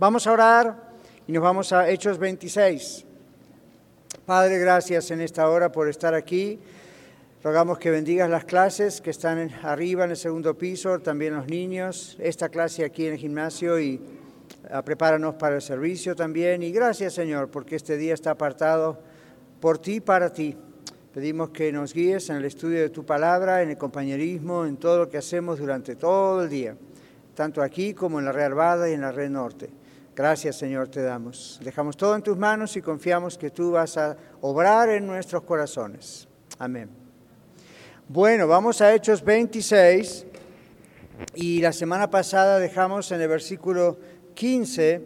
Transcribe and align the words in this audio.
Vamos 0.00 0.28
a 0.28 0.32
orar 0.32 0.92
y 1.26 1.32
nos 1.32 1.42
vamos 1.42 1.72
a 1.72 1.90
Hechos 1.90 2.18
26. 2.18 3.04
Padre, 4.24 4.60
gracias 4.60 5.10
en 5.10 5.20
esta 5.20 5.50
hora 5.50 5.72
por 5.72 5.88
estar 5.88 6.14
aquí. 6.14 6.60
Rogamos 7.42 7.80
que 7.80 7.90
bendigas 7.90 8.30
las 8.30 8.44
clases 8.44 9.00
que 9.00 9.10
están 9.10 9.50
arriba 9.64 10.04
en 10.04 10.10
el 10.10 10.16
segundo 10.16 10.56
piso, 10.56 11.00
también 11.00 11.34
los 11.34 11.48
niños, 11.48 12.16
esta 12.20 12.48
clase 12.48 12.84
aquí 12.84 13.06
en 13.06 13.14
el 13.14 13.18
gimnasio 13.18 13.80
y 13.80 14.00
ah, 14.70 14.82
prepáranos 14.82 15.34
para 15.34 15.56
el 15.56 15.62
servicio 15.62 16.14
también. 16.14 16.62
Y 16.62 16.70
gracias 16.70 17.14
Señor, 17.14 17.50
porque 17.50 17.74
este 17.74 17.96
día 17.96 18.14
está 18.14 18.30
apartado 18.30 19.00
por 19.60 19.78
ti, 19.78 19.98
para 19.98 20.32
ti. 20.32 20.56
Pedimos 21.12 21.50
que 21.50 21.72
nos 21.72 21.92
guíes 21.92 22.30
en 22.30 22.36
el 22.36 22.44
estudio 22.44 22.82
de 22.82 22.90
tu 22.90 23.04
palabra, 23.04 23.64
en 23.64 23.70
el 23.70 23.76
compañerismo, 23.76 24.64
en 24.64 24.76
todo 24.76 24.96
lo 24.96 25.08
que 25.08 25.18
hacemos 25.18 25.58
durante 25.58 25.96
todo 25.96 26.44
el 26.44 26.48
día, 26.48 26.76
tanto 27.34 27.60
aquí 27.60 27.94
como 27.94 28.20
en 28.20 28.26
la 28.26 28.30
Red 28.30 28.44
Arvada 28.44 28.88
y 28.88 28.92
en 28.92 29.00
la 29.00 29.10
Red 29.10 29.30
Norte. 29.30 29.77
Gracias, 30.18 30.56
Señor, 30.56 30.88
te 30.88 31.00
damos. 31.00 31.60
Dejamos 31.62 31.96
todo 31.96 32.16
en 32.16 32.22
tus 32.22 32.36
manos 32.36 32.76
y 32.76 32.82
confiamos 32.82 33.38
que 33.38 33.50
tú 33.50 33.70
vas 33.70 33.96
a 33.96 34.16
obrar 34.40 34.88
en 34.88 35.06
nuestros 35.06 35.44
corazones. 35.44 36.26
Amén. 36.58 36.90
Bueno, 38.08 38.48
vamos 38.48 38.80
a 38.80 38.92
Hechos 38.92 39.22
26 39.22 40.26
y 41.36 41.60
la 41.60 41.72
semana 41.72 42.10
pasada 42.10 42.58
dejamos 42.58 43.12
en 43.12 43.20
el 43.20 43.28
versículo 43.28 43.96
15 44.34 45.04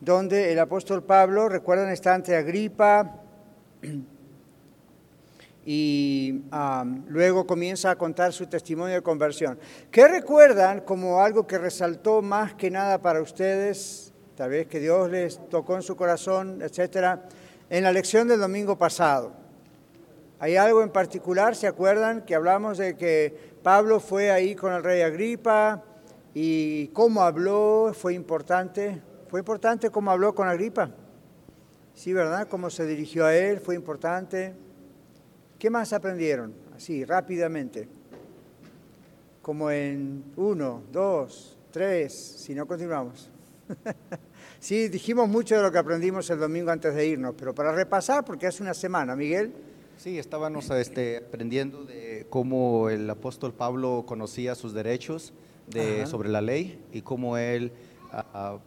donde 0.00 0.52
el 0.52 0.58
apóstol 0.58 1.02
Pablo, 1.02 1.50
recuerdan, 1.50 1.90
está 1.90 2.14
ante 2.14 2.34
Agripa 2.34 3.20
y 5.66 6.44
luego 7.08 7.46
comienza 7.46 7.90
a 7.90 7.98
contar 7.98 8.32
su 8.32 8.46
testimonio 8.46 8.94
de 8.94 9.02
conversión. 9.02 9.58
¿Qué 9.90 10.08
recuerdan 10.08 10.80
como 10.80 11.20
algo 11.20 11.46
que 11.46 11.58
resaltó 11.58 12.22
más 12.22 12.54
que 12.54 12.70
nada 12.70 13.02
para 13.02 13.20
ustedes 13.20 14.03
tal 14.36 14.50
vez 14.50 14.66
que 14.66 14.80
Dios 14.80 15.10
les 15.10 15.48
tocó 15.48 15.76
en 15.76 15.82
su 15.82 15.96
corazón, 15.96 16.60
etcétera, 16.62 17.22
en 17.70 17.84
la 17.84 17.92
lección 17.92 18.28
del 18.28 18.40
domingo 18.40 18.76
pasado. 18.76 19.32
¿Hay 20.40 20.56
algo 20.56 20.82
en 20.82 20.90
particular? 20.90 21.54
¿Se 21.56 21.66
acuerdan 21.66 22.22
que 22.22 22.34
hablamos 22.34 22.78
de 22.78 22.96
que 22.96 23.54
Pablo 23.62 24.00
fue 24.00 24.30
ahí 24.30 24.54
con 24.54 24.72
el 24.72 24.82
rey 24.82 25.02
Agripa 25.02 25.82
y 26.34 26.88
cómo 26.88 27.22
habló? 27.22 27.92
¿Fue 27.94 28.14
importante? 28.14 29.00
¿Fue 29.28 29.40
importante 29.40 29.90
cómo 29.90 30.10
habló 30.10 30.34
con 30.34 30.48
Agripa? 30.48 30.90
Sí, 31.94 32.12
¿verdad? 32.12 32.48
¿Cómo 32.48 32.70
se 32.70 32.84
dirigió 32.86 33.24
a 33.24 33.34
él? 33.34 33.60
¿Fue 33.60 33.76
importante? 33.76 34.54
¿Qué 35.58 35.70
más 35.70 35.92
aprendieron? 35.92 36.52
Así, 36.76 37.04
rápidamente. 37.04 37.88
Como 39.40 39.70
en 39.70 40.24
uno, 40.36 40.82
dos, 40.90 41.56
tres, 41.70 42.12
si 42.12 42.54
no 42.54 42.66
continuamos. 42.66 43.30
Sí, 44.60 44.88
dijimos 44.88 45.28
mucho 45.28 45.56
de 45.56 45.62
lo 45.62 45.72
que 45.72 45.78
aprendimos 45.78 46.28
el 46.30 46.38
domingo 46.38 46.70
antes 46.70 46.94
de 46.94 47.06
irnos, 47.06 47.34
pero 47.38 47.54
para 47.54 47.72
repasar, 47.72 48.24
porque 48.24 48.46
hace 48.46 48.62
una 48.62 48.74
semana, 48.74 49.16
Miguel. 49.16 49.52
Sí, 49.96 50.18
estábamos 50.18 50.68
este, 50.70 51.18
aprendiendo 51.18 51.84
de 51.84 52.26
cómo 52.28 52.90
el 52.90 53.08
apóstol 53.08 53.52
Pablo 53.52 54.04
conocía 54.06 54.54
sus 54.54 54.74
derechos 54.74 55.32
de, 55.68 56.06
sobre 56.06 56.28
la 56.28 56.42
ley 56.42 56.78
y 56.92 57.02
cómo 57.02 57.38
él 57.38 57.72
ah, 58.12 58.26
ah, 58.34 58.58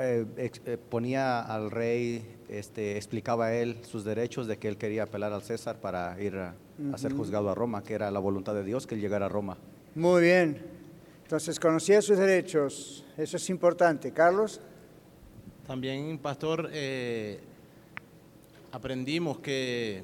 eh, 0.00 0.24
eh, 0.36 0.78
ponía 0.88 1.40
al 1.40 1.70
rey, 1.70 2.24
este, 2.48 2.96
explicaba 2.96 3.46
a 3.46 3.54
él 3.54 3.78
sus 3.82 4.04
derechos 4.04 4.46
de 4.46 4.56
que 4.56 4.68
él 4.68 4.78
quería 4.78 5.04
apelar 5.04 5.32
al 5.32 5.42
César 5.42 5.76
para 5.80 6.20
ir 6.20 6.36
a, 6.36 6.54
a 6.92 6.98
ser 6.98 7.12
juzgado 7.12 7.50
a 7.50 7.54
Roma, 7.54 7.82
que 7.82 7.94
era 7.94 8.10
la 8.10 8.18
voluntad 8.18 8.54
de 8.54 8.64
Dios 8.64 8.86
que 8.86 8.94
él 8.94 9.00
llegara 9.00 9.26
a 9.26 9.28
Roma. 9.28 9.58
Muy 9.94 10.22
bien. 10.22 10.79
Entonces 11.30 11.60
conocía 11.60 12.02
sus 12.02 12.18
derechos, 12.18 13.04
eso 13.16 13.36
es 13.36 13.50
importante. 13.50 14.10
Carlos. 14.10 14.60
También, 15.64 16.18
pastor, 16.18 16.68
eh, 16.72 17.38
aprendimos 18.72 19.38
que, 19.38 20.02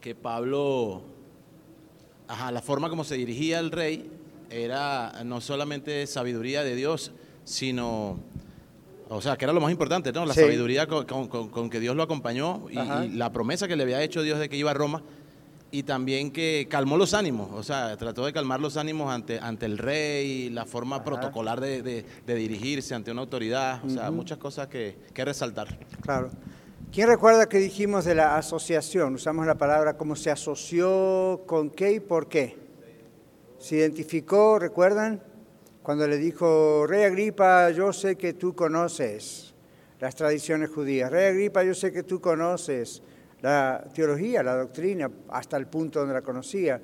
que 0.00 0.14
Pablo, 0.14 1.02
ajá, 2.26 2.50
la 2.52 2.62
forma 2.62 2.88
como 2.88 3.04
se 3.04 3.16
dirigía 3.16 3.58
al 3.58 3.70
rey 3.70 4.10
era 4.48 5.22
no 5.26 5.42
solamente 5.42 6.06
sabiduría 6.06 6.64
de 6.64 6.74
Dios, 6.74 7.12
sino, 7.44 8.18
o 9.10 9.20
sea, 9.20 9.36
que 9.36 9.44
era 9.44 9.52
lo 9.52 9.60
más 9.60 9.72
importante, 9.72 10.10
¿no? 10.10 10.24
La 10.24 10.32
sabiduría 10.32 10.86
con, 10.86 11.68
que 11.68 11.80
Dios 11.80 11.94
lo 11.94 12.02
acompañó 12.02 12.64
y 12.70 12.76
la 13.14 13.30
promesa 13.30 13.68
que 13.68 13.76
le 13.76 13.82
había 13.82 14.02
hecho 14.02 14.22
Dios 14.22 14.38
de 14.38 14.48
que 14.48 14.56
iba 14.56 14.70
a 14.70 14.74
Roma 14.74 15.02
y 15.76 15.82
también 15.82 16.30
que 16.30 16.66
calmó 16.70 16.96
los 16.96 17.12
ánimos, 17.12 17.50
o 17.52 17.62
sea, 17.62 17.94
trató 17.98 18.24
de 18.24 18.32
calmar 18.32 18.60
los 18.60 18.78
ánimos 18.78 19.12
ante, 19.12 19.38
ante 19.38 19.66
el 19.66 19.76
rey, 19.76 20.48
la 20.48 20.64
forma 20.64 21.04
protocolar 21.04 21.60
de, 21.60 22.02
dirigirse 22.24 22.94
ante 22.94 23.10
una 23.12 23.20
autoridad, 23.20 23.84
o 23.84 23.90
sea, 23.90 24.10
muchas 24.10 24.38
cosas 24.38 24.68
que, 24.68 24.96
que, 25.12 25.22
resaltar. 25.22 25.78
Claro. 26.00 26.30
¿Quién 26.90 27.08
recuerda 27.08 27.46
que 27.46 27.58
dijimos 27.58 28.06
de 28.06 28.14
la 28.14 28.38
asociación? 28.38 29.16
Usamos 29.16 29.46
la 29.46 29.56
palabra 29.56 29.98
cómo 29.98 30.16
se 30.16 30.30
asoció 30.30 31.42
con 31.46 31.68
qué 31.68 31.92
y 31.92 32.00
por 32.00 32.26
qué. 32.26 32.56
Se 33.58 33.76
identificó, 33.76 34.58
¿recuerdan? 34.58 35.22
Cuando 35.82 36.08
le 36.08 36.16
dijo, 36.16 36.86
Rey 36.86 37.04
Agripa, 37.04 37.70
yo 37.70 37.92
sé 37.92 38.16
que 38.16 38.32
tú 38.32 38.54
conoces 38.54 39.52
las 40.00 40.14
tradiciones 40.14 40.70
judías. 40.70 41.10
Rey 41.10 41.26
Agripa, 41.26 41.64
yo 41.64 41.74
sé 41.74 41.92
que 41.92 42.02
tú 42.02 42.18
conoces 42.18 43.02
la 43.42 43.84
teología, 43.94 44.42
la 44.42 44.56
doctrina, 44.56 45.10
hasta 45.28 45.56
el 45.56 45.66
punto 45.66 46.00
donde 46.00 46.14
la 46.14 46.22
conocía. 46.22 46.80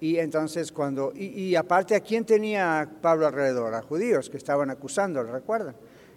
Y 0.00 0.18
entonces 0.18 0.72
cuando, 0.72 1.12
y, 1.14 1.54
aparte 1.54 1.94
a 1.94 2.00
quién 2.00 2.24
tenía 2.24 2.88
Pablo 3.00 3.26
alrededor, 3.26 3.74
a 3.74 3.82
judíos 3.82 4.28
que 4.28 4.36
estaban 4.36 4.70
acusando, 4.70 5.22
¿recuerdan? 5.22 5.74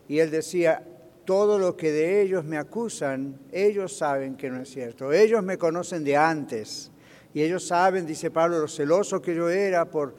Y 0.07 0.19
él 0.19 0.31
decía, 0.31 0.83
todo 1.23 1.57
lo 1.57 1.77
que 1.77 1.91
de 1.91 2.21
ellos 2.21 2.43
me 2.43 2.57
acusan, 2.57 3.39
ellos 3.51 3.95
saben 3.95 4.35
que 4.35 4.49
no 4.49 4.61
es 4.61 4.69
cierto, 4.69 5.13
ellos 5.13 5.43
me 5.43 5.57
conocen 5.57 6.03
de 6.03 6.17
antes. 6.17 6.91
Y 7.33 7.41
ellos 7.41 7.65
saben, 7.67 8.05
dice 8.05 8.31
Pablo, 8.31 8.59
lo 8.59 8.67
celoso 8.67 9.21
que 9.21 9.35
yo 9.35 9.49
era 9.49 9.85
por 9.85 10.15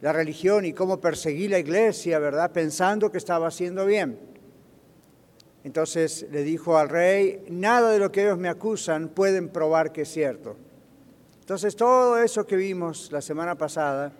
la 0.00 0.12
religión 0.12 0.64
y 0.64 0.72
cómo 0.72 1.00
perseguí 1.00 1.48
la 1.48 1.58
iglesia, 1.58 2.18
¿verdad? 2.18 2.52
Pensando 2.52 3.10
que 3.10 3.18
estaba 3.18 3.48
haciendo 3.48 3.84
bien. 3.84 4.31
Entonces 5.64 6.26
le 6.30 6.42
dijo 6.42 6.76
al 6.76 6.88
rey, 6.88 7.44
nada 7.48 7.90
de 7.90 7.98
lo 7.98 8.10
que 8.10 8.22
ellos 8.22 8.38
me 8.38 8.48
acusan 8.48 9.08
pueden 9.08 9.48
probar 9.48 9.92
que 9.92 10.02
es 10.02 10.08
cierto. 10.08 10.56
Entonces 11.40 11.76
todo 11.76 12.18
eso 12.18 12.46
que 12.46 12.56
vimos 12.56 13.10
la 13.12 13.20
semana 13.20 13.56
pasada, 13.56 14.12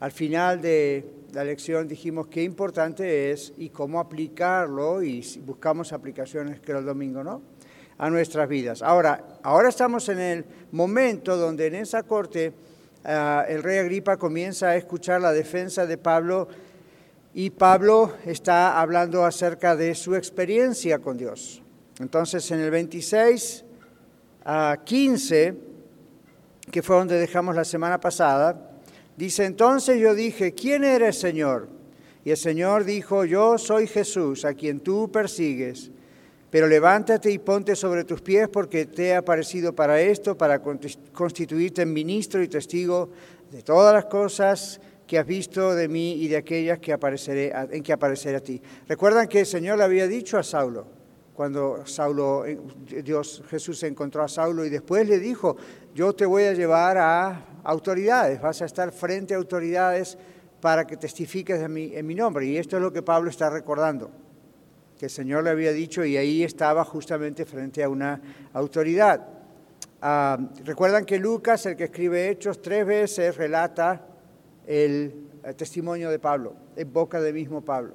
al 0.00 0.12
final 0.12 0.60
de 0.60 1.04
la 1.32 1.44
lección 1.44 1.86
dijimos 1.86 2.28
qué 2.28 2.42
importante 2.42 3.30
es 3.30 3.52
y 3.58 3.68
cómo 3.68 4.00
aplicarlo 4.00 5.02
y 5.02 5.22
buscamos 5.44 5.92
aplicaciones 5.92 6.60
era 6.66 6.78
el 6.78 6.86
domingo, 6.86 7.22
¿no? 7.22 7.42
A 7.98 8.10
nuestras 8.10 8.48
vidas. 8.48 8.82
Ahora, 8.82 9.38
ahora 9.42 9.68
estamos 9.68 10.08
en 10.08 10.20
el 10.20 10.44
momento 10.72 11.36
donde 11.36 11.66
en 11.66 11.74
esa 11.74 12.04
corte 12.04 12.52
ah, 13.04 13.44
el 13.48 13.62
rey 13.62 13.78
Agripa 13.78 14.16
comienza 14.16 14.68
a 14.68 14.76
escuchar 14.76 15.20
la 15.20 15.32
defensa 15.32 15.84
de 15.84 15.98
Pablo 15.98 16.48
y 17.38 17.50
Pablo 17.50 18.14
está 18.26 18.80
hablando 18.80 19.24
acerca 19.24 19.76
de 19.76 19.94
su 19.94 20.16
experiencia 20.16 20.98
con 20.98 21.16
Dios. 21.16 21.62
Entonces, 22.00 22.50
en 22.50 22.58
el 22.58 22.72
26 22.72 23.64
a 24.44 24.78
15, 24.84 25.54
que 26.68 26.82
fue 26.82 26.96
donde 26.96 27.16
dejamos 27.16 27.54
la 27.54 27.64
semana 27.64 28.00
pasada, 28.00 28.72
dice, 29.16 29.44
entonces 29.44 30.00
yo 30.00 30.16
dije, 30.16 30.52
¿quién 30.52 30.82
eres, 30.82 31.20
Señor? 31.20 31.68
Y 32.24 32.32
el 32.32 32.36
Señor 32.36 32.82
dijo, 32.82 33.24
yo 33.24 33.56
soy 33.56 33.86
Jesús, 33.86 34.44
a 34.44 34.54
quien 34.54 34.80
tú 34.80 35.08
persigues. 35.12 35.92
Pero 36.50 36.66
levántate 36.66 37.30
y 37.30 37.38
ponte 37.38 37.76
sobre 37.76 38.02
tus 38.02 38.20
pies 38.20 38.48
porque 38.48 38.86
te 38.86 39.10
he 39.10 39.14
aparecido 39.14 39.72
para 39.76 40.00
esto, 40.00 40.36
para 40.36 40.60
constituirte 40.60 41.86
ministro 41.86 42.42
y 42.42 42.48
testigo 42.48 43.10
de 43.52 43.62
todas 43.62 43.94
las 43.94 44.06
cosas 44.06 44.80
que 45.08 45.18
has 45.18 45.26
visto 45.26 45.74
de 45.74 45.88
mí 45.88 46.22
y 46.22 46.28
de 46.28 46.36
aquellas 46.36 46.78
que 46.78 46.92
apareceré, 46.92 47.50
en 47.70 47.82
que 47.82 47.94
apareceré 47.94 48.36
a 48.36 48.40
ti. 48.40 48.60
Recuerdan 48.86 49.26
que 49.26 49.40
el 49.40 49.46
Señor 49.46 49.78
le 49.78 49.84
había 49.84 50.06
dicho 50.06 50.36
a 50.36 50.42
Saulo, 50.42 50.86
cuando 51.32 51.86
Saulo, 51.86 52.44
eh, 52.44 52.58
Dios 53.02 53.42
Jesús 53.48 53.82
encontró 53.84 54.22
a 54.22 54.28
Saulo 54.28 54.66
y 54.66 54.68
después 54.68 55.08
le 55.08 55.18
dijo, 55.18 55.56
yo 55.94 56.12
te 56.12 56.26
voy 56.26 56.44
a 56.44 56.52
llevar 56.52 56.98
a 56.98 57.46
autoridades, 57.64 58.38
vas 58.40 58.60
a 58.60 58.66
estar 58.66 58.92
frente 58.92 59.32
a 59.32 59.38
autoridades 59.38 60.18
para 60.60 60.86
que 60.86 60.98
testifiques 60.98 61.58
de 61.58 61.68
mí, 61.68 61.92
en 61.94 62.06
mi 62.06 62.14
nombre. 62.14 62.44
Y 62.44 62.58
esto 62.58 62.76
es 62.76 62.82
lo 62.82 62.92
que 62.92 63.00
Pablo 63.00 63.30
está 63.30 63.48
recordando, 63.48 64.10
que 64.98 65.06
el 65.06 65.10
Señor 65.10 65.42
le 65.42 65.50
había 65.50 65.72
dicho 65.72 66.04
y 66.04 66.18
ahí 66.18 66.42
estaba 66.42 66.84
justamente 66.84 67.46
frente 67.46 67.82
a 67.82 67.88
una 67.88 68.20
autoridad. 68.52 69.26
Ah, 70.02 70.38
recuerdan 70.64 71.06
que 71.06 71.18
Lucas, 71.18 71.64
el 71.64 71.76
que 71.76 71.84
escribe 71.84 72.28
Hechos, 72.28 72.60
tres 72.60 72.84
veces 72.84 73.36
relata 73.38 74.04
el, 74.68 75.14
testimonio 75.56 76.10
de 76.10 76.18
Pablo, 76.18 76.54
en 76.76 76.92
boca 76.92 77.20
del 77.20 77.34
mismo 77.34 77.62
Pablo. 77.62 77.94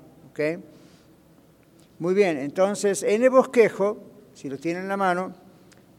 Muy 1.99 2.13
bien, 2.15 2.37
entonces 2.39 3.03
en 3.03 3.23
el 3.23 3.29
bosquejo, 3.29 3.99
si 4.33 4.49
lo 4.49 4.57
tienen 4.57 4.83
en 4.83 4.89
la 4.89 4.97
mano, 4.97 5.33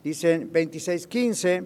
dicen 0.03 0.53
26.15, 0.53 1.65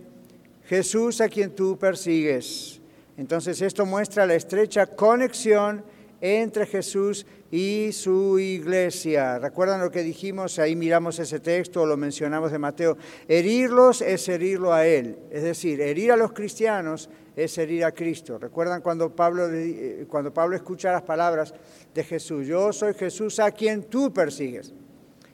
Jesús 0.66 1.22
a 1.22 1.28
quien 1.28 1.56
tú 1.56 1.78
persigues. 1.78 2.81
Entonces 3.16 3.62
esto 3.62 3.87
muestra 3.87 4.26
la 4.26 4.34
estrecha 4.34 4.87
conexión 4.87 5.82
entre 6.20 6.66
Jesús 6.66 7.25
y 7.50 7.91
su 7.93 8.39
iglesia. 8.39 9.39
¿Recuerdan 9.39 9.81
lo 9.81 9.91
que 9.91 10.03
dijimos? 10.03 10.59
Ahí 10.59 10.77
miramos 10.77 11.19
ese 11.19 11.41
texto, 11.41 11.87
lo 11.87 11.97
mencionamos 11.97 12.53
de 12.53 12.59
Mateo. 12.59 12.97
Herirlos 13.27 14.03
es 14.03 14.29
herirlo 14.29 14.73
a 14.73 14.87
Él. 14.87 15.19
Es 15.31 15.43
decir, 15.43 15.81
herir 15.81 16.12
a 16.12 16.17
los 16.17 16.33
cristianos 16.33 17.09
es 17.35 17.56
herir 17.56 17.85
a 17.85 17.93
Cristo. 17.93 18.39
¿Recuerdan 18.39 18.83
cuando 18.83 19.15
Pablo, 19.15 19.49
eh, 19.50 20.06
cuando 20.09 20.33
Pablo 20.33 20.56
escucha 20.56 20.93
las 20.93 21.03
palabras 21.03 21.55
de 21.95 22.05
Jesús? 22.05 22.47
Yo 22.47 22.73
soy 22.73 22.95
Jesús 22.95 23.39
a 23.41 23.51
quien 23.51 23.85
tú 23.85 24.12
persigues. 24.12 24.75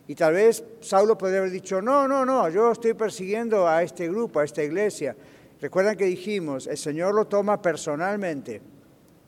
Y 0.06 0.14
tal 0.14 0.34
vez 0.34 0.62
Saulo 0.80 1.16
podría 1.16 1.38
haber 1.38 1.50
dicho, 1.50 1.80
no, 1.80 2.06
no, 2.06 2.26
no, 2.26 2.48
yo 2.50 2.70
estoy 2.70 2.92
persiguiendo 2.92 3.66
a 3.66 3.82
este 3.82 4.06
grupo, 4.08 4.38
a 4.38 4.44
esta 4.44 4.62
iglesia. 4.62 5.16
Recuerdan 5.60 5.96
que 5.96 6.04
dijimos, 6.04 6.66
el 6.66 6.76
Señor 6.76 7.14
lo 7.14 7.26
toma 7.26 7.60
personalmente. 7.60 8.60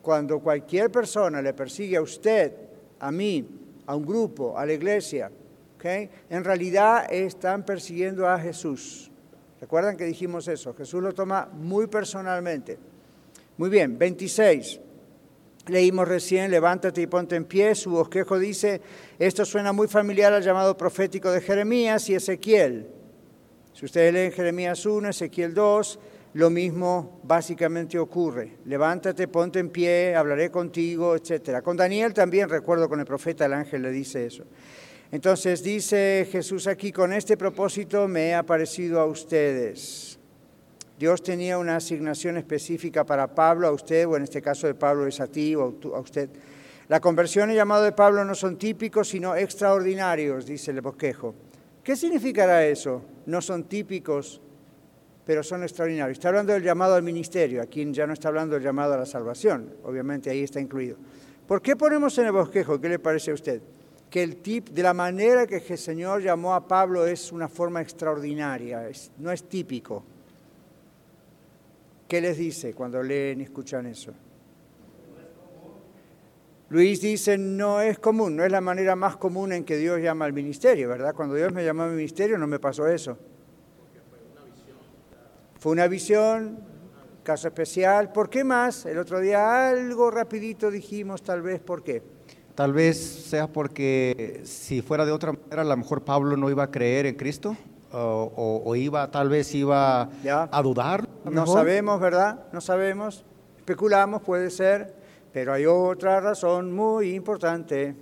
Cuando 0.03 0.39
cualquier 0.39 0.91
persona 0.91 1.41
le 1.41 1.53
persigue 1.53 1.97
a 1.97 2.01
usted, 2.01 2.66
a 2.99 3.11
mí, 3.11 3.47
a 3.85 3.95
un 3.95 4.05
grupo, 4.05 4.57
a 4.57 4.65
la 4.65 4.73
iglesia, 4.73 5.31
en 6.29 6.43
realidad 6.43 7.11
están 7.11 7.63
persiguiendo 7.63 8.27
a 8.27 8.39
Jesús. 8.39 9.09
¿Recuerdan 9.59 9.97
que 9.97 10.05
dijimos 10.05 10.47
eso? 10.47 10.73
Jesús 10.73 11.01
lo 11.01 11.13
toma 11.13 11.49
muy 11.51 11.87
personalmente. 11.87 12.77
Muy 13.57 13.69
bien, 13.69 13.97
26. 13.97 14.79
Leímos 15.67 16.07
recién, 16.07 16.51
levántate 16.51 17.01
y 17.01 17.07
ponte 17.07 17.35
en 17.35 17.45
pie. 17.45 17.73
Su 17.75 17.91
bosquejo 17.91 18.37
dice, 18.37 18.81
esto 19.17 19.45
suena 19.45 19.73
muy 19.73 19.87
familiar 19.87 20.33
al 20.33 20.43
llamado 20.43 20.77
profético 20.77 21.31
de 21.31 21.41
Jeremías 21.41 22.09
y 22.09 22.15
Ezequiel. 22.15 22.87
Si 23.73 23.85
ustedes 23.85 24.13
leen 24.13 24.31
Jeremías 24.31 24.85
1, 24.85 25.09
Ezequiel 25.09 25.53
2, 25.53 25.99
lo 26.37 26.51
mismo 26.51 27.19
básicamente 27.23 27.97
ocurre. 27.97 28.57
Levántate, 28.65 29.27
ponte 29.27 29.57
en 29.57 29.71
pie, 29.71 30.15
hablaré 30.15 30.51
contigo, 30.51 31.15
etc. 31.15 31.63
Con 31.63 31.75
Daniel 31.75 32.13
también, 32.13 32.47
recuerdo 32.47 32.87
con 32.87 32.99
el 32.99 33.07
profeta, 33.07 33.47
el 33.47 33.53
ángel 33.53 33.81
le 33.81 33.89
dice 33.89 34.23
eso. 34.27 34.43
Entonces 35.11 35.63
dice 35.63 36.27
Jesús 36.31 36.67
aquí, 36.67 36.91
con 36.91 37.11
este 37.11 37.37
propósito 37.37 38.07
me 38.07 38.27
he 38.27 38.35
aparecido 38.35 38.99
a 38.99 39.07
ustedes. 39.07 40.19
Dios 40.99 41.23
tenía 41.23 41.57
una 41.57 41.77
asignación 41.77 42.37
específica 42.37 43.03
para 43.03 43.33
Pablo, 43.33 43.67
a 43.67 43.71
usted, 43.71 44.05
o 44.05 44.15
en 44.15 44.21
este 44.21 44.39
caso 44.39 44.67
de 44.67 44.75
Pablo 44.75 45.07
es 45.07 45.19
a 45.19 45.25
ti 45.25 45.55
o 45.55 45.75
a 45.95 45.99
usted. 45.99 46.29
La 46.87 46.99
conversión 46.99 47.49
y 47.49 47.55
llamado 47.55 47.81
de 47.81 47.93
Pablo 47.93 48.23
no 48.23 48.35
son 48.35 48.59
típicos, 48.59 49.09
sino 49.09 49.35
extraordinarios, 49.35 50.45
dice 50.45 50.69
el 50.69 50.81
bosquejo. 50.81 51.33
¿Qué 51.83 51.95
significará 51.95 52.63
eso? 52.63 53.01
No 53.25 53.41
son 53.41 53.63
típicos, 53.63 54.39
pero 55.27 55.43
son 55.43 55.61
extraordinarios. 55.63 56.17
Está 56.17 56.29
hablando 56.29 56.53
del 56.53 56.63
llamado 56.63 56.95
al 56.95 57.03
ministerio, 57.03 57.61
aquí 57.61 57.85
ya 57.91 58.07
no 58.07 58.13
está 58.13 58.29
hablando 58.29 58.55
del 58.55 58.63
llamado 58.63 58.93
a 58.93 58.97
la 58.97 59.05
salvación, 59.05 59.75
obviamente 59.83 60.29
ahí 60.29 60.41
está 60.41 60.61
incluido. 60.61 60.95
¿Por 61.45 61.61
qué 61.61 61.75
ponemos 61.75 62.17
en 62.17 62.27
el 62.27 62.31
bosquejo? 62.31 62.79
¿Qué 62.79 62.87
le 62.87 62.97
parece 62.97 63.31
a 63.31 63.33
usted? 63.33 63.61
Que 64.09 64.23
el 64.23 64.37
tip, 64.37 64.69
de 64.69 64.81
la 64.81 64.93
manera 64.93 65.45
que 65.45 65.57
el 65.57 65.77
Señor 65.77 66.21
llamó 66.21 66.53
a 66.55 66.65
Pablo 66.65 67.05
es 67.05 67.33
una 67.33 67.49
forma 67.49 67.81
extraordinaria, 67.81 68.89
no 69.17 69.29
es 69.29 69.43
típico. 69.43 70.01
¿Qué 72.07 72.21
les 72.21 72.37
dice 72.37 72.73
cuando 72.73 73.03
leen 73.03 73.41
y 73.41 73.43
escuchan 73.43 73.85
eso? 73.85 74.13
Luis 76.69 77.01
dice, 77.01 77.37
no 77.37 77.81
es 77.81 77.99
común, 77.99 78.37
no 78.37 78.45
es 78.45 78.51
la 78.51 78.61
manera 78.61 78.95
más 78.95 79.17
común 79.17 79.51
en 79.51 79.65
que 79.65 79.75
Dios 79.75 79.99
llama 79.99 80.23
al 80.23 80.31
ministerio, 80.31 80.87
¿verdad? 80.87 81.13
Cuando 81.13 81.35
Dios 81.35 81.51
me 81.51 81.65
llamó 81.65 81.83
al 81.83 81.91
ministerio 81.91 82.37
no 82.37 82.47
me 82.47 82.59
pasó 82.59 82.87
eso. 82.87 83.17
Fue 85.59 85.71
una 85.71 85.87
visión, 85.87 86.59
caso 87.23 87.47
especial. 87.47 88.11
¿Por 88.11 88.29
qué 88.29 88.43
más? 88.43 88.85
El 88.85 88.99
otro 88.99 89.19
día 89.19 89.69
algo 89.69 90.11
rapidito 90.11 90.69
dijimos, 90.69 91.23
tal 91.23 91.41
vez, 91.41 91.59
¿por 91.59 91.83
qué? 91.83 92.03
Tal 92.53 92.73
vez 92.73 92.97
sea 92.97 93.47
porque 93.47 94.41
si 94.43 94.81
fuera 94.81 95.03
de 95.05 95.11
otra 95.11 95.31
manera, 95.31 95.63
a 95.63 95.65
lo 95.65 95.77
mejor 95.77 96.03
Pablo 96.03 96.37
no 96.37 96.49
iba 96.49 96.63
a 96.63 96.71
creer 96.71 97.07
en 97.07 97.15
Cristo 97.15 97.57
o, 97.91 98.75
iba, 98.75 99.09
tal 99.09 99.29
vez 99.29 99.53
iba 99.55 100.09
a 100.23 100.61
dudar. 100.61 101.07
no 101.25 101.47
sabemos, 101.47 101.99
¿verdad? 101.99 102.45
No 102.51 102.61
sabemos. 102.61 103.25
Especulamos, 103.57 104.21
puede 104.21 104.51
ser, 104.51 104.93
pero 105.33 105.53
hay 105.53 105.65
otra 105.65 106.19
razón 106.19 106.71
muy 106.71 107.15
importante. 107.15 107.95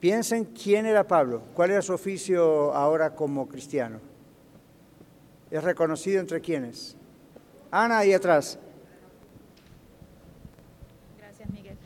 Piensen 0.00 0.46
quién 0.46 0.86
era 0.86 1.06
Pablo, 1.06 1.42
cuál 1.54 1.70
era 1.70 1.82
su 1.82 1.92
oficio 1.92 2.74
ahora 2.74 3.14
como 3.14 3.46
cristiano 3.46 4.09
es 5.50 5.64
reconocido 5.64 6.20
entre 6.20 6.40
quienes. 6.40 6.96
Ana, 7.70 7.98
ahí 7.98 8.12
atrás. 8.12 8.58
Gracias, 11.18 11.50
Miguel. 11.50 11.76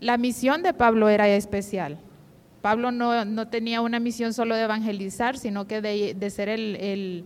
La 0.00 0.16
misión 0.16 0.62
de 0.62 0.72
Pablo 0.72 1.08
era 1.08 1.28
especial. 1.28 1.98
Pablo 2.62 2.90
no, 2.92 3.48
tenía 3.48 3.80
una 3.80 4.00
misión 4.00 4.34
solo 4.34 4.54
de 4.54 4.62
evangelizar, 4.62 5.38
sino 5.38 5.66
que 5.66 5.80
de, 5.80 6.30
ser 6.30 6.50
el, 6.50 7.24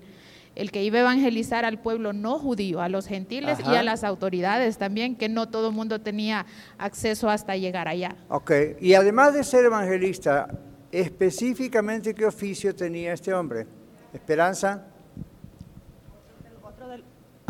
que 0.70 0.84
iba 0.84 0.98
a 0.98 1.00
evangelizar 1.00 1.64
al 1.64 1.80
pueblo 1.80 2.12
no 2.12 2.38
judío, 2.38 2.80
a 2.80 2.88
los 2.88 3.06
gentiles 3.06 3.58
y 3.66 3.74
a 3.74 3.82
las 3.82 4.04
autoridades 4.04 4.78
también, 4.78 5.16
que 5.16 5.28
no 5.28 5.48
todo 5.48 5.70
el 5.70 5.74
mundo 5.74 6.00
tenía 6.00 6.46
acceso 6.78 7.28
hasta 7.28 7.56
llegar 7.56 7.88
allá. 7.88 8.14
Ok, 8.28 8.52
y 8.80 8.94
además 8.94 9.34
de 9.34 9.42
ser 9.42 9.64
evangelista, 9.64 10.48
específicamente, 10.92 12.14
¿qué 12.14 12.26
oficio 12.26 12.72
tenía 12.72 13.12
este 13.12 13.34
hombre? 13.34 13.66
Esperanza 14.12 14.93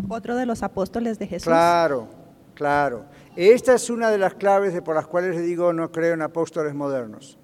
otro 0.09 0.35
de 0.35 0.45
los 0.45 0.63
apóstoles 0.63 1.19
de 1.19 1.27
Jesús. 1.27 1.47
Claro, 1.47 2.07
claro. 2.53 3.05
Esta 3.35 3.73
es 3.73 3.89
una 3.89 4.09
de 4.09 4.17
las 4.17 4.35
claves 4.35 4.73
de 4.73 4.81
por 4.81 4.95
las 4.95 5.07
cuales 5.07 5.35
le 5.35 5.41
digo 5.41 5.73
no 5.73 5.91
creo 5.91 6.13
en 6.13 6.21
apóstoles 6.21 6.73
modernos. 6.73 7.37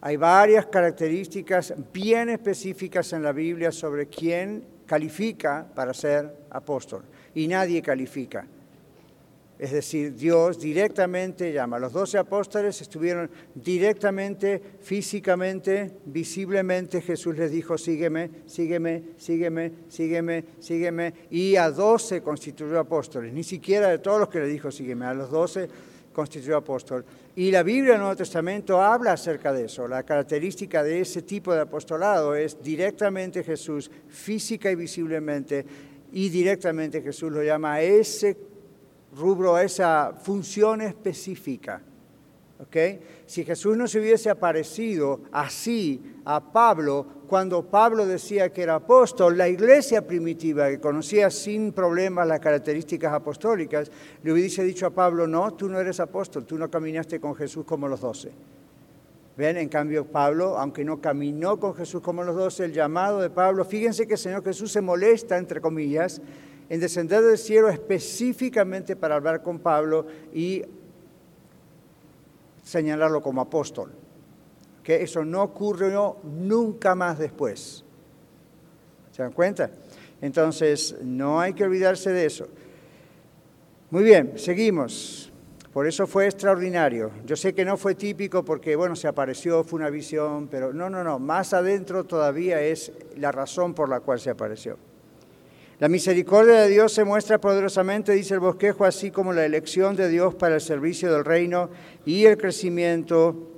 Hay 0.00 0.16
varias 0.16 0.66
características 0.66 1.74
bien 1.92 2.28
específicas 2.28 3.12
en 3.14 3.22
la 3.22 3.32
Biblia 3.32 3.72
sobre 3.72 4.06
quién 4.06 4.66
califica 4.86 5.66
para 5.74 5.94
ser 5.94 6.46
apóstol 6.50 7.04
y 7.34 7.48
nadie 7.48 7.80
califica. 7.80 8.46
Es 9.64 9.72
decir, 9.72 10.14
Dios 10.14 10.60
directamente 10.60 11.50
llama. 11.50 11.78
Los 11.78 11.94
doce 11.94 12.18
apóstoles 12.18 12.82
estuvieron 12.82 13.30
directamente, 13.54 14.60
físicamente, 14.82 15.90
visiblemente. 16.04 17.00
Jesús 17.00 17.34
les 17.38 17.50
dijo, 17.50 17.78
sígueme, 17.78 18.30
sígueme, 18.44 19.02
sígueme, 19.16 19.72
sígueme, 19.88 20.44
sígueme. 20.60 21.14
Y 21.30 21.56
a 21.56 21.70
doce 21.70 22.20
constituyó 22.20 22.78
apóstoles. 22.78 23.32
Ni 23.32 23.42
siquiera 23.42 23.88
de 23.88 24.00
todos 24.00 24.20
los 24.20 24.28
que 24.28 24.40
le 24.40 24.48
dijo, 24.48 24.70
sígueme, 24.70 25.06
a 25.06 25.14
los 25.14 25.30
doce 25.30 25.66
constituyó 26.12 26.58
apóstol. 26.58 27.02
Y 27.34 27.50
la 27.50 27.62
Biblia 27.62 27.92
del 27.92 28.02
Nuevo 28.02 28.16
Testamento 28.16 28.82
habla 28.82 29.12
acerca 29.12 29.50
de 29.50 29.64
eso. 29.64 29.88
La 29.88 30.02
característica 30.02 30.82
de 30.82 31.00
ese 31.00 31.22
tipo 31.22 31.54
de 31.54 31.62
apostolado 31.62 32.34
es 32.34 32.62
directamente 32.62 33.42
Jesús, 33.42 33.90
física 34.08 34.70
y 34.70 34.74
visiblemente, 34.74 35.64
y 36.12 36.28
directamente 36.28 37.00
Jesús 37.00 37.32
lo 37.32 37.42
llama 37.42 37.72
a 37.72 37.82
ese 37.82 38.52
rubro, 39.16 39.54
a 39.54 39.62
esa 39.62 40.12
función 40.20 40.80
específica. 40.80 41.82
¿Okay? 42.60 43.00
Si 43.26 43.44
Jesús 43.44 43.76
no 43.76 43.88
se 43.88 43.98
hubiese 43.98 44.30
aparecido 44.30 45.20
así 45.32 46.00
a 46.24 46.52
Pablo, 46.52 47.04
cuando 47.28 47.64
Pablo 47.64 48.06
decía 48.06 48.52
que 48.52 48.62
era 48.62 48.76
apóstol, 48.76 49.36
la 49.36 49.48
iglesia 49.48 50.06
primitiva, 50.06 50.68
que 50.68 50.80
conocía 50.80 51.30
sin 51.30 51.72
problemas 51.72 52.28
las 52.28 52.40
características 52.40 53.12
apostólicas, 53.12 53.90
le 54.22 54.32
hubiese 54.32 54.62
dicho 54.62 54.86
a 54.86 54.90
Pablo, 54.90 55.26
no, 55.26 55.52
tú 55.54 55.68
no 55.68 55.80
eres 55.80 55.98
apóstol, 56.00 56.44
tú 56.44 56.56
no 56.56 56.70
caminaste 56.70 57.18
con 57.20 57.34
Jesús 57.34 57.64
como 57.64 57.88
los 57.88 58.00
doce. 58.00 58.30
Ven, 59.36 59.56
en 59.56 59.68
cambio 59.68 60.06
Pablo, 60.06 60.56
aunque 60.56 60.84
no 60.84 61.00
caminó 61.00 61.58
con 61.58 61.74
Jesús 61.74 62.00
como 62.02 62.22
los 62.22 62.36
doce, 62.36 62.66
el 62.66 62.72
llamado 62.72 63.20
de 63.20 63.30
Pablo, 63.30 63.64
fíjense 63.64 64.06
que 64.06 64.14
el 64.14 64.18
Señor 64.18 64.44
Jesús 64.44 64.70
se 64.70 64.80
molesta, 64.80 65.36
entre 65.36 65.60
comillas, 65.60 66.22
en 66.68 66.80
descender 66.80 67.22
del 67.22 67.38
cielo 67.38 67.68
específicamente 67.68 68.96
para 68.96 69.16
hablar 69.16 69.42
con 69.42 69.58
Pablo 69.58 70.06
y 70.32 70.62
señalarlo 72.62 73.20
como 73.20 73.42
apóstol. 73.42 73.92
Que 74.82 75.02
eso 75.02 75.24
no 75.24 75.42
ocurrió 75.42 76.18
nunca 76.24 76.94
más 76.94 77.18
después. 77.18 77.84
¿Se 79.12 79.22
dan 79.22 79.32
cuenta? 79.32 79.70
Entonces, 80.20 80.96
no 81.02 81.40
hay 81.40 81.54
que 81.54 81.64
olvidarse 81.64 82.10
de 82.10 82.26
eso. 82.26 82.48
Muy 83.90 84.02
bien, 84.02 84.32
seguimos. 84.36 85.30
Por 85.72 85.86
eso 85.86 86.06
fue 86.06 86.26
extraordinario. 86.26 87.10
Yo 87.26 87.36
sé 87.36 87.52
que 87.52 87.64
no 87.64 87.76
fue 87.76 87.94
típico 87.94 88.44
porque, 88.44 88.76
bueno, 88.76 88.96
se 88.96 89.08
apareció, 89.08 89.64
fue 89.64 89.78
una 89.80 89.90
visión, 89.90 90.48
pero 90.48 90.72
no, 90.72 90.88
no, 90.88 91.02
no. 91.02 91.18
Más 91.18 91.52
adentro 91.52 92.04
todavía 92.04 92.60
es 92.60 92.92
la 93.16 93.32
razón 93.32 93.74
por 93.74 93.88
la 93.88 94.00
cual 94.00 94.20
se 94.20 94.30
apareció. 94.30 94.78
La 95.80 95.88
misericordia 95.88 96.60
de 96.60 96.68
Dios 96.68 96.92
se 96.92 97.04
muestra 97.04 97.40
poderosamente, 97.40 98.12
dice 98.12 98.34
el 98.34 98.40
bosquejo, 98.40 98.84
así 98.84 99.10
como 99.10 99.32
la 99.32 99.44
elección 99.44 99.96
de 99.96 100.08
Dios 100.08 100.34
para 100.34 100.54
el 100.54 100.60
servicio 100.60 101.12
del 101.12 101.24
reino 101.24 101.68
y 102.06 102.26
el 102.26 102.38
crecimiento 102.38 103.50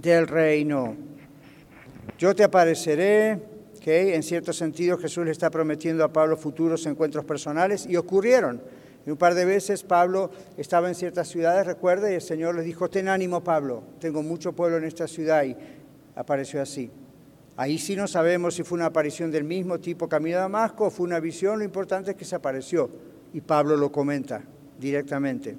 del 0.00 0.28
reino. 0.28 0.94
Yo 2.18 2.34
te 2.34 2.44
apareceré, 2.44 3.40
que 3.82 4.14
en 4.14 4.22
cierto 4.22 4.52
sentido 4.52 4.96
Jesús 4.96 5.24
le 5.24 5.32
está 5.32 5.50
prometiendo 5.50 6.04
a 6.04 6.12
Pablo 6.12 6.36
futuros 6.36 6.86
encuentros 6.86 7.24
personales 7.24 7.86
y 7.88 7.96
ocurrieron. 7.96 8.62
Y 9.04 9.10
un 9.10 9.16
par 9.16 9.34
de 9.34 9.44
veces 9.44 9.82
Pablo 9.82 10.30
estaba 10.56 10.88
en 10.88 10.94
ciertas 10.94 11.26
ciudades, 11.28 11.66
recuerda, 11.66 12.10
y 12.10 12.14
el 12.14 12.20
Señor 12.20 12.54
les 12.54 12.64
dijo, 12.64 12.88
ten 12.88 13.08
ánimo 13.08 13.42
Pablo, 13.42 13.82
tengo 13.98 14.22
mucho 14.22 14.52
pueblo 14.52 14.76
en 14.76 14.84
esta 14.84 15.08
ciudad 15.08 15.42
y 15.42 15.56
apareció 16.14 16.62
así. 16.62 16.92
Ahí 17.56 17.78
sí 17.78 17.94
no 17.94 18.08
sabemos 18.08 18.54
si 18.54 18.62
fue 18.62 18.76
una 18.76 18.86
aparición 18.86 19.30
del 19.30 19.44
mismo 19.44 19.78
tipo 19.78 20.08
camino 20.08 20.38
a 20.38 20.42
Damasco 20.42 20.86
o 20.86 20.90
fue 20.90 21.06
una 21.06 21.20
visión, 21.20 21.58
lo 21.58 21.64
importante 21.64 22.12
es 22.12 22.16
que 22.16 22.24
se 22.24 22.34
apareció 22.34 22.88
y 23.34 23.40
Pablo 23.42 23.76
lo 23.76 23.92
comenta 23.92 24.42
directamente. 24.78 25.54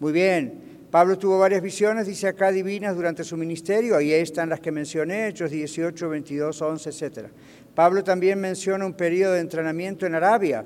Muy 0.00 0.12
bien, 0.12 0.68
Pablo 0.90 1.18
tuvo 1.18 1.38
varias 1.38 1.60
visiones, 1.60 2.06
dice 2.06 2.28
acá, 2.28 2.50
divinas 2.50 2.96
durante 2.96 3.24
su 3.24 3.36
ministerio, 3.36 3.96
ahí 3.96 4.12
están 4.12 4.48
las 4.48 4.60
que 4.60 4.72
mencioné, 4.72 5.28
Hechos 5.28 5.50
18, 5.50 6.08
22, 6.08 6.62
11, 6.62 6.90
etc. 6.90 7.26
Pablo 7.74 8.02
también 8.02 8.40
menciona 8.40 8.86
un 8.86 8.94
periodo 8.94 9.34
de 9.34 9.40
entrenamiento 9.40 10.06
en 10.06 10.14
Arabia, 10.14 10.64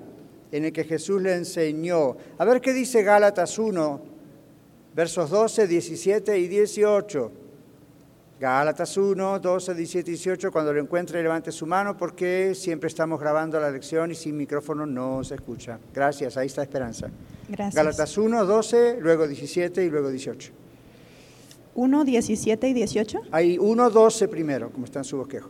en 0.53 0.65
el 0.65 0.73
que 0.73 0.85
Jesús 0.85 1.21
le 1.21 1.35
enseñó. 1.35 2.17
A 2.39 2.45
ver 2.45 2.61
qué 2.61 2.73
dice 2.73 3.03
Gálatas 3.03 3.59
1, 3.59 4.01
versos 4.95 5.31
12, 5.31 5.67
17 5.67 6.39
y 6.39 6.47
18. 6.47 7.42
Gálatas 8.47 8.97
1, 8.97 9.39
12, 9.39 9.73
17 9.73 10.11
y 10.11 10.15
18, 10.15 10.51
cuando 10.51 10.73
lo 10.73 10.81
encuentre 10.81 11.23
levante 11.23 11.53
su 11.53 11.65
mano 11.65 11.97
porque 11.97 12.57
siempre 12.57 12.89
estamos 12.89 13.21
grabando 13.21 13.61
la 13.61 13.71
lección 13.71 14.11
y 14.11 14.17
sin 14.17 14.37
micrófono 14.37 14.85
no 14.85 15.23
se 15.23 15.37
escucha. 15.37 15.79
Gracias, 15.95 16.37
ahí 16.37 16.49
está 16.49 16.61
esperanza. 16.61 17.09
Gracias. 17.49 17.77
Gálatas 17.77 18.19
1, 18.19 18.45
12, 18.45 18.97
luego 19.01 19.29
17 19.29 19.85
y 19.85 19.91
luego 19.91 20.11
18. 20.11 20.51
1, 21.77 22.05
17 22.05 22.69
y 22.69 22.73
18. 22.73 23.21
Hay 23.31 23.59
1, 23.59 23.91
12 23.91 24.27
primero, 24.27 24.71
como 24.71 24.87
está 24.87 24.99
en 24.99 25.05
su 25.05 25.19
bosquejo. 25.19 25.49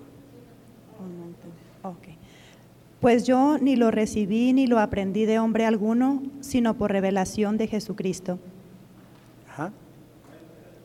Ok. 1.84 2.08
Pues 3.00 3.24
yo 3.24 3.56
ni 3.58 3.74
lo 3.74 3.90
recibí 3.90 4.52
ni 4.52 4.66
lo 4.66 4.78
aprendí 4.78 5.24
de 5.24 5.38
hombre 5.38 5.64
alguno, 5.64 6.22
sino 6.42 6.74
por 6.74 6.92
revelación 6.92 7.56
de 7.56 7.68
Jesucristo. 7.68 8.38
Ajá. 9.48 9.72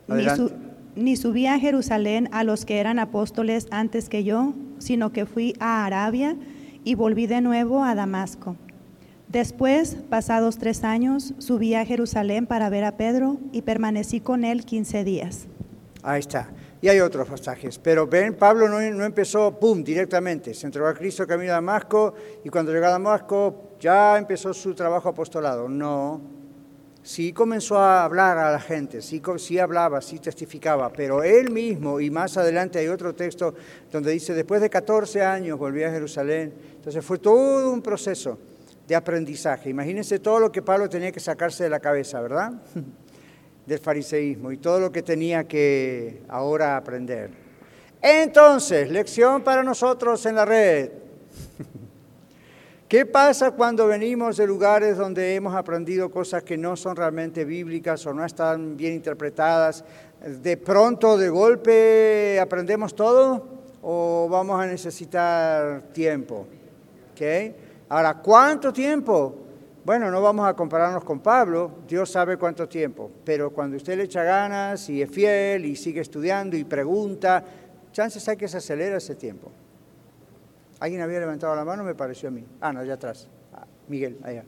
Ni, 0.08 0.22
su- 0.24 0.30
Adelante. 0.46 0.67
Ni 0.96 1.16
subí 1.16 1.46
a 1.46 1.58
Jerusalén 1.58 2.28
a 2.32 2.44
los 2.44 2.64
que 2.64 2.78
eran 2.78 2.98
apóstoles 2.98 3.66
antes 3.70 4.08
que 4.08 4.24
yo, 4.24 4.54
sino 4.78 5.12
que 5.12 5.26
fui 5.26 5.54
a 5.60 5.84
Arabia 5.84 6.36
y 6.84 6.94
volví 6.94 7.26
de 7.26 7.40
nuevo 7.40 7.84
a 7.84 7.94
Damasco. 7.94 8.56
Después, 9.28 9.96
pasados 10.08 10.56
tres 10.56 10.84
años, 10.84 11.34
subí 11.38 11.74
a 11.74 11.84
Jerusalén 11.84 12.46
para 12.46 12.70
ver 12.70 12.84
a 12.84 12.96
Pedro 12.96 13.38
y 13.52 13.62
permanecí 13.62 14.20
con 14.20 14.44
él 14.44 14.64
quince 14.64 15.04
días. 15.04 15.48
Ahí 16.02 16.20
está. 16.20 16.48
Y 16.80 16.88
hay 16.88 17.00
otros 17.00 17.28
pasajes. 17.28 17.78
Pero 17.78 18.06
ven, 18.06 18.34
Pablo 18.34 18.68
no, 18.68 18.80
empezó, 18.80 19.58
pum, 19.58 19.82
directamente. 19.82 20.54
Se 20.54 20.66
entregó 20.66 20.88
a 20.88 20.94
Cristo 20.94 21.26
camino 21.26 21.52
a 21.52 21.56
Damasco 21.56 22.14
y 22.44 22.48
cuando 22.48 22.72
llegó 22.72 22.86
a 22.86 22.90
Damasco 22.90 23.76
ya 23.80 24.16
empezó 24.16 24.54
su 24.54 24.74
trabajo 24.74 25.08
apostolado. 25.08 25.68
No. 25.68 26.37
Sí 27.08 27.32
comenzó 27.32 27.78
a 27.78 28.04
hablar 28.04 28.36
a 28.36 28.52
la 28.52 28.60
gente, 28.60 29.00
sí, 29.00 29.22
sí 29.38 29.58
hablaba, 29.58 30.02
sí 30.02 30.18
testificaba, 30.18 30.92
pero 30.92 31.22
él 31.22 31.50
mismo, 31.50 32.00
y 32.00 32.10
más 32.10 32.36
adelante 32.36 32.80
hay 32.80 32.88
otro 32.88 33.14
texto 33.14 33.54
donde 33.90 34.12
dice, 34.12 34.34
después 34.34 34.60
de 34.60 34.68
14 34.68 35.24
años 35.24 35.58
volví 35.58 35.82
a 35.84 35.90
Jerusalén. 35.90 36.52
Entonces 36.76 37.02
fue 37.02 37.16
todo 37.18 37.72
un 37.72 37.80
proceso 37.80 38.38
de 38.86 38.94
aprendizaje. 38.94 39.70
Imagínense 39.70 40.18
todo 40.18 40.38
lo 40.38 40.52
que 40.52 40.60
Pablo 40.60 40.86
tenía 40.90 41.10
que 41.10 41.18
sacarse 41.18 41.64
de 41.64 41.70
la 41.70 41.80
cabeza, 41.80 42.20
¿verdad? 42.20 42.52
del 43.66 43.78
fariseísmo 43.78 44.52
y 44.52 44.58
todo 44.58 44.78
lo 44.78 44.92
que 44.92 45.02
tenía 45.02 45.44
que 45.44 46.20
ahora 46.28 46.76
aprender. 46.76 47.30
Entonces, 48.02 48.90
lección 48.90 49.42
para 49.42 49.62
nosotros 49.62 50.26
en 50.26 50.34
la 50.34 50.44
red. 50.44 50.90
¿Qué 52.88 53.04
pasa 53.04 53.50
cuando 53.50 53.86
venimos 53.86 54.38
de 54.38 54.46
lugares 54.46 54.96
donde 54.96 55.34
hemos 55.34 55.54
aprendido 55.54 56.10
cosas 56.10 56.42
que 56.42 56.56
no 56.56 56.74
son 56.74 56.96
realmente 56.96 57.44
bíblicas 57.44 58.06
o 58.06 58.14
no 58.14 58.24
están 58.24 58.78
bien 58.78 58.94
interpretadas? 58.94 59.84
¿De 60.40 60.56
pronto, 60.56 61.18
de 61.18 61.28
golpe, 61.28 62.40
aprendemos 62.40 62.96
todo 62.96 63.46
o 63.82 64.26
vamos 64.30 64.58
a 64.58 64.64
necesitar 64.64 65.82
tiempo? 65.92 66.46
¿Ok? 67.12 67.54
Ahora, 67.90 68.14
¿cuánto 68.22 68.72
tiempo? 68.72 69.36
Bueno, 69.84 70.10
no 70.10 70.22
vamos 70.22 70.48
a 70.48 70.54
compararnos 70.54 71.04
con 71.04 71.20
Pablo, 71.20 71.70
Dios 71.86 72.10
sabe 72.10 72.38
cuánto 72.38 72.66
tiempo, 72.66 73.10
pero 73.22 73.50
cuando 73.50 73.76
usted 73.76 73.98
le 73.98 74.04
echa 74.04 74.22
ganas 74.22 74.88
y 74.88 75.02
es 75.02 75.10
fiel 75.10 75.66
y 75.66 75.76
sigue 75.76 76.00
estudiando 76.00 76.56
y 76.56 76.64
pregunta, 76.64 77.44
chances 77.92 78.26
hay 78.30 78.38
que 78.38 78.48
se 78.48 78.56
acelera 78.56 78.96
ese 78.96 79.14
tiempo. 79.14 79.50
¿Alguien 80.80 81.00
había 81.02 81.18
levantado 81.20 81.54
la 81.56 81.64
mano? 81.64 81.82
Me 81.84 81.94
pareció 81.94 82.28
a 82.28 82.32
mí. 82.32 82.44
Ah, 82.60 82.72
no, 82.72 82.80
allá 82.80 82.94
atrás. 82.94 83.26
Ah, 83.52 83.64
Miguel, 83.88 84.16
allá. 84.22 84.44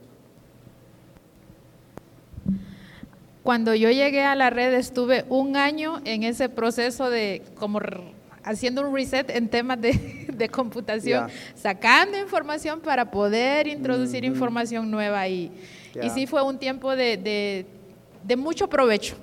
Cuando 3.43 3.73
yo 3.73 3.89
llegué 3.89 4.23
a 4.23 4.35
la 4.35 4.49
red 4.49 4.73
estuve 4.73 5.25
un 5.29 5.57
año 5.57 5.99
en 6.05 6.23
ese 6.23 6.47
proceso 6.47 7.09
de 7.09 7.41
como 7.55 7.79
haciendo 8.43 8.87
un 8.87 8.95
reset 8.95 9.29
en 9.31 9.49
temas 9.49 9.81
de, 9.81 9.93
de 10.33 10.49
computación, 10.49 11.27
Ya. 11.27 11.33
sacando 11.55 12.17
información 12.19 12.79
para 12.81 13.09
poder 13.11 13.67
introducir 13.67 14.23
Ujú. 14.23 14.33
información 14.33 14.89
nueva 14.91 15.27
y, 15.27 15.51
y 15.95 15.99
Ya. 16.05 16.09
sí 16.09 16.27
fue 16.27 16.41
un 16.43 16.57
tiempo 16.59 16.95
de, 16.95 17.17
de- 17.17 17.65
de 18.23 18.35
mucho 18.35 18.67
provecho. 18.69 19.15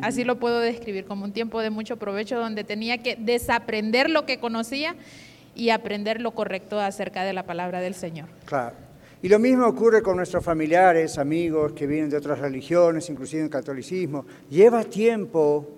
Así 0.00 0.24
lo 0.24 0.38
puedo 0.38 0.58
describir 0.60 1.04
como 1.04 1.24
un 1.24 1.32
tiempo 1.32 1.60
de 1.60 1.68
mucho 1.68 1.98
provecho 1.98 2.38
donde 2.38 2.64
tenía 2.64 2.98
que 3.02 3.14
desaprender 3.16 4.08
lo 4.08 4.24
que 4.24 4.38
conocía 4.38 4.94
y 5.54 5.70
aprender 5.70 6.20
lo 6.20 6.32
correcto 6.32 6.80
acerca 6.80 7.24
de 7.24 7.32
la 7.32 7.44
palabra 7.44 7.80
del 7.80 7.94
Señor. 7.94 8.28
Claro. 8.46 8.76
Y 9.22 9.28
lo 9.28 9.38
mismo 9.38 9.66
ocurre 9.66 10.02
con 10.02 10.16
nuestros 10.16 10.44
familiares, 10.44 11.16
amigos 11.16 11.72
que 11.72 11.86
vienen 11.86 12.10
de 12.10 12.16
otras 12.16 12.40
religiones, 12.40 13.08
inclusive 13.08 13.42
en 13.42 13.48
catolicismo. 13.48 14.26
Lleva 14.50 14.82
tiempo 14.82 15.68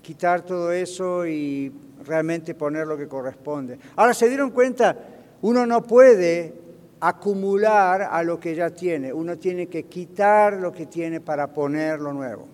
quitar 0.00 0.42
todo 0.42 0.72
eso 0.72 1.26
y 1.26 1.70
realmente 2.06 2.54
poner 2.54 2.86
lo 2.86 2.96
que 2.96 3.06
corresponde. 3.06 3.78
Ahora, 3.96 4.14
¿se 4.14 4.28
dieron 4.28 4.50
cuenta? 4.50 4.96
Uno 5.42 5.66
no 5.66 5.82
puede 5.82 6.54
acumular 7.00 8.02
a 8.02 8.22
lo 8.22 8.38
que 8.38 8.54
ya 8.54 8.70
tiene, 8.70 9.12
uno 9.12 9.38
tiene 9.38 9.66
que 9.66 9.84
quitar 9.84 10.54
lo 10.54 10.72
que 10.72 10.86
tiene 10.86 11.20
para 11.20 11.46
poner 11.48 12.00
lo 12.00 12.12
nuevo. 12.12 12.46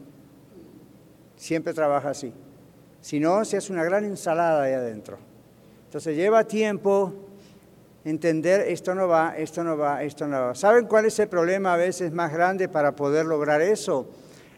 Siempre 1.37 1.75
trabaja 1.75 2.11
así. 2.11 2.33
Si 3.01 3.21
no, 3.21 3.45
se 3.45 3.57
hace 3.57 3.73
una 3.73 3.85
gran 3.85 4.05
ensalada 4.05 4.65
ahí 4.65 4.73
adentro. 4.73 5.19
Entonces 5.87 6.17
lleva 6.17 6.45
tiempo 6.45 7.13
entender 8.05 8.61
esto 8.69 8.95
no 8.95 9.09
va, 9.09 9.37
esto 9.37 9.65
no 9.65 9.77
va, 9.77 10.03
esto 10.05 10.29
no 10.29 10.41
va. 10.41 10.55
¿Saben 10.55 10.87
cuál 10.87 11.07
es 11.07 11.19
el 11.19 11.29
problema 11.29 11.75
a 11.75 11.77
veces 11.77 12.13
más 12.13 12.33
grande 12.33 12.69
para 12.69 12.95
poder 12.95 13.27
lograr 13.27 13.61
eso? 13.63 14.07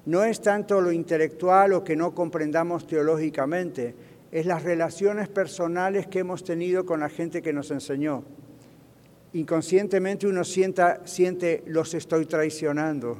No 0.05 0.25
es 0.25 0.41
tanto 0.41 0.81
lo 0.81 0.93
intelectual 0.93 1.73
o 1.73 1.85
que 1.85 1.97
no 1.97 2.15
comprendamos 2.15 2.87
teológicamente, 2.87 3.95
es 4.31 4.47
las 4.47 4.63
relaciones 4.63 5.29
personales 5.29 6.07
que 6.07 6.19
hemos 6.19 6.45
tenido 6.45 6.85
con 6.85 7.01
la 7.01 7.09
gente 7.09 7.41
que 7.41 7.53
nos 7.53 7.71
enseñó. 7.71 8.25
Inconscientemente 9.33 10.27
uno 10.27 10.45
sienta, 10.45 11.07
siente, 11.07 11.63
los 11.67 11.95
estoy 11.95 12.27
traicionando. 12.27 13.19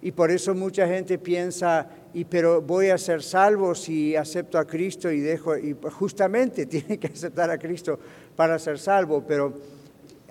Y 0.00 0.12
por 0.12 0.30
eso 0.30 0.54
mucha 0.54 0.86
gente 0.86 1.18
piensa, 1.18 1.88
y 2.14 2.24
pero 2.24 2.62
voy 2.62 2.90
a 2.90 2.98
ser 2.98 3.22
salvo 3.22 3.74
si 3.74 4.14
acepto 4.14 4.58
a 4.58 4.66
Cristo 4.66 5.10
y 5.10 5.20
dejo, 5.20 5.56
y 5.56 5.76
justamente 5.92 6.66
tiene 6.66 6.98
que 6.98 7.08
aceptar 7.08 7.50
a 7.50 7.58
Cristo 7.58 7.98
para 8.36 8.58
ser 8.58 8.78
salvo, 8.78 9.24
pero 9.26 9.54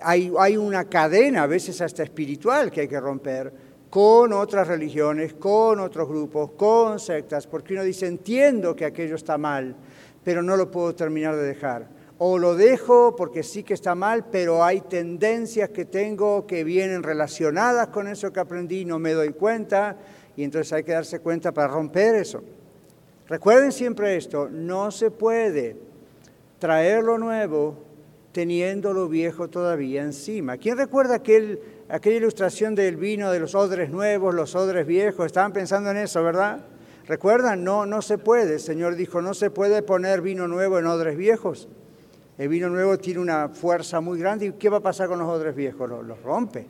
hay, 0.00 0.32
hay 0.38 0.56
una 0.56 0.84
cadena, 0.84 1.42
a 1.42 1.46
veces 1.46 1.80
hasta 1.80 2.02
espiritual, 2.02 2.70
que 2.70 2.82
hay 2.82 2.88
que 2.88 3.00
romper 3.00 3.52
con 3.90 4.32
otras 4.32 4.68
religiones, 4.68 5.34
con 5.34 5.80
otros 5.80 6.08
grupos, 6.08 6.50
con 6.52 6.98
sectas, 6.98 7.46
porque 7.46 7.74
uno 7.74 7.82
dice, 7.82 8.06
entiendo 8.06 8.76
que 8.76 8.84
aquello 8.84 9.16
está 9.16 9.38
mal, 9.38 9.74
pero 10.22 10.42
no 10.42 10.56
lo 10.56 10.70
puedo 10.70 10.94
terminar 10.94 11.36
de 11.36 11.42
dejar. 11.42 11.97
O 12.18 12.36
lo 12.36 12.56
dejo 12.56 13.14
porque 13.14 13.42
sí 13.42 13.62
que 13.62 13.74
está 13.74 13.94
mal, 13.94 14.26
pero 14.30 14.64
hay 14.64 14.80
tendencias 14.80 15.70
que 15.70 15.84
tengo 15.84 16.46
que 16.46 16.64
vienen 16.64 17.02
relacionadas 17.02 17.88
con 17.88 18.08
eso 18.08 18.32
que 18.32 18.40
aprendí, 18.40 18.84
no 18.84 18.98
me 18.98 19.12
doy 19.12 19.30
cuenta, 19.30 19.96
y 20.36 20.42
entonces 20.42 20.72
hay 20.72 20.84
que 20.84 20.92
darse 20.92 21.20
cuenta 21.20 21.52
para 21.52 21.68
romper 21.68 22.16
eso. 22.16 22.42
Recuerden 23.28 23.72
siempre 23.72 24.16
esto, 24.16 24.48
no 24.50 24.90
se 24.90 25.10
puede 25.10 25.76
traer 26.58 27.04
lo 27.04 27.18
nuevo 27.18 27.76
teniendo 28.32 28.92
lo 28.92 29.08
viejo 29.08 29.48
todavía 29.48 30.02
encima. 30.02 30.56
¿Quién 30.58 30.76
recuerda 30.76 31.16
aquel, 31.16 31.60
aquella 31.88 32.16
ilustración 32.16 32.74
del 32.74 32.96
vino 32.96 33.30
de 33.30 33.40
los 33.40 33.54
odres 33.54 33.90
nuevos, 33.90 34.34
los 34.34 34.54
odres 34.54 34.86
viejos? 34.86 35.26
Estaban 35.26 35.52
pensando 35.52 35.90
en 35.90 35.96
eso, 35.96 36.22
¿verdad? 36.22 36.64
¿Recuerdan? 37.06 37.64
No, 37.64 37.86
no 37.86 38.02
se 38.02 38.18
puede. 38.18 38.54
El 38.54 38.60
Señor 38.60 38.96
dijo, 38.96 39.22
no 39.22 39.34
se 39.34 39.50
puede 39.50 39.82
poner 39.82 40.20
vino 40.20 40.46
nuevo 40.46 40.78
en 40.78 40.86
odres 40.86 41.16
viejos. 41.16 41.68
El 42.38 42.48
vino 42.48 42.70
nuevo 42.70 42.96
tiene 42.98 43.18
una 43.18 43.48
fuerza 43.48 44.00
muy 44.00 44.20
grande. 44.20 44.46
¿Y 44.46 44.52
qué 44.52 44.68
va 44.68 44.76
a 44.76 44.80
pasar 44.80 45.08
con 45.08 45.18
los 45.18 45.28
odres 45.28 45.56
viejos? 45.56 45.90
Los, 45.90 46.22
rompe. 46.22 46.66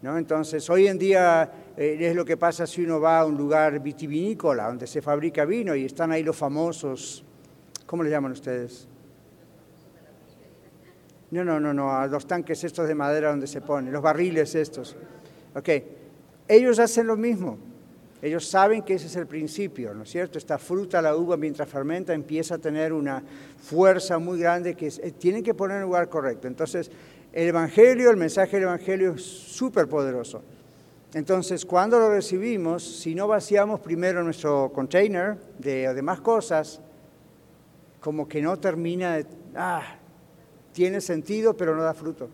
¿no? 0.00 0.16
Entonces, 0.16 0.68
hoy 0.70 0.86
en 0.86 0.98
día 0.98 1.52
eh, 1.76 1.98
es 2.00 2.16
lo 2.16 2.24
que 2.24 2.38
pasa 2.38 2.66
si 2.66 2.82
uno 2.82 2.98
va 2.98 3.20
a 3.20 3.26
un 3.26 3.36
lugar 3.36 3.78
vitivinícola, 3.80 4.68
donde 4.68 4.86
se 4.86 5.02
fabrica 5.02 5.44
vino 5.44 5.76
y 5.76 5.84
están 5.84 6.12
ahí 6.12 6.22
los 6.22 6.36
famosos, 6.36 7.24
¿cómo 7.84 8.02
le 8.02 8.08
llaman 8.08 8.32
ustedes? 8.32 8.88
No, 11.30 11.44
no, 11.44 11.60
no, 11.60 11.72
no, 11.72 11.94
a 11.94 12.06
los 12.06 12.26
tanques 12.26 12.64
estos 12.64 12.88
de 12.88 12.94
madera 12.94 13.30
donde 13.30 13.46
se 13.46 13.60
ponen, 13.60 13.92
los 13.92 14.02
barriles 14.02 14.54
estos. 14.54 14.96
Ok, 15.54 15.68
ellos 16.48 16.78
hacen 16.78 17.06
lo 17.06 17.16
mismo. 17.16 17.58
Ellos 18.22 18.46
saben 18.46 18.82
que 18.82 18.94
ese 18.94 19.08
es 19.08 19.16
el 19.16 19.26
principio, 19.26 19.92
¿no 19.92 20.04
es 20.04 20.10
cierto? 20.10 20.38
Esta 20.38 20.56
fruta, 20.56 21.02
la 21.02 21.16
uva, 21.16 21.36
mientras 21.36 21.68
fermenta, 21.68 22.14
empieza 22.14 22.54
a 22.54 22.58
tener 22.58 22.92
una 22.92 23.20
fuerza 23.60 24.16
muy 24.18 24.38
grande 24.38 24.76
que 24.76 24.86
eh, 24.86 25.10
tienen 25.18 25.42
que 25.42 25.54
poner 25.54 25.78
en 25.78 25.82
lugar 25.82 26.08
correcto. 26.08 26.46
Entonces, 26.46 26.88
el 27.32 27.48
Evangelio, 27.48 28.10
el 28.10 28.16
mensaje 28.16 28.52
del 28.58 28.64
Evangelio 28.64 29.14
es 29.14 29.22
súper 29.24 29.88
poderoso. 29.88 30.40
Entonces, 31.14 31.66
cuando 31.66 31.98
lo 31.98 32.10
recibimos, 32.10 32.84
si 32.84 33.12
no 33.12 33.26
vaciamos 33.26 33.80
primero 33.80 34.22
nuestro 34.22 34.70
container 34.72 35.36
de 35.58 35.92
demás 35.92 36.20
cosas, 36.20 36.80
como 38.00 38.28
que 38.28 38.40
no 38.40 38.56
termina 38.56 39.16
de, 39.16 39.26
ah, 39.56 39.96
tiene 40.72 41.00
sentido, 41.00 41.56
pero 41.56 41.74
no 41.74 41.82
da 41.82 41.92
fruto. 41.92 42.28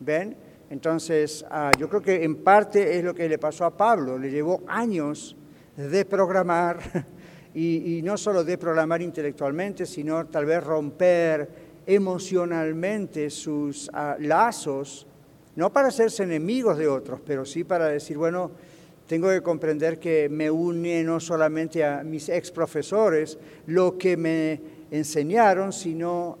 ¿Ven? 0.00 0.34
Entonces, 0.70 1.44
ah, 1.50 1.72
yo 1.76 1.88
creo 1.88 2.00
que 2.00 2.22
en 2.22 2.36
parte 2.36 2.96
es 2.96 3.02
lo 3.02 3.12
que 3.12 3.28
le 3.28 3.38
pasó 3.38 3.64
a 3.64 3.76
Pablo. 3.76 4.16
Le 4.16 4.30
llevó 4.30 4.62
años 4.68 5.36
de 5.76 6.04
programar, 6.04 6.78
y, 7.54 8.00
no 8.04 8.16
solo 8.16 8.44
de 8.44 8.56
programar 8.56 9.02
intelectualmente, 9.02 9.84
sino 9.84 10.26
tal 10.26 10.46
vez 10.46 10.62
romper 10.62 11.48
emocionalmente 11.86 13.30
sus 13.30 13.90
ah, 13.92 14.16
lazos, 14.20 15.08
no 15.56 15.72
para 15.72 15.88
hacerse 15.88 16.22
enemigos 16.22 16.78
de 16.78 16.86
otros, 16.86 17.20
pero 17.26 17.44
sí 17.44 17.64
para 17.64 17.88
decir, 17.88 18.16
bueno, 18.16 18.52
tengo 19.08 19.28
que 19.28 19.42
comprender 19.42 19.98
que 19.98 20.28
me 20.28 20.52
une 20.52 21.02
no 21.02 21.18
solamente 21.18 21.84
a 21.84 22.04
mis 22.04 22.28
ex 22.28 22.52
profesores, 22.52 23.36
lo 23.66 23.98
que 23.98 24.16
me 24.16 24.60
enseñaron, 24.92 25.72
sino 25.72 26.38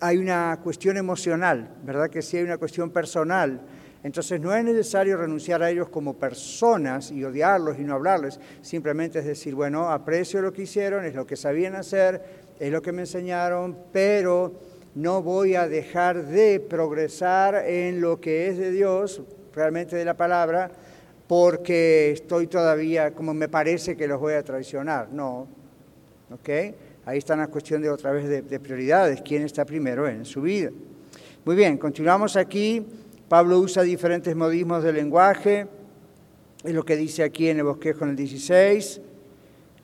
hay 0.00 0.16
una 0.18 0.58
cuestión 0.62 0.96
emocional, 0.96 1.68
¿verdad? 1.84 2.08
Que 2.08 2.22
sí 2.22 2.38
hay 2.38 2.44
una 2.44 2.58
cuestión 2.58 2.90
personal. 2.90 3.60
Entonces 4.02 4.40
no 4.40 4.54
es 4.54 4.64
necesario 4.64 5.18
renunciar 5.18 5.62
a 5.62 5.70
ellos 5.70 5.90
como 5.90 6.14
personas 6.14 7.10
y 7.10 7.22
odiarlos 7.22 7.78
y 7.78 7.82
no 7.82 7.94
hablarles, 7.94 8.40
simplemente 8.62 9.18
es 9.18 9.26
decir, 9.26 9.54
bueno, 9.54 9.90
aprecio 9.90 10.40
lo 10.40 10.54
que 10.54 10.62
hicieron, 10.62 11.04
es 11.04 11.14
lo 11.14 11.26
que 11.26 11.36
sabían 11.36 11.74
hacer, 11.74 12.22
es 12.58 12.72
lo 12.72 12.80
que 12.80 12.92
me 12.92 13.02
enseñaron, 13.02 13.76
pero 13.92 14.54
no 14.94 15.22
voy 15.22 15.54
a 15.54 15.68
dejar 15.68 16.24
de 16.24 16.60
progresar 16.60 17.66
en 17.66 18.00
lo 18.00 18.20
que 18.20 18.48
es 18.48 18.56
de 18.56 18.70
Dios, 18.70 19.22
realmente 19.54 19.96
de 19.96 20.04
la 20.06 20.16
palabra, 20.16 20.70
porque 21.26 22.10
estoy 22.12 22.46
todavía, 22.46 23.12
como 23.12 23.34
me 23.34 23.48
parece 23.48 23.98
que 23.98 24.08
los 24.08 24.18
voy 24.18 24.32
a 24.32 24.42
traicionar. 24.42 25.10
No, 25.12 25.46
¿ok? 26.32 26.48
Ahí 27.10 27.18
está 27.18 27.34
la 27.34 27.48
cuestión 27.48 27.82
de 27.82 27.90
otra 27.90 28.12
vez 28.12 28.28
de, 28.28 28.60
prioridades, 28.60 29.20
quién 29.22 29.42
está 29.42 29.64
primero 29.64 30.06
en 30.06 30.24
su 30.24 30.42
vida. 30.42 30.70
Muy 31.44 31.56
bien, 31.56 31.76
continuamos 31.76 32.36
aquí. 32.36 32.86
Pablo 33.28 33.58
usa 33.58 33.82
diferentes 33.82 34.36
modismos 34.36 34.84
de 34.84 34.92
lenguaje, 34.92 35.66
es 36.62 36.72
lo 36.72 36.84
que 36.84 36.94
dice 36.94 37.24
aquí 37.24 37.48
en 37.48 37.56
el 37.56 37.64
bosquejo 37.64 38.04
en 38.04 38.10
el 38.10 38.16
16. 38.16 39.00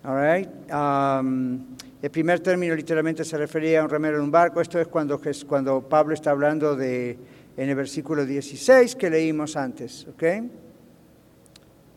Um, 0.05 1.65
el 2.01 2.11
primer 2.13 2.39
término 2.39 2.77
literalmente 2.77 3.25
se 3.25 3.37
refería 3.37 3.81
a 3.81 3.83
un 3.83 3.91
remero 3.91 4.19
en 4.19 4.23
un 4.23 4.31
barco. 4.31 4.61
Esto 4.61 4.79
es 4.79 4.87
cuando, 4.87 5.21
cuando 5.49 5.81
Pablo 5.81 6.15
está 6.15 6.31
hablando 6.31 6.77
de, 6.77 7.19
en 7.57 7.69
el 7.69 7.75
versículo 7.75 8.25
16 8.25 8.95
que 8.95 9.11
leímos 9.11 9.57
antes. 9.57 10.07
¿okay? 10.07 10.49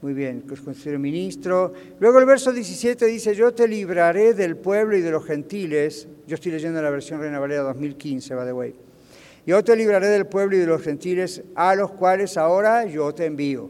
Muy 0.01 0.13
bien, 0.13 0.43
que 0.43 0.53
os 0.53 0.61
considero 0.61 0.97
ministro. 0.97 1.73
Luego 1.99 2.19
el 2.19 2.25
verso 2.25 2.53
17 2.53 3.05
dice, 3.05 3.35
yo 3.35 3.53
te 3.53 3.67
libraré 3.67 4.33
del 4.33 4.55
pueblo 4.55 4.95
y 4.95 5.01
de 5.01 5.11
los 5.11 5.25
gentiles. 5.25 6.07
Yo 6.25 6.35
estoy 6.35 6.53
leyendo 6.53 6.81
la 6.81 6.89
versión 6.89 7.19
Reina 7.19 7.37
Valera 7.37 7.63
2015, 7.63 8.33
by 8.33 8.45
the 8.45 8.53
way. 8.53 8.75
Yo 9.45 9.61
te 9.61 9.75
libraré 9.75 10.07
del 10.07 10.25
pueblo 10.25 10.55
y 10.55 10.59
de 10.59 10.67
los 10.67 10.81
gentiles 10.81 11.43
a 11.53 11.75
los 11.75 11.91
cuales 11.91 12.37
ahora 12.37 12.85
yo 12.85 13.13
te 13.13 13.25
envío. 13.25 13.69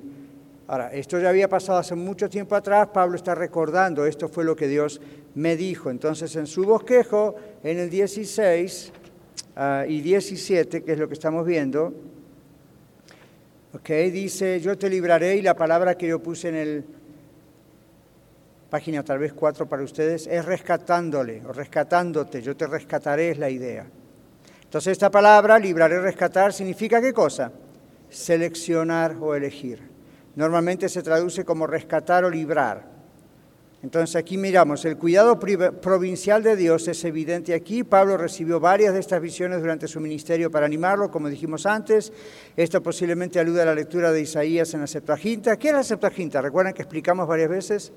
Ahora, 0.67 0.93
esto 0.93 1.19
ya 1.19 1.29
había 1.29 1.50
pasado 1.50 1.79
hace 1.79 1.95
mucho 1.95 2.29
tiempo 2.29 2.55
atrás, 2.55 2.89
Pablo 2.93 3.15
está 3.15 3.33
recordando, 3.33 4.05
esto 4.05 4.29
fue 4.29 4.43
lo 4.43 4.55
que 4.55 4.67
Dios 4.67 5.01
me 5.33 5.55
dijo. 5.55 5.89
Entonces, 5.89 6.36
en 6.36 6.45
su 6.45 6.63
bosquejo, 6.63 7.36
en 7.63 7.79
el 7.79 7.89
16 7.89 8.91
ah, 9.55 9.85
y 9.87 10.01
17, 10.01 10.83
que 10.83 10.92
es 10.92 11.00
lo 11.00 11.07
que 11.07 11.15
estamos 11.15 11.44
viendo, 11.44 11.92
Okay, 13.72 14.10
dice, 14.10 14.60
yo 14.60 14.75
te 14.77 14.90
libraré 14.90 15.36
y 15.36 15.44
la 15.44 15.53
palabra 15.53 15.96
que 15.96 16.08
yo 16.08 16.18
puse 16.18 16.50
en 16.50 16.55
el 16.55 16.86
página 18.70 19.03
tal 19.03 19.20
vez 19.20 19.34
cuatro 19.34 19.68
para 19.68 19.84
ustedes 19.84 20.27
es 20.27 20.46
rescatándole 20.46 21.44
o 21.46 21.51
rescatándote, 21.51 22.42
yo 22.42 22.55
te 22.55 22.66
rescataré 22.66 23.32
es 23.32 23.38
la 23.38 23.50
idea. 23.50 23.86
Entonces 24.64 24.92
esta 24.92 25.12
palabra, 25.12 25.60
libraré, 25.60 26.00
rescatar, 26.00 26.51
significa 26.53 27.00
qué 27.00 27.14
cosa? 27.14 27.51
Seleccionar 28.10 29.16
o 29.20 29.36
elegir. 29.36 29.82
Normalmente 30.36 30.90
se 30.90 31.03
traduce 31.03 31.46
como 31.46 31.68
rescatar 31.68 32.24
o 32.24 32.29
librar. 32.29 32.88
Entonces 33.81 34.18
aquí 34.18 34.37
miramos, 34.37 34.83
el 34.83 34.98
cuidado 34.98 35.39
provincial 35.39 36.44
de 36.44 36.57
Dios 36.57 36.87
es 36.89 37.03
evidente 37.05 37.53
aquí. 37.53 37.85
Pablo 37.85 38.18
recibió 38.18 38.59
varias 38.59 38.94
de 38.94 39.00
estas 39.00 39.22
visiones 39.22 39.61
durante 39.61 39.87
su 39.87 40.01
ministerio 40.01 40.51
para 40.51 40.65
animarlo, 40.65 41.09
como 41.09 41.29
dijimos 41.29 41.65
antes. 41.65 42.11
Esto 42.57 42.83
posiblemente 42.83 43.39
alude 43.39 43.61
a 43.61 43.65
la 43.65 43.75
lectura 43.75 44.11
de 44.11 44.22
Isaías 44.22 44.74
en 44.74 44.81
la 44.81 44.87
Septuaginta. 44.87 45.57
¿Qué 45.57 45.70
es 45.70 45.74
la 45.74 45.83
Septuaginta? 45.83 46.42
¿Recuerdan 46.42 46.74
que 46.74 46.81
explicamos 46.81 47.25
varias 47.25 47.50
veces? 47.50 47.94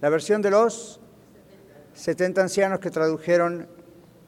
La 0.00 0.10
versión 0.10 0.42
de 0.42 0.50
los 0.50 1.00
70 1.94 2.42
ancianos 2.42 2.78
que 2.78 2.90
tradujeron 2.90 3.66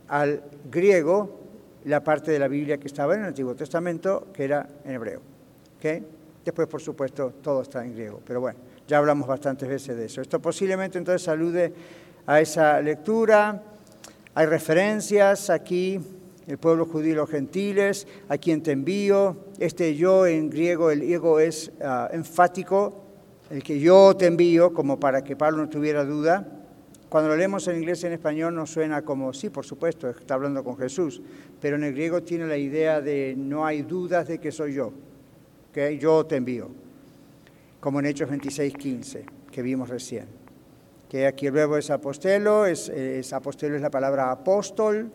al 0.09 0.43
griego 0.69 1.39
la 1.85 2.03
parte 2.03 2.33
de 2.33 2.39
la 2.41 2.49
Biblia 2.49 2.79
que 2.79 2.89
estaba 2.89 3.15
en 3.15 3.21
el 3.21 3.27
Antiguo 3.29 3.55
Testamento, 3.55 4.27
que 4.33 4.45
era 4.45 4.69
en 4.85 4.95
hebreo. 4.95 5.21
Después, 6.45 6.67
por 6.67 6.81
supuesto, 6.81 7.35
todo 7.41 7.63
está 7.63 7.85
en 7.85 7.93
griego, 7.95 8.21
pero 8.27 8.41
bueno. 8.41 8.59
Ya 8.89 8.97
hablamos 8.97 9.29
bastantes 9.29 9.69
veces 9.69 9.99
de 9.99 10.07
eso. 10.07 10.23
Esto 10.23 10.41
posiblemente 10.41 10.97
entonces 10.97 11.29
alude 11.29 11.75
a 12.27 12.41
esa 12.41 12.81
lectura. 12.81 13.63
Hay 14.35 14.47
referencias 14.47 15.51
aquí, 15.51 16.01
el 16.47 16.57
pueblo 16.57 16.87
judío 16.87 17.13
y 17.13 17.17
los 17.17 17.29
gentiles, 17.29 18.07
a 18.31 18.39
quien 18.39 18.63
te 18.63 18.73
envío. 18.73 19.37
Este 19.59 19.95
yo 19.95 20.27
en 20.27 20.49
griego, 20.49 20.91
el 20.91 21.03
ego 21.03 21.39
es 21.39 21.71
ah, 21.83 22.09
enfático, 22.15 23.05
el 23.51 23.63
que 23.63 23.79
yo 23.79 24.17
te 24.17 24.25
envío, 24.25 24.73
como 24.73 24.99
para 24.99 25.23
que 25.23 25.37
Pablo 25.37 25.59
no 25.59 25.69
tuviera 25.69 26.03
duda. 26.07 26.49
Cuando 27.11 27.29
lo 27.29 27.37
leemos 27.37 27.69
en 27.69 27.77
inglés 27.77 28.03
y 28.03 28.07
en 28.07 28.15
español 28.15 28.55
nos 28.55 28.71
suena 28.71 29.03
como, 29.03 29.35
sí, 29.35 29.51
por 29.51 29.67
supuesto, 29.67 30.09
está 30.09 30.33
hablando 30.33 30.65
con 30.65 30.79
Jesús, 30.79 31.21
pero 31.61 31.77
en 31.77 31.85
el 31.85 31.93
griego 31.93 32.23
tiene 32.23 32.47
la 32.47 32.57
idea 32.57 33.03
de 33.03 33.35
no 33.37 33.67
hay 33.67 33.83
dudas 33.83 34.29
de 34.29 34.39
que 34.39 34.51
soy 34.51 34.73
yo, 34.73 34.95
que 35.75 35.99
yo 35.99 36.25
te 36.25 36.37
envío 36.37 36.88
como 37.81 38.01
en 38.01 38.07
Hechos 38.07 38.29
26, 38.29 38.75
15, 38.75 39.27
que 39.51 39.63
vimos 39.63 39.89
recién. 39.89 40.27
Que 41.09 41.27
aquí 41.27 41.47
el 41.47 41.53
verbo 41.53 41.77
es 41.77 41.91
apostelo, 41.91 42.67
es, 42.67 42.91
apostelo 43.33 43.77
es 43.77 43.83
la 43.83 43.91
palabra 43.91 44.31
apóstol, 44.31 45.11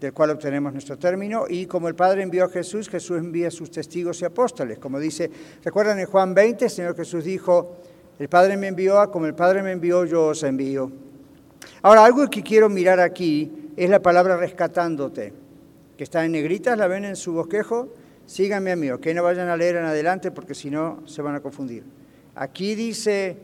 del 0.00 0.12
cual 0.12 0.30
obtenemos 0.30 0.72
nuestro 0.72 0.98
término, 0.98 1.44
y 1.48 1.66
como 1.66 1.88
el 1.88 1.94
Padre 1.94 2.22
envió 2.22 2.44
a 2.44 2.48
Jesús, 2.48 2.88
Jesús 2.88 3.18
envía 3.18 3.48
a 3.48 3.50
sus 3.50 3.70
testigos 3.70 4.20
y 4.20 4.24
apóstoles. 4.24 4.78
Como 4.78 4.98
dice, 4.98 5.30
recuerdan 5.64 5.98
en 5.98 6.06
Juan 6.06 6.34
20, 6.34 6.64
el 6.66 6.70
Señor 6.70 6.96
Jesús 6.96 7.24
dijo, 7.24 7.76
el 8.18 8.28
Padre 8.28 8.56
me 8.56 8.68
envió, 8.68 9.10
como 9.10 9.26
el 9.26 9.34
Padre 9.34 9.62
me 9.62 9.72
envió, 9.72 10.04
yo 10.04 10.28
os 10.28 10.42
envío. 10.42 10.90
Ahora, 11.82 12.04
algo 12.04 12.28
que 12.28 12.42
quiero 12.42 12.68
mirar 12.68 13.00
aquí 13.00 13.70
es 13.76 13.88
la 13.88 14.00
palabra 14.00 14.36
rescatándote, 14.36 15.32
que 15.96 16.04
está 16.04 16.24
en 16.24 16.32
negritas, 16.32 16.76
¿la 16.76 16.86
ven 16.88 17.04
en 17.04 17.16
su 17.16 17.32
bosquejo? 17.32 17.88
Síganme 18.26 18.72
a 18.72 18.76
mí, 18.76 18.88
que 19.00 19.14
no 19.14 19.22
vayan 19.22 19.48
a 19.48 19.56
leer 19.56 19.76
en 19.76 19.84
adelante 19.84 20.30
porque 20.30 20.54
si 20.54 20.68
no 20.70 21.02
se 21.06 21.22
van 21.22 21.36
a 21.36 21.40
confundir. 21.40 21.84
Aquí 22.34 22.74
dice, 22.74 23.36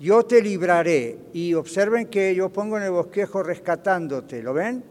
yo 0.00 0.24
te 0.24 0.42
libraré. 0.42 1.18
Y 1.32 1.54
observen 1.54 2.06
que 2.06 2.34
yo 2.34 2.50
pongo 2.50 2.76
en 2.76 2.84
el 2.84 2.90
bosquejo 2.90 3.42
rescatándote, 3.42 4.42
¿lo 4.42 4.52
ven? 4.52 4.82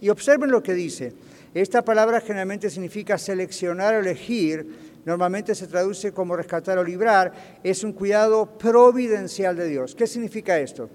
Y 0.00 0.08
observen 0.08 0.50
lo 0.50 0.62
que 0.62 0.74
dice. 0.74 1.12
Esta 1.52 1.84
palabra 1.84 2.20
generalmente 2.20 2.70
significa 2.70 3.18
seleccionar 3.18 3.94
o 3.94 4.00
elegir, 4.00 4.66
normalmente 5.04 5.54
se 5.54 5.66
traduce 5.66 6.12
como 6.12 6.36
rescatar 6.36 6.78
o 6.78 6.84
librar, 6.84 7.32
es 7.64 7.82
un 7.82 7.92
cuidado 7.92 8.46
providencial 8.46 9.56
de 9.56 9.66
Dios. 9.66 9.96
¿Qué 9.96 10.06
significa 10.06 10.58
esto? 10.58 10.88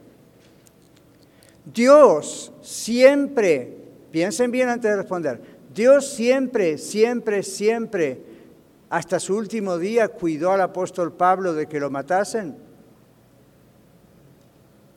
Dios 1.65 2.53
siempre, 2.62 3.77
piensen 4.12 4.49
bien 4.49 4.69
antes 4.69 4.89
de 4.89 4.97
responder, 4.97 5.41
Dios 5.75 6.07
siempre, 6.07 6.77
siempre, 6.77 7.43
siempre, 7.43 8.21
hasta 8.89 9.19
su 9.19 9.35
último 9.35 9.77
día, 9.77 10.07
cuidó 10.07 10.53
al 10.53 10.61
apóstol 10.61 11.11
Pablo 11.11 11.53
de 11.53 11.67
que 11.67 11.81
lo 11.81 11.91
matasen. 11.91 12.55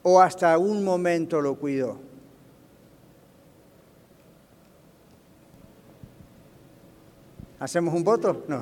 ¿O 0.03 0.21
hasta 0.21 0.57
un 0.57 0.85
momento 0.85 1.41
lo 1.41 1.55
cuidó? 1.55 1.99
¿Hacemos 7.59 7.93
un 7.93 8.05
voto? 8.05 8.45
No. 8.47 8.61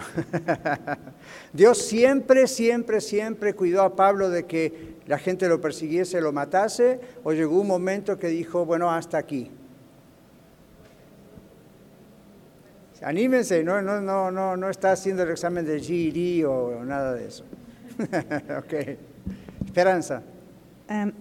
Dios 1.53 1.77
siempre, 1.77 2.47
siempre, 2.47 2.99
siempre 2.99 3.53
cuidó 3.53 3.84
a 3.84 3.95
Pablo 3.95 4.32
de 4.32 4.47
que 4.47 4.95
la 5.06 5.19
gente 5.19 5.47
lo 5.47 5.62
persiguiese, 5.62 6.19
lo 6.19 6.34
matase, 6.34 6.99
o 7.23 7.32
llegó 7.32 7.62
un 7.62 7.67
momento 7.67 8.17
que 8.17 8.30
dijo, 8.30 8.65
bueno, 8.65 8.89
hasta 8.89 9.19
aquí. 9.19 9.51
Anímense, 13.02 13.64
no, 13.64 13.82
no, 13.82 14.02
no, 14.02 14.32
no, 14.32 14.58
no 14.58 14.70
está 14.70 14.92
haciendo 14.92 15.24
el 15.24 15.30
examen 15.30 15.66
de 15.66 15.80
GED 15.80 16.48
o 16.48 16.84
nada 16.84 17.14
de 17.14 17.28
eso. 17.28 17.44
ok. 18.58 18.74
Esperanza. 19.66 20.22
Em, 20.90 21.12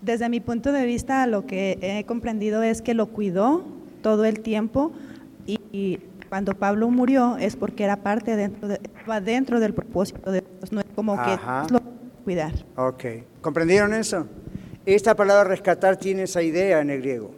desde 0.00 0.28
mi 0.28 0.40
punto 0.40 0.70
de 0.70 0.84
vista, 0.84 1.26
lo 1.26 1.46
que 1.46 1.78
he 1.80 2.04
comprendido 2.04 2.62
es 2.62 2.82
que 2.82 2.94
lo 2.94 3.06
cuidó 3.06 3.64
todo 4.02 4.24
el 4.24 4.40
tiempo 4.40 4.92
y, 5.46 6.00
cuando 6.28 6.54
Pablo 6.54 6.88
murió 6.88 7.36
es 7.38 7.54
porque 7.54 7.84
era 7.84 7.96
parte 7.96 8.34
dentro, 8.34 8.66
de, 8.66 8.80
dentro 9.22 9.60
del 9.60 9.72
propósito 9.72 10.32
de 10.32 10.40
Dios, 10.40 10.72
no 10.72 10.80
es 10.80 10.86
como 10.96 11.16
que 11.16 11.38
lo 11.70 11.80
cuidar. 12.24 12.52
Ok, 12.76 13.04
¿comprendieron 13.40 13.94
eso? 13.94 14.26
Esta 14.84 15.14
palabra 15.14 15.44
rescatar 15.44 15.96
tiene 15.96 16.24
esa 16.24 16.42
idea 16.42 16.80
en 16.80 16.90
el 16.90 17.02
griego. 17.02 17.34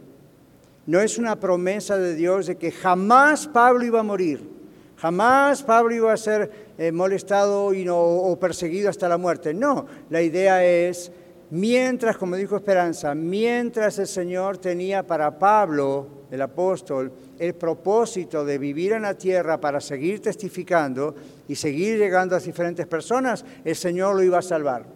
No 0.86 1.00
es 1.00 1.18
una 1.18 1.40
promesa 1.40 1.98
de 1.98 2.14
Dios 2.14 2.46
de 2.46 2.56
que 2.56 2.70
jamás 2.70 3.46
Pablo 3.48 3.84
iba 3.84 4.00
a 4.00 4.04
morir, 4.04 4.48
jamás 4.96 5.62
Pablo 5.62 5.94
iba 5.94 6.12
a 6.12 6.16
ser 6.16 6.50
eh, 6.78 6.92
molestado 6.92 7.66
o 7.66 8.38
perseguido 8.38 8.88
hasta 8.88 9.08
la 9.08 9.18
muerte. 9.18 9.52
No, 9.52 9.86
la 10.10 10.22
idea 10.22 10.64
es 10.64 11.10
Mientras, 11.50 12.16
como 12.16 12.34
dijo 12.34 12.56
Esperanza, 12.56 13.14
mientras 13.14 14.00
el 14.00 14.08
Señor 14.08 14.58
tenía 14.58 15.06
para 15.06 15.38
Pablo, 15.38 16.24
el 16.28 16.42
apóstol, 16.42 17.12
el 17.38 17.54
propósito 17.54 18.44
de 18.44 18.58
vivir 18.58 18.92
en 18.92 19.02
la 19.02 19.14
tierra 19.14 19.60
para 19.60 19.80
seguir 19.80 20.20
testificando 20.20 21.14
y 21.46 21.54
seguir 21.54 21.98
llegando 21.98 22.34
a 22.34 22.40
diferentes 22.40 22.84
personas, 22.88 23.44
el 23.64 23.76
Señor 23.76 24.16
lo 24.16 24.24
iba 24.24 24.38
a 24.38 24.42
salvar. 24.42 24.95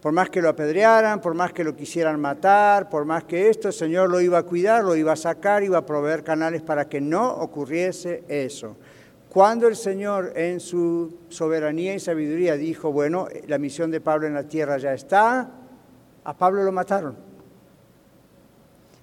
Por 0.00 0.12
más 0.12 0.30
que 0.30 0.42
lo 0.42 0.48
apedrearan, 0.48 1.20
por 1.20 1.34
más 1.34 1.52
que 1.52 1.64
lo 1.64 1.74
quisieran 1.74 2.20
matar, 2.20 2.88
por 2.88 3.04
más 3.04 3.24
que 3.24 3.48
esto, 3.48 3.68
el 3.68 3.74
Señor 3.74 4.10
lo 4.10 4.20
iba 4.20 4.38
a 4.38 4.42
cuidar, 4.42 4.84
lo 4.84 4.94
iba 4.94 5.12
a 5.12 5.16
sacar, 5.16 5.62
iba 5.62 5.78
a 5.78 5.86
proveer 5.86 6.22
canales 6.22 6.62
para 6.62 6.88
que 6.88 7.00
no 7.00 7.28
ocurriese 7.28 8.22
eso. 8.28 8.76
Cuando 9.28 9.68
el 9.68 9.76
Señor 9.76 10.32
en 10.36 10.60
su 10.60 11.18
soberanía 11.28 11.94
y 11.94 12.00
sabiduría 12.00 12.56
dijo, 12.56 12.92
bueno, 12.92 13.28
la 13.46 13.58
misión 13.58 13.90
de 13.90 14.00
Pablo 14.00 14.26
en 14.26 14.34
la 14.34 14.44
tierra 14.44 14.78
ya 14.78 14.94
está, 14.94 15.50
a 16.24 16.36
Pablo 16.36 16.62
lo 16.62 16.72
mataron. 16.72 17.16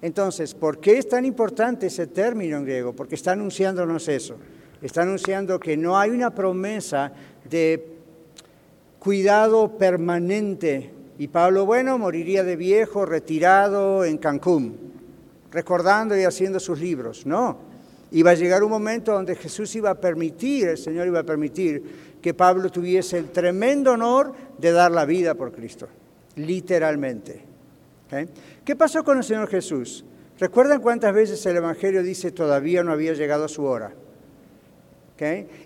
Entonces, 0.02 0.54
¿por 0.54 0.80
qué 0.80 0.98
es 0.98 1.08
tan 1.08 1.24
importante 1.24 1.86
ese 1.86 2.06
término 2.06 2.58
en 2.58 2.64
griego? 2.64 2.92
Porque 2.92 3.14
está 3.14 3.32
anunciándonos 3.32 4.08
eso. 4.08 4.36
Está 4.82 5.02
anunciando 5.02 5.58
que 5.58 5.76
no 5.76 5.96
hay 5.98 6.10
una 6.10 6.34
promesa 6.34 7.10
de 7.48 7.93
cuidado 9.04 9.76
permanente. 9.76 10.90
Y 11.18 11.28
Pablo, 11.28 11.66
bueno, 11.66 11.98
moriría 11.98 12.42
de 12.42 12.56
viejo, 12.56 13.04
retirado 13.04 14.04
en 14.04 14.18
Cancún, 14.18 14.76
recordando 15.52 16.18
y 16.18 16.24
haciendo 16.24 16.58
sus 16.58 16.80
libros. 16.80 17.26
No, 17.26 17.58
Iba 18.14 18.30
a 18.30 18.34
llegar 18.34 18.62
un 18.62 18.70
momento 18.70 19.12
donde 19.12 19.34
Jesús 19.34 19.74
iba 19.74 19.90
a 19.90 19.94
permitir, 19.96 20.68
el 20.68 20.78
Señor 20.78 21.08
iba 21.08 21.18
a 21.18 21.24
permitir 21.24 21.82
que 22.22 22.32
Pablo 22.32 22.70
tuviese 22.70 23.18
el 23.18 23.30
tremendo 23.30 23.90
honor 23.90 24.32
de 24.56 24.70
dar 24.70 24.92
la 24.92 25.04
vida 25.04 25.34
por 25.34 25.50
Cristo, 25.50 25.88
literalmente. 26.36 27.42
¿Qué 28.64 28.76
pasó 28.76 29.02
con 29.02 29.18
el 29.18 29.24
Señor 29.24 29.48
Jesús? 29.48 30.04
¿Recuerdan 30.38 30.80
cuántas 30.80 31.12
veces 31.12 31.44
el 31.46 31.56
Evangelio 31.56 32.04
dice 32.04 32.30
todavía 32.30 32.84
no 32.84 32.92
había 32.92 33.14
llegado 33.14 33.48
su 33.48 33.64
hora? 33.64 33.92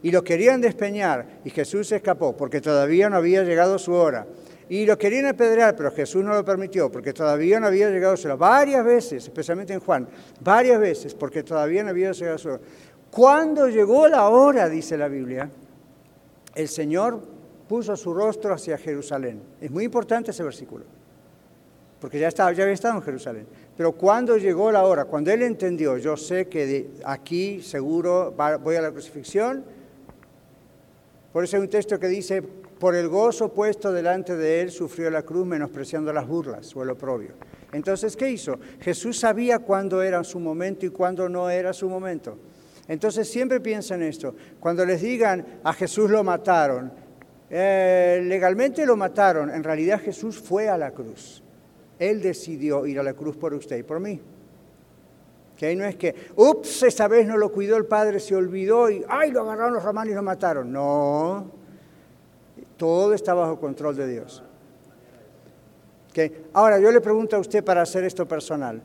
Y 0.03 0.11
lo 0.11 0.23
querían 0.23 0.61
despeñar 0.61 1.41
y 1.45 1.51
Jesús 1.51 1.91
escapó 1.93 2.37
porque 2.37 2.61
todavía 2.61 3.09
no 3.09 3.17
había 3.17 3.43
llegado 3.43 3.79
su 3.79 3.93
hora. 3.93 4.27
Y 4.69 4.85
lo 4.85 4.99
querían 4.99 5.25
apedrear, 5.25 5.75
pero 5.75 5.91
Jesús 5.91 6.23
no 6.23 6.35
lo 6.35 6.45
permitió, 6.45 6.93
porque 6.93 7.15
todavía 7.15 7.59
no 7.59 7.69
había 7.69 7.89
llegado 7.89 8.17
su 8.19 8.27
hora. 8.27 8.37
Varias 8.37 8.85
veces, 8.85 9.25
especialmente 9.25 9.73
en 9.73 9.81
Juan, 9.81 10.07
varias 10.41 10.79
veces, 10.79 11.15
porque 11.15 11.43
todavía 11.43 11.83
no 11.83 11.91
había 11.91 12.13
llegado 12.13 12.37
su 12.37 12.49
hora. 12.49 12.61
Cuando 13.11 13.69
llegó 13.69 14.07
la 14.09 14.29
hora, 14.29 14.69
dice 14.69 14.99
la 14.99 15.09
Biblia, 15.09 15.51
el 16.55 16.69
Señor 16.69 17.23
puso 17.67 17.97
su 17.97 18.13
rostro 18.13 18.53
hacia 18.53 18.77
Jerusalén. 18.77 19.41
Es 19.59 19.71
muy 19.71 19.85
importante 19.85 20.33
ese 20.33 20.43
versículo, 20.43 20.85
porque 21.99 22.19
ya, 22.19 22.29
estaba, 22.29 22.53
ya 22.53 22.65
había 22.65 22.75
estado 22.75 22.97
en 22.97 23.03
Jerusalén. 23.03 23.47
Pero 23.79 23.93
cuando 23.93 24.37
llegó 24.37 24.73
la 24.73 24.85
hora, 24.85 25.05
cuando 25.05 25.31
Él 25.31 25.43
entendió, 25.43 25.97
yo 25.99 26.17
sé 26.17 26.49
que 26.49 26.91
aquí 27.05 27.63
seguro 27.63 28.35
voy 28.63 28.75
a 28.75 28.83
la 28.83 28.91
crucifixión, 28.91 29.65
por 31.33 31.45
eso 31.45 31.57
hay 31.57 31.63
un 31.63 31.69
texto 31.69 32.01
que 32.01 32.09
dice, 32.09 32.43
por 32.43 32.97
el 32.97 33.09
gozo 33.09 33.53
puesto 33.53 33.93
delante 33.93 34.37
de 34.37 34.63
él 34.63 34.71
sufrió 34.73 35.11
la 35.11 35.23
cruz 35.23 35.47
menospreciando 35.47 36.13
las 36.13 36.27
burlas 36.27 36.75
o 36.75 36.83
el 36.83 36.91
oprobio. 36.91 37.31
Entonces, 37.73 38.17
¿qué 38.17 38.31
hizo? 38.31 38.59
Jesús 38.81 39.21
sabía 39.21 39.61
cuándo 39.61 40.03
era 40.03 40.25
su 40.25 40.41
momento 40.41 40.85
y 40.85 40.91
cuándo 40.91 41.29
no 41.29 41.49
era 41.49 41.73
su 41.73 41.89
momento. 41.89 42.37
Entonces 42.89 43.31
siempre 43.31 43.61
piensen 43.61 44.03
esto. 44.03 44.35
Cuando 44.59 44.85
les 44.85 45.03
digan 45.03 45.61
a 45.63 45.73
Jesús 45.73 46.11
lo 46.11 46.25
mataron, 46.25 46.91
eh, 47.49 48.23
legalmente 48.25 48.85
lo 48.85 48.97
mataron, 48.97 49.51
en 49.51 49.63
realidad 49.63 50.01
Jesús 50.01 50.39
fue 50.39 50.69
a 50.69 50.77
la 50.77 50.91
cruz. 50.91 51.45
Él 51.99 52.21
decidió 52.23 52.87
ir 52.87 52.99
a 53.01 53.03
la 53.03 53.15
cruz 53.15 53.37
por 53.37 53.55
usted 53.55 53.79
y 53.79 53.83
por 53.83 54.01
mí. 54.01 54.21
Que 55.57 55.75
no 55.75 55.85
es 55.85 55.97
que, 55.97 56.15
ups, 56.37 56.85
esta 56.85 57.09
vez 57.09 57.27
no 57.27 57.37
lo 57.37 57.51
cuidó 57.51 57.77
el 57.77 57.87
Padre, 57.87 58.21
se 58.21 58.37
olvidó 58.37 58.89
y, 58.91 59.05
ay, 59.09 59.33
lo 59.33 59.43
agarraron 59.43 59.75
los 59.75 59.83
romanos 59.83 60.13
y 60.13 60.15
lo 60.15 60.23
mataron. 60.23 60.73
No, 60.73 61.51
todo 62.77 63.13
está 63.13 63.35
bajo 63.35 63.59
control 63.59 63.97
de 63.97 64.07
Dios. 64.07 64.43
Ahora, 66.53 66.79
yo 66.79 66.91
le 66.91 67.01
pregunto 67.01 67.37
a 67.37 67.39
usted 67.39 67.63
para 67.63 67.83
hacer 67.83 68.05
esto 68.05 68.27
personal. 68.27 68.83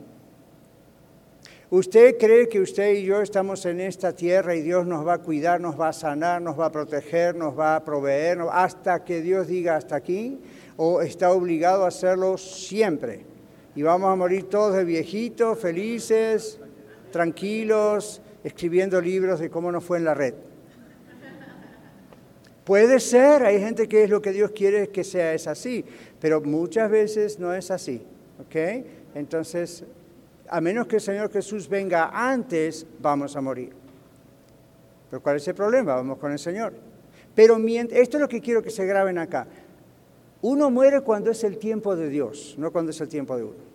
¿Usted 1.70 2.16
cree 2.18 2.48
que 2.48 2.60
usted 2.60 2.92
y 2.92 3.04
yo 3.04 3.20
estamos 3.20 3.66
en 3.66 3.80
esta 3.80 4.12
tierra 4.12 4.54
y 4.54 4.62
Dios 4.62 4.86
nos 4.86 5.04
va 5.04 5.14
a 5.14 5.18
cuidar, 5.18 5.60
nos 5.60 5.80
va 5.80 5.88
a 5.88 5.92
sanar, 5.92 6.40
nos 6.40 6.58
va 6.58 6.66
a 6.66 6.72
proteger, 6.72 7.34
nos 7.34 7.58
va 7.58 7.74
a 7.74 7.84
proveer 7.84 8.38
hasta 8.52 9.02
que 9.02 9.22
Dios 9.22 9.48
diga 9.48 9.74
hasta 9.74 9.96
aquí? 9.96 10.40
¿O 10.76 11.00
está 11.02 11.30
obligado 11.30 11.84
a 11.84 11.88
hacerlo 11.88 12.36
siempre? 12.36 13.24
Y 13.76 13.82
vamos 13.82 14.12
a 14.12 14.16
morir 14.16 14.44
todos 14.48 14.74
de 14.74 14.84
viejitos, 14.84 15.58
felices, 15.58 16.60
tranquilos, 17.10 18.20
escribiendo 18.42 19.00
libros 19.00 19.40
de 19.40 19.50
cómo 19.50 19.70
nos 19.70 19.84
fue 19.84 19.98
en 19.98 20.04
la 20.04 20.14
red. 20.14 20.34
Puede 22.64 22.98
ser, 22.98 23.44
hay 23.44 23.60
gente 23.60 23.88
que 23.88 24.04
es 24.04 24.10
lo 24.10 24.22
que 24.22 24.32
Dios 24.32 24.50
quiere 24.52 24.88
que 24.88 25.04
sea 25.04 25.34
es 25.34 25.46
así, 25.46 25.84
pero 26.18 26.40
muchas 26.40 26.90
veces 26.90 27.38
no 27.38 27.52
es 27.52 27.70
así. 27.70 28.02
¿ok? 28.40 28.86
Entonces, 29.14 29.84
a 30.48 30.60
menos 30.60 30.86
que 30.86 30.96
el 30.96 31.02
Señor 31.02 31.30
Jesús 31.30 31.68
venga 31.68 32.10
antes, 32.12 32.86
vamos 33.00 33.36
a 33.36 33.40
morir. 33.40 33.72
Pero 35.10 35.22
¿cuál 35.22 35.36
es 35.36 35.46
el 35.48 35.54
problema? 35.54 35.94
Vamos 35.94 36.18
con 36.18 36.32
el 36.32 36.38
Señor. 36.38 36.72
Pero 37.34 37.56
esto 37.66 38.16
es 38.16 38.20
lo 38.20 38.28
que 38.28 38.40
quiero 38.40 38.62
que 38.62 38.70
se 38.70 38.86
graben 38.86 39.18
acá. 39.18 39.46
Uno 40.44 40.70
muere 40.70 41.00
cuando 41.00 41.30
es 41.30 41.42
el 41.42 41.56
tiempo 41.56 41.96
de 41.96 42.10
Dios, 42.10 42.54
no 42.58 42.70
cuando 42.70 42.90
es 42.90 43.00
el 43.00 43.08
tiempo 43.08 43.34
de 43.36 43.44
uno 43.44 43.74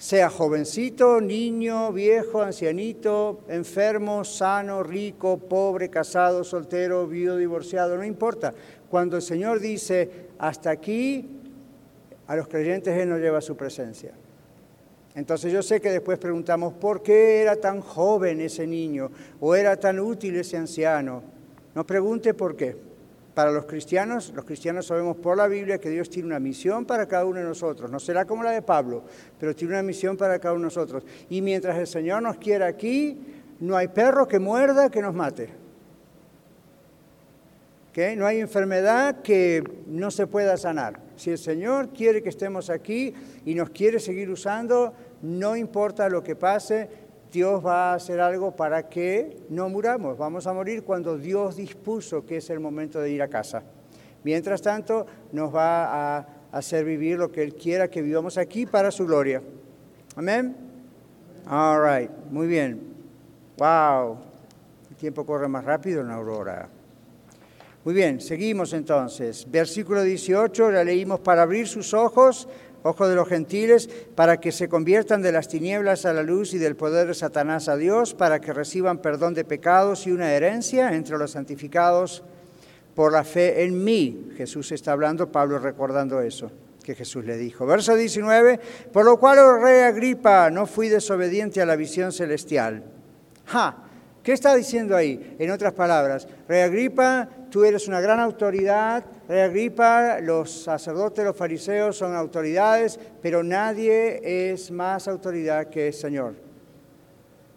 sea 0.00 0.30
jovencito, 0.30 1.20
niño, 1.20 1.92
viejo, 1.92 2.40
ancianito, 2.40 3.40
enfermo, 3.48 4.24
sano, 4.24 4.82
rico, 4.82 5.36
pobre, 5.36 5.90
casado, 5.90 6.42
soltero, 6.42 7.06
viudo, 7.06 7.36
divorciado, 7.36 7.98
no 7.98 8.04
importa. 8.06 8.54
Cuando 8.88 9.16
el 9.16 9.22
Señor 9.22 9.60
dice, 9.60 10.28
hasta 10.38 10.70
aquí, 10.70 11.28
a 12.26 12.34
los 12.34 12.48
creyentes 12.48 12.96
Él 12.96 13.10
nos 13.10 13.20
lleva 13.20 13.42
su 13.42 13.58
presencia. 13.58 14.12
Entonces 15.14 15.52
yo 15.52 15.62
sé 15.62 15.82
que 15.82 15.90
después 15.90 16.18
preguntamos, 16.18 16.72
¿por 16.72 17.02
qué 17.02 17.42
era 17.42 17.56
tan 17.56 17.82
joven 17.82 18.40
ese 18.40 18.66
niño? 18.66 19.10
¿O 19.38 19.54
era 19.54 19.76
tan 19.76 20.00
útil 20.00 20.34
ese 20.36 20.56
anciano? 20.56 21.22
No 21.74 21.84
pregunte 21.84 22.32
por 22.32 22.56
qué. 22.56 22.89
Para 23.40 23.52
los 23.52 23.64
cristianos, 23.64 24.34
los 24.36 24.44
cristianos 24.44 24.84
sabemos 24.84 25.16
por 25.16 25.34
la 25.34 25.48
Biblia 25.48 25.78
que 25.78 25.88
Dios 25.88 26.10
tiene 26.10 26.26
una 26.26 26.38
misión 26.38 26.84
para 26.84 27.08
cada 27.08 27.24
uno 27.24 27.38
de 27.38 27.46
nosotros. 27.46 27.90
No 27.90 27.98
será 27.98 28.26
como 28.26 28.42
la 28.42 28.50
de 28.50 28.60
Pablo, 28.60 29.02
pero 29.38 29.56
tiene 29.56 29.72
una 29.72 29.82
misión 29.82 30.18
para 30.18 30.38
cada 30.38 30.52
uno 30.52 30.60
de 30.60 30.66
nosotros. 30.66 31.04
Y 31.30 31.40
mientras 31.40 31.78
el 31.78 31.86
Señor 31.86 32.22
nos 32.22 32.36
quiera 32.36 32.66
aquí, 32.66 33.18
no 33.60 33.78
hay 33.78 33.88
perro 33.88 34.28
que 34.28 34.38
muerda 34.38 34.90
que 34.90 35.00
nos 35.00 35.14
mate. 35.14 35.48
No 38.14 38.26
hay 38.26 38.40
enfermedad 38.40 39.22
que 39.22 39.64
no 39.86 40.10
se 40.10 40.26
pueda 40.26 40.58
sanar. 40.58 41.00
Si 41.16 41.30
el 41.30 41.38
Señor 41.38 41.88
quiere 41.94 42.22
que 42.22 42.28
estemos 42.28 42.68
aquí 42.68 43.14
y 43.46 43.54
nos 43.54 43.70
quiere 43.70 44.00
seguir 44.00 44.28
usando, 44.28 44.92
no 45.22 45.56
importa 45.56 46.10
lo 46.10 46.22
que 46.22 46.36
pase, 46.36 46.90
Dios 47.30 47.64
va 47.64 47.92
a 47.92 47.94
hacer 47.94 48.20
algo 48.20 48.54
para 48.54 48.88
que 48.88 49.36
no 49.48 49.68
muramos. 49.68 50.18
Vamos 50.18 50.46
a 50.46 50.52
morir 50.52 50.82
cuando 50.82 51.16
Dios 51.16 51.56
dispuso 51.56 52.24
que 52.24 52.38
es 52.38 52.50
el 52.50 52.60
momento 52.60 53.00
de 53.00 53.10
ir 53.10 53.22
a 53.22 53.28
casa. 53.28 53.62
Mientras 54.24 54.60
tanto, 54.60 55.06
nos 55.32 55.54
va 55.54 56.18
a 56.18 56.26
hacer 56.52 56.84
vivir 56.84 57.18
lo 57.18 57.30
que 57.30 57.42
Él 57.42 57.54
quiera 57.54 57.88
que 57.88 58.02
vivamos 58.02 58.36
aquí 58.36 58.66
para 58.66 58.90
su 58.90 59.06
gloria. 59.06 59.42
Amén. 60.16 60.56
All 61.48 61.80
right, 61.82 62.10
muy 62.30 62.46
bien. 62.46 62.80
Wow, 63.56 64.18
el 64.90 64.96
tiempo 64.96 65.24
corre 65.24 65.48
más 65.48 65.64
rápido 65.64 66.00
en 66.00 66.10
Aurora. 66.10 66.68
Muy 67.84 67.94
bien, 67.94 68.20
seguimos 68.20 68.72
entonces. 68.74 69.46
Versículo 69.50 70.02
18, 70.02 70.70
la 70.70 70.84
leímos 70.84 71.20
para 71.20 71.42
abrir 71.42 71.66
sus 71.66 71.94
ojos 71.94 72.46
ojos 72.82 73.08
de 73.08 73.14
los 73.14 73.28
gentiles, 73.28 73.88
para 74.14 74.40
que 74.40 74.52
se 74.52 74.68
conviertan 74.68 75.22
de 75.22 75.32
las 75.32 75.48
tinieblas 75.48 76.06
a 76.06 76.12
la 76.12 76.22
luz 76.22 76.54
y 76.54 76.58
del 76.58 76.76
poder 76.76 77.08
de 77.08 77.14
Satanás 77.14 77.68
a 77.68 77.76
Dios, 77.76 78.14
para 78.14 78.40
que 78.40 78.52
reciban 78.52 78.98
perdón 78.98 79.34
de 79.34 79.44
pecados 79.44 80.06
y 80.06 80.12
una 80.12 80.32
herencia 80.32 80.94
entre 80.94 81.18
los 81.18 81.32
santificados 81.32 82.22
por 82.94 83.12
la 83.12 83.24
fe 83.24 83.64
en 83.64 83.82
mí. 83.82 84.30
Jesús 84.36 84.72
está 84.72 84.92
hablando, 84.92 85.30
Pablo 85.30 85.58
recordando 85.58 86.20
eso 86.20 86.50
que 86.82 86.94
Jesús 86.94 87.24
le 87.24 87.36
dijo. 87.36 87.66
Verso 87.66 87.94
19, 87.94 88.58
por 88.92 89.04
lo 89.04 89.18
cual, 89.18 89.38
oh 89.38 89.58
rey 89.58 89.82
Agripa, 89.82 90.50
no 90.50 90.66
fui 90.66 90.88
desobediente 90.88 91.60
a 91.60 91.66
la 91.66 91.76
visión 91.76 92.10
celestial. 92.10 92.82
¿Qué 94.22 94.32
está 94.32 94.54
diciendo 94.54 94.96
ahí? 94.96 95.36
En 95.38 95.50
otras 95.50 95.72
palabras, 95.72 96.28
Rey 96.48 96.60
Agripa, 96.60 97.28
tú 97.50 97.64
eres 97.64 97.88
una 97.88 98.00
gran 98.00 98.20
autoridad, 98.20 99.04
Rey 99.28 99.40
Agripa, 99.40 100.20
los 100.20 100.62
sacerdotes, 100.62 101.24
los 101.24 101.36
fariseos 101.36 101.96
son 101.96 102.14
autoridades, 102.14 102.98
pero 103.20 103.42
nadie 103.42 104.52
es 104.52 104.70
más 104.70 105.08
autoridad 105.08 105.66
que 105.68 105.88
el 105.88 105.92
Señor. 105.92 106.34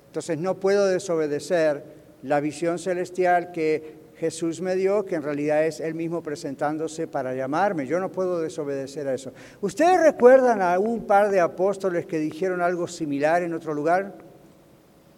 Entonces 0.07 0.37
no 0.37 0.59
puedo 0.59 0.85
desobedecer 0.87 1.83
la 2.23 2.39
visión 2.39 2.79
celestial 2.79 3.51
que 3.51 4.03
Jesús 4.17 4.61
me 4.61 4.75
dio, 4.75 5.05
que 5.05 5.15
en 5.15 5.23
realidad 5.23 5.65
es 5.65 5.79
Él 5.79 5.95
mismo 5.95 6.21
presentándose 6.21 7.07
para 7.07 7.33
llamarme. 7.33 7.87
Yo 7.87 7.99
no 7.99 8.11
puedo 8.11 8.39
desobedecer 8.39 9.07
a 9.07 9.13
eso. 9.13 9.33
¿Ustedes 9.61 9.99
recuerdan 9.99 10.61
a 10.61 10.79
un 10.79 11.05
par 11.05 11.29
de 11.29 11.39
apóstoles 11.41 12.05
que 12.05 12.19
dijeron 12.19 12.61
algo 12.61 12.87
similar 12.87 13.43
en 13.43 13.53
otro 13.53 13.73
lugar? 13.73 14.13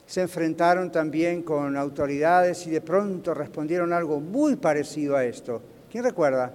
Se 0.05 0.21
enfrentaron 0.21 0.91
también 0.91 1.41
con 1.41 1.75
autoridades 1.77 2.67
y 2.67 2.69
de 2.69 2.81
pronto 2.81 3.33
respondieron 3.33 3.91
algo 3.91 4.19
muy 4.19 4.55
parecido 4.55 5.15
a 5.15 5.25
esto. 5.25 5.61
¿Quién 5.91 6.03
recuerda? 6.03 6.53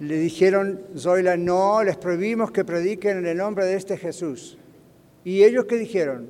Le 0.00 0.16
dijeron, 0.16 0.80
Zoila, 0.98 1.36
no, 1.36 1.84
les 1.84 1.96
prohibimos 1.96 2.50
que 2.50 2.64
prediquen 2.64 3.18
en 3.18 3.26
el 3.26 3.36
nombre 3.36 3.64
de 3.64 3.76
este 3.76 3.96
Jesús. 3.96 4.58
¿Y 5.24 5.44
ellos 5.44 5.66
qué 5.66 5.76
dijeron? 5.76 6.26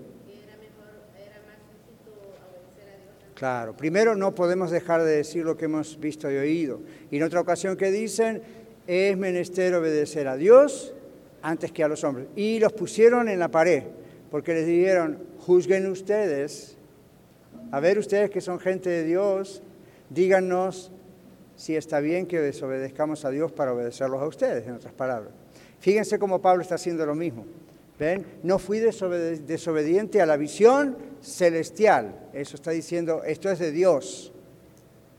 Claro, 3.34 3.74
primero 3.74 4.14
no 4.14 4.34
podemos 4.34 4.70
dejar 4.70 5.02
de 5.02 5.16
decir 5.16 5.44
lo 5.44 5.56
que 5.56 5.64
hemos 5.64 5.98
visto 5.98 6.30
y 6.30 6.36
oído. 6.36 6.80
Y 7.10 7.16
en 7.16 7.22
otra 7.22 7.40
ocasión 7.40 7.76
que 7.76 7.90
dicen, 7.90 8.42
es 8.86 9.16
menester 9.16 9.74
obedecer 9.74 10.28
a 10.28 10.36
Dios 10.36 10.94
antes 11.42 11.72
que 11.72 11.84
a 11.84 11.88
los 11.88 12.04
hombres. 12.04 12.28
Y 12.36 12.58
los 12.58 12.72
pusieron 12.72 13.28
en 13.28 13.38
la 13.38 13.48
pared, 13.48 13.84
porque 14.30 14.54
les 14.54 14.66
dijeron, 14.66 15.18
juzguen 15.38 15.86
ustedes, 15.88 16.76
a 17.70 17.80
ver 17.80 17.98
ustedes 17.98 18.30
que 18.30 18.40
son 18.40 18.58
gente 18.58 18.88
de 18.88 19.04
Dios, 19.04 19.62
díganos 20.10 20.92
si 21.56 21.76
está 21.76 22.00
bien 22.00 22.26
que 22.26 22.40
desobedezcamos 22.40 23.24
a 23.24 23.30
Dios 23.30 23.52
para 23.52 23.72
obedecerlos 23.72 24.20
a 24.20 24.26
ustedes, 24.26 24.66
en 24.66 24.74
otras 24.74 24.92
palabras. 24.94 25.32
Fíjense 25.80 26.18
cómo 26.18 26.40
Pablo 26.40 26.62
está 26.62 26.76
haciendo 26.76 27.04
lo 27.04 27.14
mismo. 27.14 27.44
¿Ven? 27.98 28.24
No 28.42 28.58
fui 28.58 28.78
desobediente 28.78 30.20
a 30.20 30.26
la 30.26 30.36
visión 30.36 30.96
celestial. 31.20 32.30
Eso 32.32 32.56
está 32.56 32.70
diciendo, 32.70 33.22
esto 33.24 33.50
es 33.50 33.58
de 33.58 33.70
Dios. 33.70 34.32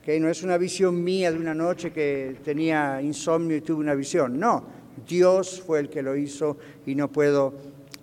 que 0.04 0.20
No 0.20 0.30
es 0.30 0.44
una 0.44 0.58
visión 0.58 1.02
mía 1.02 1.32
de 1.32 1.38
una 1.38 1.54
noche 1.54 1.92
que 1.92 2.38
tenía 2.44 3.02
insomnio 3.02 3.56
y 3.56 3.62
tuve 3.62 3.80
una 3.80 3.96
visión. 3.96 4.38
No, 4.38 4.66
Dios 5.08 5.62
fue 5.66 5.80
el 5.80 5.90
que 5.90 6.02
lo 6.02 6.16
hizo 6.16 6.58
y 6.86 6.96
no 6.96 7.12
puedo 7.12 7.54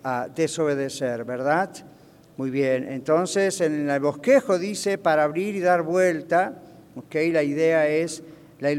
ah, 0.03 0.27
desobedecer, 0.33 1.23
¿verdad? 1.25 1.71
Muy 2.37 2.49
bien, 2.49 2.87
entonces 2.89 3.61
en 3.61 3.89
el 3.89 3.99
bosquejo 3.99 4.57
dice 4.57 4.97
para 4.97 5.23
abrir 5.23 5.55
y 5.55 5.59
dar 5.59 5.83
vuelta, 5.83 6.61
ok, 6.95 7.15
la 7.31 7.43
idea 7.43 7.87
es 7.87 8.23
la 8.59 8.69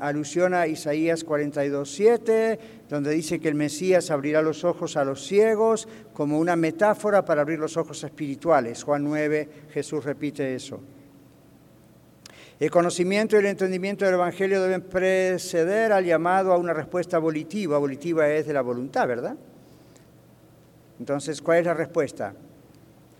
alusión 0.00 0.54
a 0.54 0.68
Isaías 0.68 1.26
42.7, 1.26 2.58
donde 2.88 3.10
dice 3.10 3.40
que 3.40 3.48
el 3.48 3.56
Mesías 3.56 4.12
abrirá 4.12 4.40
los 4.40 4.62
ojos 4.62 4.96
a 4.96 5.04
los 5.04 5.26
ciegos 5.26 5.88
como 6.12 6.38
una 6.38 6.54
metáfora 6.54 7.24
para 7.24 7.42
abrir 7.42 7.58
los 7.58 7.76
ojos 7.76 8.04
espirituales. 8.04 8.84
Juan 8.84 9.02
9, 9.02 9.48
Jesús 9.72 10.04
repite 10.04 10.54
eso. 10.54 10.80
El 12.58 12.70
conocimiento 12.70 13.36
y 13.36 13.40
el 13.40 13.46
entendimiento 13.46 14.06
del 14.06 14.14
Evangelio 14.14 14.62
deben 14.62 14.80
preceder 14.80 15.92
al 15.92 16.06
llamado 16.06 16.52
a 16.52 16.56
una 16.56 16.72
respuesta 16.72 17.18
volitiva. 17.18 17.76
Volitiva 17.76 18.28
es 18.28 18.46
de 18.46 18.54
la 18.54 18.62
voluntad, 18.62 19.06
¿verdad? 19.06 19.36
Entonces, 20.98 21.42
¿cuál 21.42 21.58
es 21.58 21.66
la 21.66 21.74
respuesta? 21.74 22.34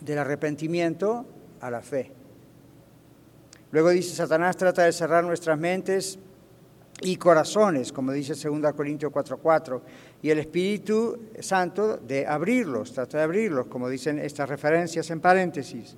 Del 0.01 0.19
arrepentimiento 0.19 1.27
a 1.61 1.71
la 1.71 1.83
fe. 1.83 2.13
Luego 3.73 3.91
dice, 3.91 4.15
Satanás 4.15 4.57
trata 4.57 4.85
de 4.85 4.93
cerrar 4.93 5.23
nuestras 5.23 5.59
mentes 5.59 6.19
y 7.03 7.17
corazones, 7.17 7.93
como 7.93 8.13
dice 8.13 8.35
2 8.35 8.73
Corintios 8.73 9.13
4:4, 9.13 9.83
y 10.23 10.31
el 10.31 10.39
Espíritu 10.39 11.27
Santo 11.41 11.99
de 11.99 12.27
abrirlos, 12.27 12.95
trata 12.95 13.19
de 13.19 13.25
abrirlos, 13.25 13.67
como 13.67 13.91
dicen 13.91 14.19
estas 14.19 14.49
referencias 14.49 15.11
en 15.11 15.21
paréntesis. 15.21 15.95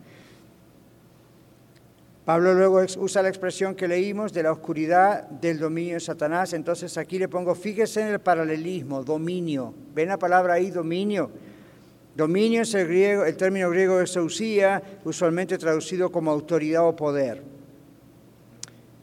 Pablo 2.28 2.52
luego 2.52 2.82
usa 2.98 3.22
la 3.22 3.30
expresión 3.30 3.74
que 3.74 3.88
leímos 3.88 4.34
de 4.34 4.42
la 4.42 4.52
oscuridad 4.52 5.22
del 5.30 5.58
dominio 5.58 5.94
de 5.94 6.00
Satanás. 6.00 6.52
Entonces 6.52 6.98
aquí 6.98 7.18
le 7.18 7.26
pongo, 7.26 7.54
fíjese 7.54 8.02
en 8.02 8.08
el 8.08 8.18
paralelismo, 8.18 9.02
dominio. 9.02 9.72
¿Ven 9.94 10.08
la 10.08 10.18
palabra 10.18 10.52
ahí, 10.52 10.70
dominio? 10.70 11.30
Dominio 12.14 12.60
es 12.60 12.74
el, 12.74 12.86
griego, 12.86 13.24
el 13.24 13.34
término 13.34 13.70
griego 13.70 13.98
exousia, 13.98 14.82
usualmente 15.06 15.56
traducido 15.56 16.12
como 16.12 16.30
autoridad 16.30 16.86
o 16.86 16.94
poder. 16.94 17.42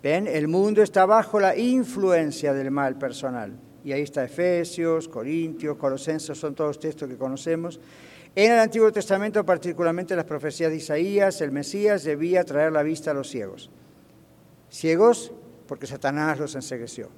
¿Ven? 0.03 0.27
El 0.27 0.47
mundo 0.47 0.83
está 0.83 1.07
bajo 1.07 1.39
la 1.39 1.57
influencia 1.57 2.53
del 2.53 2.69
mal 2.69 2.95
personal. 2.95 3.53
Y 3.83 3.91
ahí 3.91 4.03
está 4.03 4.23
Efesios, 4.23 5.07
Corintios, 5.07 5.77
Colosenses, 5.77 6.37
son 6.37 6.53
todos 6.53 6.79
textos 6.79 7.09
que 7.09 7.17
conocemos. 7.17 7.79
En 8.35 8.51
el 8.51 8.59
Antiguo 8.59 8.91
Testamento, 8.91 9.45
particularmente 9.45 10.15
las 10.15 10.25
profecías 10.25 10.69
de 10.69 10.77
Isaías, 10.77 11.39
el 11.39 11.51
Mesías 11.51 12.03
debía 12.03 12.43
traer 12.43 12.73
la 12.73 12.83
vista 12.83 13.11
a 13.11 13.13
los 13.13 13.29
ciegos. 13.29 13.71
Ciegos 14.69 15.31
porque 15.67 15.87
Satanás 15.87 16.37
los 16.37 16.53
ensegueció. 16.55 17.09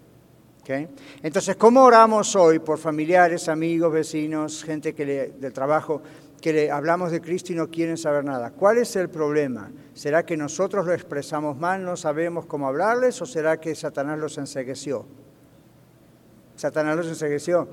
Entonces, 1.23 1.55
¿cómo 1.55 1.83
oramos 1.83 2.35
hoy 2.35 2.59
por 2.59 2.77
familiares, 2.77 3.47
amigos, 3.47 3.93
vecinos, 3.93 4.63
gente 4.63 4.93
que 4.93 5.33
del 5.39 5.53
trabajo, 5.53 6.01
que 6.41 6.51
le 6.51 6.71
hablamos 6.71 7.11
de 7.11 7.21
Cristo 7.21 7.53
y 7.53 7.55
no 7.55 7.69
quieren 7.69 7.97
saber 7.97 8.25
nada? 8.25 8.51
¿Cuál 8.51 8.77
es 8.79 8.95
el 8.97 9.09
problema? 9.09 9.71
¿Será 9.93 10.25
que 10.25 10.35
nosotros 10.35 10.85
lo 10.85 10.93
expresamos 10.93 11.57
mal, 11.57 11.83
no 11.83 11.95
sabemos 11.95 12.45
cómo 12.45 12.67
hablarles 12.67 13.21
o 13.21 13.25
será 13.25 13.59
que 13.61 13.73
Satanás 13.75 14.19
los 14.19 14.37
ensegueció? 14.37 15.05
Satanás 16.57 16.97
los 16.97 17.07
ensegueció 17.07 17.69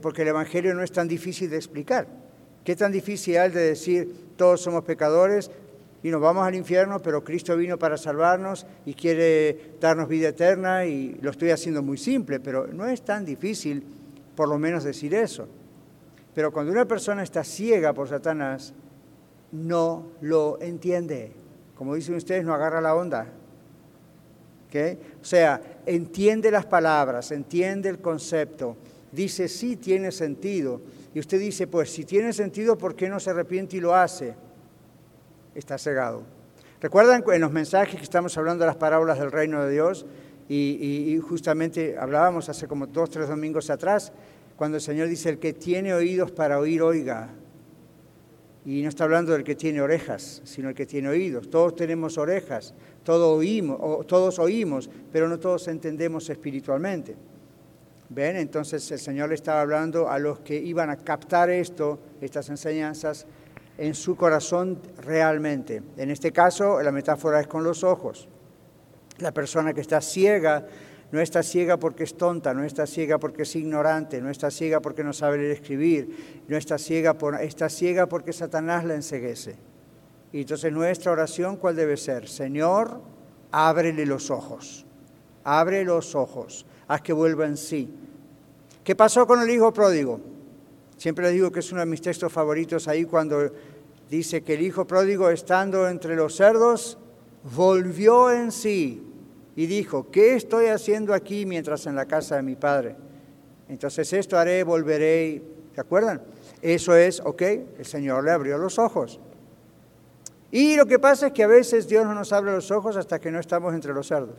porque 0.00 0.22
el 0.22 0.28
Evangelio 0.28 0.74
no 0.74 0.82
es 0.82 0.92
tan 0.92 1.08
difícil 1.08 1.50
de 1.50 1.56
explicar. 1.56 2.06
¿Qué 2.64 2.76
tan 2.76 2.92
difícil 2.92 3.36
es 3.36 3.54
de 3.54 3.60
decir 3.60 4.14
todos 4.36 4.60
somos 4.60 4.84
pecadores 4.84 5.50
y 6.02 6.10
nos 6.10 6.20
vamos 6.20 6.46
al 6.46 6.54
infierno, 6.54 7.00
pero 7.00 7.24
Cristo 7.24 7.56
vino 7.56 7.78
para 7.78 7.96
salvarnos 7.96 8.66
y 8.86 8.94
quiere 8.94 9.74
darnos 9.80 10.08
vida 10.08 10.28
eterna 10.28 10.86
y 10.86 11.18
lo 11.20 11.30
estoy 11.30 11.50
haciendo 11.50 11.82
muy 11.82 11.98
simple, 11.98 12.40
pero 12.40 12.66
no 12.66 12.86
es 12.86 13.02
tan 13.02 13.24
difícil 13.24 13.82
por 14.36 14.48
lo 14.48 14.58
menos 14.58 14.84
decir 14.84 15.14
eso. 15.14 15.48
Pero 16.34 16.52
cuando 16.52 16.72
una 16.72 16.86
persona 16.86 17.22
está 17.22 17.42
ciega 17.42 17.92
por 17.92 18.08
Satanás, 18.08 18.72
no 19.52 20.06
lo 20.20 20.58
entiende. 20.60 21.32
Como 21.74 21.94
dicen 21.94 22.14
ustedes, 22.14 22.44
no 22.44 22.54
agarra 22.54 22.80
la 22.80 22.94
onda. 22.94 23.26
O 25.20 25.24
sea, 25.24 25.60
entiende 25.84 26.50
las 26.50 26.66
palabras, 26.66 27.32
entiende 27.32 27.88
el 27.88 27.98
concepto, 27.98 28.76
dice 29.12 29.48
sí 29.48 29.76
tiene 29.76 30.12
sentido. 30.12 30.80
Y 31.14 31.20
usted 31.20 31.40
dice, 31.40 31.66
pues 31.66 31.90
si 31.90 32.04
tiene 32.04 32.32
sentido, 32.32 32.78
¿por 32.78 32.94
qué 32.94 33.08
no 33.08 33.18
se 33.18 33.30
arrepiente 33.30 33.76
y 33.76 33.80
lo 33.80 33.94
hace? 33.94 34.34
Está 35.54 35.76
cegado. 35.78 36.22
¿Recuerdan 36.80 37.22
en 37.32 37.40
los 37.40 37.52
mensajes 37.52 37.96
que 37.96 38.04
estamos 38.04 38.36
hablando 38.38 38.64
de 38.64 38.68
las 38.68 38.76
parábolas 38.76 39.18
del 39.18 39.32
reino 39.32 39.62
de 39.64 39.72
Dios? 39.72 40.06
Y, 40.48 41.20
justamente 41.22 41.96
hablábamos 41.96 42.48
hace 42.48 42.66
como 42.66 42.86
dos, 42.86 43.10
tres 43.10 43.28
domingos 43.28 43.70
atrás, 43.70 44.12
cuando 44.56 44.78
el 44.78 44.82
Señor 44.82 45.08
dice, 45.08 45.28
el 45.28 45.38
que 45.38 45.52
tiene 45.52 45.94
oídos 45.94 46.32
para 46.32 46.58
oír, 46.58 46.82
oiga. 46.82 47.30
Y 48.64 48.82
no 48.82 48.88
está 48.88 49.04
hablando 49.04 49.32
del 49.32 49.44
que 49.44 49.54
tiene 49.54 49.80
orejas, 49.80 50.42
sino 50.44 50.68
el 50.68 50.74
que 50.74 50.86
tiene 50.86 51.08
oídos. 51.08 51.48
Todos 51.50 51.76
tenemos 51.76 52.18
orejas, 52.18 52.74
todos 53.04 53.38
oímos, 53.38 54.06
todos 54.06 54.38
oímos, 54.38 54.90
pero 55.12 55.28
no 55.28 55.38
todos 55.38 55.68
entendemos 55.68 56.28
espiritualmente. 56.28 57.14
¿Ven? 58.10 58.36
Entonces 58.36 58.90
el 58.90 58.98
Señor 58.98 59.28
le 59.28 59.36
estaba 59.36 59.60
hablando 59.60 60.10
a 60.10 60.18
los 60.18 60.40
que 60.40 60.56
iban 60.56 60.90
a 60.90 60.96
captar 60.96 61.48
esto, 61.48 62.00
estas 62.20 62.48
enseñanzas, 62.48 63.26
en 63.78 63.94
su 63.94 64.16
corazón 64.16 64.80
realmente. 64.98 65.82
En 65.96 66.10
este 66.10 66.32
caso, 66.32 66.82
la 66.82 66.92
metáfora 66.92 67.40
es 67.40 67.46
con 67.46 67.64
los 67.64 67.82
ojos. 67.84 68.28
La 69.18 69.32
persona 69.32 69.72
que 69.72 69.80
está 69.80 70.00
ciega 70.00 70.66
no 71.12 71.20
está 71.20 71.42
ciega 71.42 71.76
porque 71.76 72.04
es 72.04 72.16
tonta, 72.16 72.52
no 72.52 72.64
está 72.64 72.86
ciega 72.86 73.18
porque 73.18 73.42
es 73.42 73.56
ignorante, 73.56 74.20
no 74.20 74.30
está 74.30 74.50
ciega 74.50 74.80
porque 74.80 75.02
no 75.02 75.12
sabe 75.12 75.38
leer 75.38 75.52
escribir, 75.52 76.44
no 76.46 76.56
está 76.56 76.78
ciega, 76.78 77.14
por, 77.14 77.40
está 77.40 77.68
ciega 77.68 78.06
porque 78.06 78.32
Satanás 78.32 78.84
la 78.84 78.94
enseguece. 78.94 79.56
Y 80.32 80.42
entonces 80.42 80.72
nuestra 80.72 81.12
oración, 81.12 81.56
¿cuál 81.56 81.74
debe 81.74 81.96
ser? 81.96 82.28
Señor, 82.28 83.00
ábrele 83.50 84.06
los 84.06 84.30
ojos. 84.30 84.86
abre 85.42 85.84
los 85.84 86.14
ojos, 86.14 86.66
haz 86.90 87.02
que 87.02 87.12
vuelva 87.12 87.46
en 87.46 87.56
sí. 87.56 87.88
¿Qué 88.82 88.96
pasó 88.96 89.24
con 89.24 89.40
el 89.40 89.48
hijo 89.48 89.72
pródigo? 89.72 90.20
Siempre 90.96 91.26
les 91.26 91.34
digo 91.34 91.52
que 91.52 91.60
es 91.60 91.70
uno 91.70 91.80
de 91.80 91.86
mis 91.86 92.02
textos 92.02 92.32
favoritos 92.32 92.88
ahí 92.88 93.04
cuando 93.04 93.48
dice 94.10 94.42
que 94.42 94.54
el 94.54 94.62
hijo 94.62 94.84
pródigo, 94.88 95.30
estando 95.30 95.88
entre 95.88 96.16
los 96.16 96.34
cerdos, 96.34 96.98
volvió 97.54 98.32
en 98.32 98.50
sí 98.50 99.06
y 99.54 99.66
dijo, 99.66 100.10
¿qué 100.10 100.34
estoy 100.34 100.66
haciendo 100.66 101.14
aquí 101.14 101.46
mientras 101.46 101.86
en 101.86 101.94
la 101.94 102.06
casa 102.06 102.34
de 102.34 102.42
mi 102.42 102.56
padre? 102.56 102.96
Entonces 103.68 104.12
esto 104.12 104.36
haré, 104.36 104.64
volveré, 104.64 105.42
¿se 105.72 105.80
acuerdan? 105.80 106.20
Eso 106.60 106.96
es, 106.96 107.20
ok, 107.20 107.42
el 107.78 107.86
Señor 107.86 108.24
le 108.24 108.32
abrió 108.32 108.58
los 108.58 108.80
ojos. 108.80 109.20
Y 110.50 110.74
lo 110.74 110.86
que 110.86 110.98
pasa 110.98 111.28
es 111.28 111.32
que 111.34 111.44
a 111.44 111.46
veces 111.46 111.86
Dios 111.86 112.04
no 112.04 112.14
nos 112.14 112.32
abre 112.32 112.50
los 112.50 112.72
ojos 112.72 112.96
hasta 112.96 113.20
que 113.20 113.30
no 113.30 113.38
estamos 113.38 113.74
entre 113.74 113.94
los 113.94 114.08
cerdos, 114.08 114.34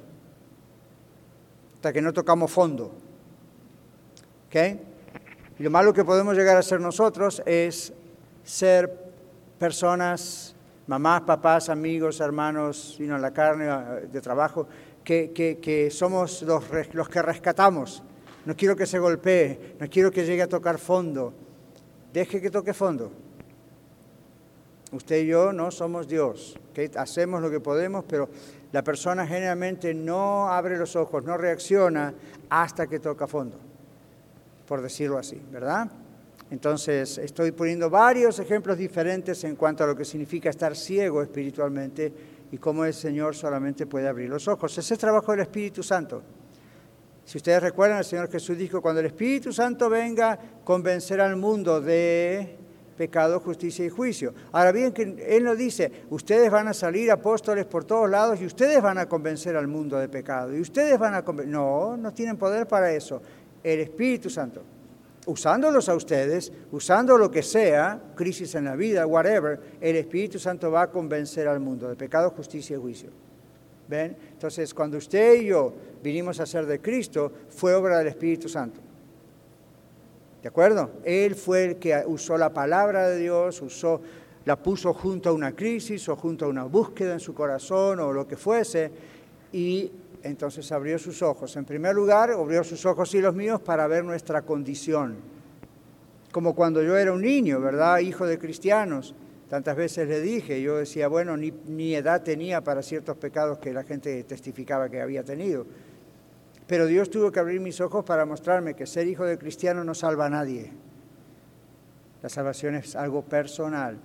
hasta 1.82 1.92
que 1.92 2.02
no 2.04 2.14
tocamos 2.14 2.52
fondo. 2.52 2.92
¿Ok? 4.46 4.56
Y 5.58 5.64
lo 5.64 5.72
malo 5.72 5.92
que 5.92 6.06
podemos 6.06 6.38
llegar 6.38 6.56
a 6.56 6.62
ser 6.62 6.80
nosotros 6.80 7.42
es 7.44 7.92
ser 8.44 9.12
personas, 9.58 10.56
mamás, 10.86 11.22
papás, 11.22 11.70
amigos, 11.70 12.20
hermanos, 12.20 12.94
sino 12.98 13.16
en 13.16 13.22
la 13.24 13.32
carne 13.32 13.66
eh, 13.66 14.08
de 14.12 14.22
trabajo, 14.22 14.68
que, 15.04 15.32
que, 15.34 15.90
somos 15.90 16.44
los, 16.44 16.64
los 16.94 17.10
que 17.10 17.20
rescatamos. 17.24 18.04
No 18.46 18.56
quiero 18.56 18.76
que 18.76 18.86
se 18.86 19.00
golpee, 19.00 19.76
no 19.80 19.90
quiero 19.90 20.12
que 20.12 20.24
llegue 20.24 20.44
a 20.44 20.48
tocar 20.48 20.78
fondo. 20.78 21.34
Deje 22.14 22.40
que 22.40 22.52
toque 22.52 22.76
fondo. 22.76 23.12
Usted 24.92 25.24
y 25.24 25.26
yo 25.26 25.52
no 25.52 25.72
somos 25.72 26.08
Dios, 26.08 26.60
que 26.76 26.92
hacemos 26.96 27.42
lo 27.42 27.50
que 27.50 27.60
podemos, 27.60 28.06
pero 28.08 28.30
la 28.72 28.84
persona 28.84 29.28
generalmente 29.28 29.94
no 29.94 30.50
abre 30.50 30.78
los 30.78 30.96
ojos, 30.96 31.24
no 31.24 31.38
reacciona 31.38 32.14
hasta 32.50 32.88
que 32.88 33.00
toca 33.00 33.28
fondo, 33.28 33.58
por 34.68 34.82
decirlo 34.82 35.18
así, 35.18 35.42
¿verdad? 35.52 35.90
Entonces, 36.50 37.18
estoy 37.18 37.52
poniendo 37.52 37.90
varios 37.90 38.38
ejemplos 38.40 38.78
diferentes 38.78 39.44
en 39.46 39.56
cuanto 39.56 39.84
a 39.84 39.88
lo 39.88 39.96
que 39.96 40.04
significa 40.04 40.50
estar 40.50 40.76
ciego 40.76 41.22
espiritualmente 41.22 42.14
y 42.52 42.58
cómo 42.58 42.84
el 42.84 42.94
Señor 42.94 43.36
solamente 43.36 43.86
puede 43.86 44.08
abrir 44.08 44.30
los 44.30 44.48
ojos. 44.48 44.72
Ese 44.74 44.82
es 44.82 44.92
el 44.92 44.98
trabajo 44.98 45.32
del 45.32 45.42
Espíritu 45.42 45.82
Santo. 45.82 46.22
Si 47.24 47.38
ustedes 47.38 47.62
recuerdan, 47.62 48.00
el 48.00 48.06
Señor 48.06 48.30
Jesús 48.30 48.58
dijo, 48.58 48.82
cuando 48.82 49.00
el 49.00 49.06
Espíritu 49.06 49.54
Santo 49.54 49.90
venga, 49.90 50.38
convencer 50.66 51.22
al 51.22 51.38
mundo 51.38 51.80
de 51.80 52.58
pecado, 53.02 53.40
justicia 53.40 53.84
y 53.84 53.90
juicio. 53.90 54.32
Ahora 54.52 54.72
bien, 54.72 54.92
que 54.92 55.02
Él 55.28 55.44
nos 55.44 55.58
dice, 55.58 55.92
ustedes 56.12 56.52
van 56.52 56.68
a 56.68 56.74
salir 56.74 57.10
apóstoles 57.10 57.66
por 57.66 57.84
todos 57.84 58.08
lados 58.08 58.40
y 58.40 58.46
ustedes 58.46 58.80
van 58.80 59.00
a 59.00 59.08
convencer 59.08 59.56
al 59.56 59.68
mundo 59.68 59.98
de 59.98 60.08
pecado. 60.08 60.56
Y 60.56 60.62
ustedes 60.62 61.00
van 61.00 61.16
a 61.16 61.26
convencer... 61.26 61.52
No, 61.52 61.98
no 61.98 62.14
tienen 62.14 62.38
poder 62.38 62.68
para 62.68 62.92
eso. 62.92 63.20
El 63.64 63.80
Espíritu 63.80 64.30
Santo. 64.30 64.62
Usándolos 65.26 65.90
a 65.90 65.96
ustedes, 65.96 66.54
usando 66.72 67.18
lo 67.18 67.32
que 67.32 67.42
sea, 67.42 68.00
crisis 68.14 68.54
en 68.54 68.66
la 68.66 68.76
vida, 68.76 69.08
whatever, 69.08 69.60
el 69.82 69.96
Espíritu 69.96 70.38
Santo 70.38 70.70
va 70.70 70.84
a 70.84 70.92
convencer 70.92 71.48
al 71.48 71.60
mundo 71.60 71.90
de 71.90 71.96
pecado, 71.96 72.30
justicia 72.30 72.78
y 72.78 72.80
juicio. 72.80 73.10
¿Ven? 73.88 74.16
Entonces, 74.34 74.76
cuando 74.76 74.98
usted 74.98 75.42
y 75.42 75.48
yo 75.48 75.74
vinimos 76.04 76.40
a 76.40 76.46
ser 76.46 76.68
de 76.68 76.80
Cristo, 76.80 77.32
fue 77.50 77.74
obra 77.74 77.98
del 77.98 78.10
Espíritu 78.10 78.48
Santo. 78.48 78.80
¿De 80.42 80.48
acuerdo? 80.48 80.90
Él 81.04 81.36
fue 81.36 81.66
el 81.66 81.76
que 81.78 82.04
usó 82.06 82.38
la 82.38 82.52
palabra 82.52 83.08
de 83.10 83.20
Dios, 83.20 83.62
usó, 83.62 84.02
la 84.46 84.56
puso 84.56 84.94
junto 84.94 85.30
a 85.30 85.34
una 85.34 85.56
crisis 85.56 86.10
o 86.10 86.16
junto 86.16 86.46
a 86.46 86.48
una 86.48 86.64
búsqueda 86.64 87.14
en 87.14 87.20
su 87.20 87.34
corazón 87.34 88.00
o 88.00 88.12
lo 88.12 88.28
que 88.28 88.38
fuese, 88.38 88.92
y 89.52 89.92
entonces 90.24 90.72
abrió 90.72 90.98
sus 90.98 91.22
ojos. 91.22 91.56
En 91.58 91.66
primer 91.66 91.94
lugar, 91.94 92.32
abrió 92.32 92.64
sus 92.64 92.86
ojos 92.86 93.14
y 93.14 93.22
los 93.22 93.36
míos 93.36 93.62
para 93.62 93.86
ver 93.86 94.04
nuestra 94.04 94.42
condición. 94.42 95.18
Como 96.32 96.56
cuando 96.56 96.82
yo 96.82 96.98
era 96.98 97.14
un 97.14 97.22
niño, 97.22 97.60
¿verdad? 97.60 98.00
Hijo 98.00 98.26
de 98.26 98.40
cristianos. 98.40 99.14
Tantas 99.48 99.76
veces 99.76 100.08
le 100.08 100.22
dije, 100.22 100.62
yo 100.62 100.78
decía, 100.78 101.08
bueno, 101.08 101.36
ni, 101.36 101.52
ni 101.68 101.94
edad 101.94 102.24
tenía 102.24 102.62
para 102.62 102.82
ciertos 102.82 103.18
pecados 103.18 103.60
que 103.60 103.74
la 103.74 103.84
gente 103.84 104.24
testificaba 104.24 104.90
que 104.90 105.02
había 105.02 105.24
tenido. 105.24 105.66
Pero 106.72 106.88
Dios 106.88 107.10
tuvo 107.10 107.34
que 107.34 107.40
abrir 107.42 107.60
mis 107.60 107.82
ojos 107.82 108.06
para 108.06 108.26
mostrarme 108.26 108.76
que 108.76 108.88
ser 108.88 109.06
hijo 109.06 109.26
de 109.26 109.38
cristiano 109.38 109.84
no 109.84 109.94
salva 109.94 110.28
a 110.28 110.30
nadie. 110.30 110.72
La 112.24 112.30
salvación 112.30 112.76
es 112.76 112.96
algo 112.96 113.24
personal. 113.24 113.98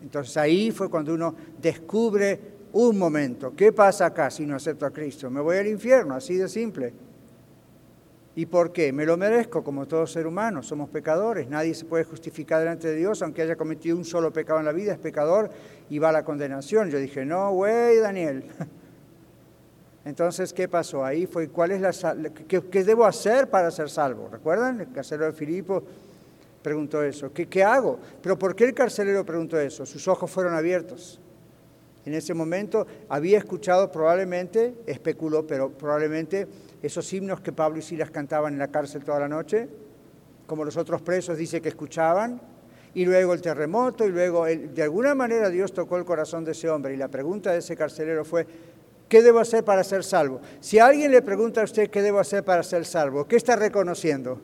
Entonces 0.00 0.36
ahí 0.36 0.70
fue 0.70 0.88
cuando 0.88 1.14
uno 1.14 1.34
descubre 1.60 2.38
un 2.74 2.96
momento, 2.96 3.56
¿qué 3.56 3.72
pasa 3.72 4.06
acá 4.06 4.30
si 4.30 4.46
no 4.46 4.54
acepto 4.54 4.86
a 4.86 4.92
Cristo? 4.92 5.32
Me 5.32 5.40
voy 5.40 5.56
al 5.56 5.66
infierno, 5.66 6.14
así 6.14 6.36
de 6.36 6.48
simple. 6.48 6.94
¿Y 8.36 8.46
por 8.46 8.72
qué? 8.72 8.92
Me 8.92 9.04
lo 9.04 9.16
merezco 9.16 9.64
como 9.64 9.88
todo 9.88 10.06
ser 10.06 10.28
humano, 10.28 10.62
somos 10.62 10.90
pecadores, 10.90 11.48
nadie 11.48 11.74
se 11.74 11.86
puede 11.86 12.04
justificar 12.04 12.60
delante 12.60 12.86
de 12.86 12.94
Dios, 12.94 13.20
aunque 13.22 13.42
haya 13.42 13.56
cometido 13.56 13.96
un 13.96 14.04
solo 14.04 14.32
pecado 14.32 14.60
en 14.60 14.66
la 14.66 14.72
vida, 14.72 14.92
es 14.92 14.98
pecador 15.00 15.50
y 15.90 15.98
va 15.98 16.10
a 16.10 16.12
la 16.12 16.24
condenación. 16.24 16.88
Yo 16.88 16.98
dije, 16.98 17.24
no, 17.24 17.50
güey, 17.50 17.98
Daniel, 17.98 18.44
Entonces, 20.04 20.52
¿qué 20.52 20.68
pasó? 20.68 21.04
Ahí 21.04 21.26
fue, 21.26 21.48
¿cuál 21.48 21.70
es 21.70 21.80
la, 21.80 22.16
qué, 22.48 22.84
debo 22.84 23.04
hacer 23.04 23.48
para 23.48 23.70
ser 23.70 23.88
salvo? 23.88 24.28
¿Recuerdan? 24.30 24.80
El 24.80 24.92
carcelero 24.92 25.26
de 25.26 25.32
Filipo 25.32 25.82
preguntó 26.62 27.02
eso. 27.02 27.32
¿Qué, 27.32 27.46
¿Qué 27.46 27.62
hago? 27.62 27.98
Pero 28.20 28.38
¿por 28.38 28.56
qué 28.56 28.64
el 28.64 28.74
carcelero 28.74 29.24
preguntó 29.24 29.58
eso? 29.58 29.86
Sus 29.86 30.06
ojos 30.08 30.30
fueron 30.30 30.54
abiertos. 30.54 31.20
En 32.04 32.14
ese 32.14 32.34
momento 32.34 32.86
había 33.08 33.38
escuchado 33.38 33.92
probablemente, 33.92 34.74
especuló, 34.86 35.46
pero 35.46 35.70
probablemente 35.70 36.48
esos 36.82 37.12
himnos 37.12 37.40
que 37.40 37.52
Pablo 37.52 37.78
y 37.78 37.82
Silas 37.82 38.10
cantaban 38.10 38.54
en 38.54 38.58
la 38.58 38.68
cárcel 38.68 39.04
toda 39.04 39.20
la 39.20 39.28
noche, 39.28 39.68
como 40.46 40.64
los 40.64 40.76
otros 40.76 41.00
presos 41.00 41.38
dice 41.38 41.60
que 41.60 41.68
escuchaban, 41.68 42.40
y 42.94 43.04
luego 43.04 43.32
el 43.32 43.40
terremoto, 43.40 44.04
y 44.04 44.10
luego 44.10 44.46
de 44.46 44.82
alguna 44.82 45.14
manera 45.14 45.48
Dios 45.48 45.72
tocó 45.72 45.96
el 45.96 46.04
corazón 46.04 46.44
de 46.44 46.52
ese 46.52 46.68
hombre. 46.68 46.92
Y 46.94 46.96
la 46.96 47.08
pregunta 47.08 47.52
de 47.52 47.58
ese 47.58 47.76
carcelero 47.76 48.24
fue, 48.24 48.46
¿Qué 49.12 49.20
debo 49.20 49.40
hacer 49.40 49.62
para 49.62 49.84
ser 49.84 50.04
salvo? 50.04 50.40
Si 50.58 50.78
alguien 50.78 51.10
le 51.10 51.20
pregunta 51.20 51.60
a 51.60 51.64
usted 51.64 51.90
qué 51.90 52.00
debo 52.00 52.18
hacer 52.18 52.42
para 52.42 52.62
ser 52.62 52.86
salvo, 52.86 53.28
¿qué 53.28 53.36
está 53.36 53.56
reconociendo? 53.56 54.40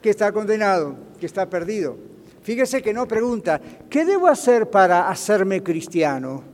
Que 0.00 0.10
está 0.10 0.30
condenado, 0.30 0.94
que 1.18 1.26
está 1.26 1.50
perdido. 1.50 1.96
Fíjese 2.40 2.82
que 2.82 2.92
no 2.94 3.08
pregunta, 3.08 3.60
¿qué 3.90 4.04
debo 4.04 4.28
hacer 4.28 4.70
para 4.70 5.08
hacerme 5.08 5.60
cristiano? 5.60 6.44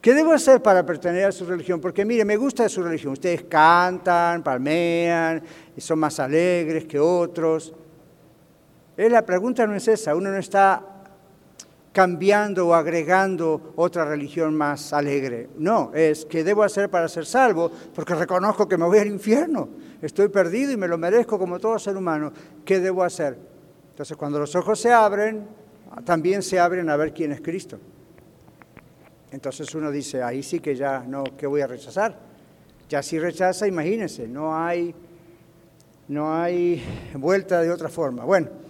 ¿Qué 0.00 0.14
debo 0.14 0.32
hacer 0.32 0.62
para 0.62 0.86
pertenecer 0.86 1.26
a 1.26 1.32
su 1.32 1.44
religión? 1.44 1.82
Porque 1.82 2.06
mire, 2.06 2.24
me 2.24 2.38
gusta 2.38 2.66
su 2.70 2.82
religión. 2.82 3.12
Ustedes 3.12 3.42
cantan, 3.42 4.42
palmean, 4.42 5.42
son 5.76 5.98
más 5.98 6.18
alegres 6.18 6.86
que 6.86 6.98
otros. 6.98 7.74
La 8.96 9.20
pregunta 9.20 9.66
no 9.66 9.74
es 9.74 9.86
esa, 9.86 10.14
uno 10.14 10.30
no 10.30 10.38
está 10.38 10.93
cambiando 11.94 12.66
o 12.66 12.74
agregando 12.74 13.72
otra 13.76 14.04
religión 14.04 14.52
más 14.52 14.92
alegre. 14.92 15.48
No, 15.58 15.92
es 15.94 16.24
que 16.24 16.42
debo 16.42 16.64
hacer 16.64 16.90
para 16.90 17.06
ser 17.06 17.24
salvo, 17.24 17.70
porque 17.94 18.16
reconozco 18.16 18.66
que 18.66 18.76
me 18.76 18.84
voy 18.84 18.98
al 18.98 19.06
infierno, 19.06 19.68
estoy 20.02 20.28
perdido 20.28 20.72
y 20.72 20.76
me 20.76 20.88
lo 20.88 20.98
merezco 20.98 21.38
como 21.38 21.60
todo 21.60 21.78
ser 21.78 21.96
humano. 21.96 22.32
¿Qué 22.64 22.80
debo 22.80 23.04
hacer? 23.04 23.38
Entonces, 23.90 24.16
cuando 24.16 24.40
los 24.40 24.56
ojos 24.56 24.80
se 24.80 24.92
abren, 24.92 25.46
también 26.04 26.42
se 26.42 26.58
abren 26.58 26.90
a 26.90 26.96
ver 26.96 27.14
quién 27.14 27.30
es 27.30 27.40
Cristo. 27.40 27.78
Entonces 29.30 29.72
uno 29.76 29.92
dice, 29.92 30.20
ahí 30.20 30.42
sí 30.42 30.58
que 30.58 30.74
ya 30.74 31.04
no, 31.06 31.22
¿qué 31.38 31.46
voy 31.46 31.60
a 31.60 31.68
rechazar? 31.68 32.18
Ya 32.88 33.04
si 33.04 33.20
rechaza, 33.20 33.68
imagínense, 33.68 34.26
no 34.26 34.56
hay, 34.56 34.92
no 36.08 36.34
hay 36.34 36.82
vuelta 37.14 37.60
de 37.60 37.70
otra 37.70 37.88
forma. 37.88 38.24
Bueno. 38.24 38.63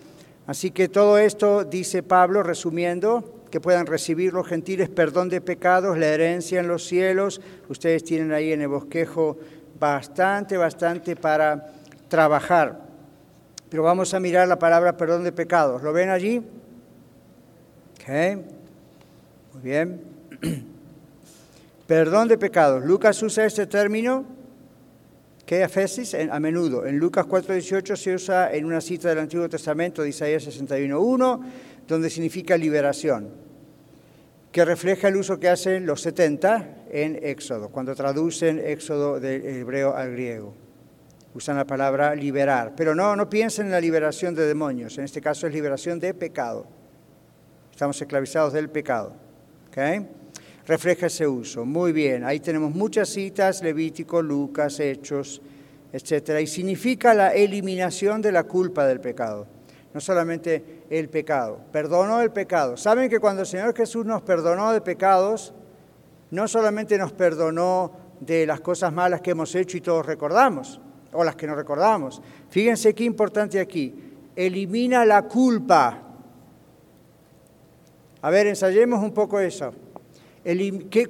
Así 0.46 0.70
que 0.70 0.88
todo 0.88 1.18
esto, 1.18 1.64
dice 1.64 2.02
Pablo, 2.02 2.42
resumiendo, 2.42 3.42
que 3.50 3.60
puedan 3.60 3.86
recibir 3.86 4.32
los 4.32 4.46
gentiles 4.46 4.88
perdón 4.88 5.28
de 5.28 5.40
pecados, 5.40 5.96
la 5.96 6.06
herencia 6.06 6.60
en 6.60 6.68
los 6.68 6.84
cielos. 6.84 7.40
Ustedes 7.68 8.04
tienen 8.04 8.32
ahí 8.32 8.52
en 8.52 8.62
el 8.62 8.68
bosquejo 8.68 9.38
bastante, 9.78 10.56
bastante 10.56 11.16
para 11.16 11.72
trabajar. 12.08 12.80
Pero 13.68 13.82
vamos 13.84 14.12
a 14.12 14.20
mirar 14.20 14.48
la 14.48 14.58
palabra 14.58 14.96
perdón 14.96 15.24
de 15.24 15.32
pecados. 15.32 15.82
¿Lo 15.82 15.92
ven 15.92 16.10
allí? 16.10 16.42
Muy 19.52 19.62
bien. 19.62 20.00
Perdón 21.86 22.28
de 22.28 22.38
pecados. 22.38 22.84
Lucas 22.84 23.22
usa 23.22 23.44
este 23.44 23.66
término 23.66 24.24
¿Qué 25.46 25.62
afesis? 25.62 26.14
a 26.14 26.40
menudo. 26.40 26.86
En 26.86 26.98
Lucas 26.98 27.26
4.18 27.26 27.96
se 27.96 28.14
usa 28.14 28.52
en 28.52 28.64
una 28.64 28.80
cita 28.80 29.10
del 29.10 29.18
Antiguo 29.18 29.48
Testamento 29.48 30.02
de 30.02 30.08
Isaías 30.08 30.46
61.1, 30.46 31.40
donde 31.86 32.08
significa 32.08 32.56
liberación, 32.56 33.28
que 34.50 34.64
refleja 34.64 35.08
el 35.08 35.16
uso 35.16 35.38
que 35.38 35.50
hacen 35.50 35.84
los 35.84 36.00
70 36.00 36.86
en 36.90 37.18
Éxodo, 37.22 37.68
cuando 37.68 37.94
traducen 37.94 38.58
Éxodo 38.58 39.20
del 39.20 39.44
hebreo 39.44 39.94
al 39.94 40.12
griego. 40.12 40.54
Usan 41.34 41.56
la 41.56 41.66
palabra 41.66 42.14
liberar. 42.14 42.72
Pero 42.76 42.94
no, 42.94 43.14
no 43.16 43.28
piensen 43.28 43.66
en 43.66 43.72
la 43.72 43.80
liberación 43.80 44.34
de 44.34 44.46
demonios. 44.46 44.96
En 44.98 45.04
este 45.04 45.20
caso 45.20 45.46
es 45.46 45.52
liberación 45.52 45.98
de 45.98 46.14
pecado. 46.14 46.64
Estamos 47.70 48.00
esclavizados 48.00 48.52
del 48.52 48.70
pecado. 48.70 49.12
¿Okay? 49.68 50.06
Refleja 50.66 51.06
ese 51.06 51.26
uso. 51.26 51.64
Muy 51.64 51.92
bien, 51.92 52.24
ahí 52.24 52.40
tenemos 52.40 52.74
muchas 52.74 53.08
citas, 53.08 53.62
Levítico, 53.62 54.22
Lucas, 54.22 54.80
Hechos, 54.80 55.42
etc. 55.92 56.40
Y 56.40 56.46
significa 56.46 57.14
la 57.14 57.28
eliminación 57.34 58.22
de 58.22 58.32
la 58.32 58.44
culpa 58.44 58.86
del 58.86 59.00
pecado, 59.00 59.46
no 59.92 60.00
solamente 60.00 60.84
el 60.90 61.08
pecado, 61.08 61.60
perdonó 61.70 62.20
el 62.20 62.30
pecado. 62.30 62.76
¿Saben 62.76 63.08
que 63.08 63.20
cuando 63.20 63.42
el 63.42 63.46
Señor 63.46 63.74
Jesús 63.76 64.04
nos 64.04 64.22
perdonó 64.22 64.72
de 64.72 64.80
pecados, 64.80 65.54
no 66.30 66.48
solamente 66.48 66.98
nos 66.98 67.12
perdonó 67.12 68.04
de 68.20 68.46
las 68.46 68.60
cosas 68.60 68.92
malas 68.92 69.20
que 69.20 69.32
hemos 69.32 69.54
hecho 69.54 69.76
y 69.76 69.80
todos 69.80 70.04
recordamos, 70.06 70.80
o 71.12 71.22
las 71.24 71.36
que 71.36 71.46
no 71.46 71.54
recordamos. 71.54 72.22
Fíjense 72.50 72.94
qué 72.94 73.04
importante 73.04 73.60
aquí, 73.60 73.94
elimina 74.34 75.04
la 75.04 75.22
culpa. 75.22 76.00
A 78.22 78.30
ver, 78.30 78.46
ensayemos 78.46 79.02
un 79.02 79.12
poco 79.12 79.38
eso. 79.38 79.72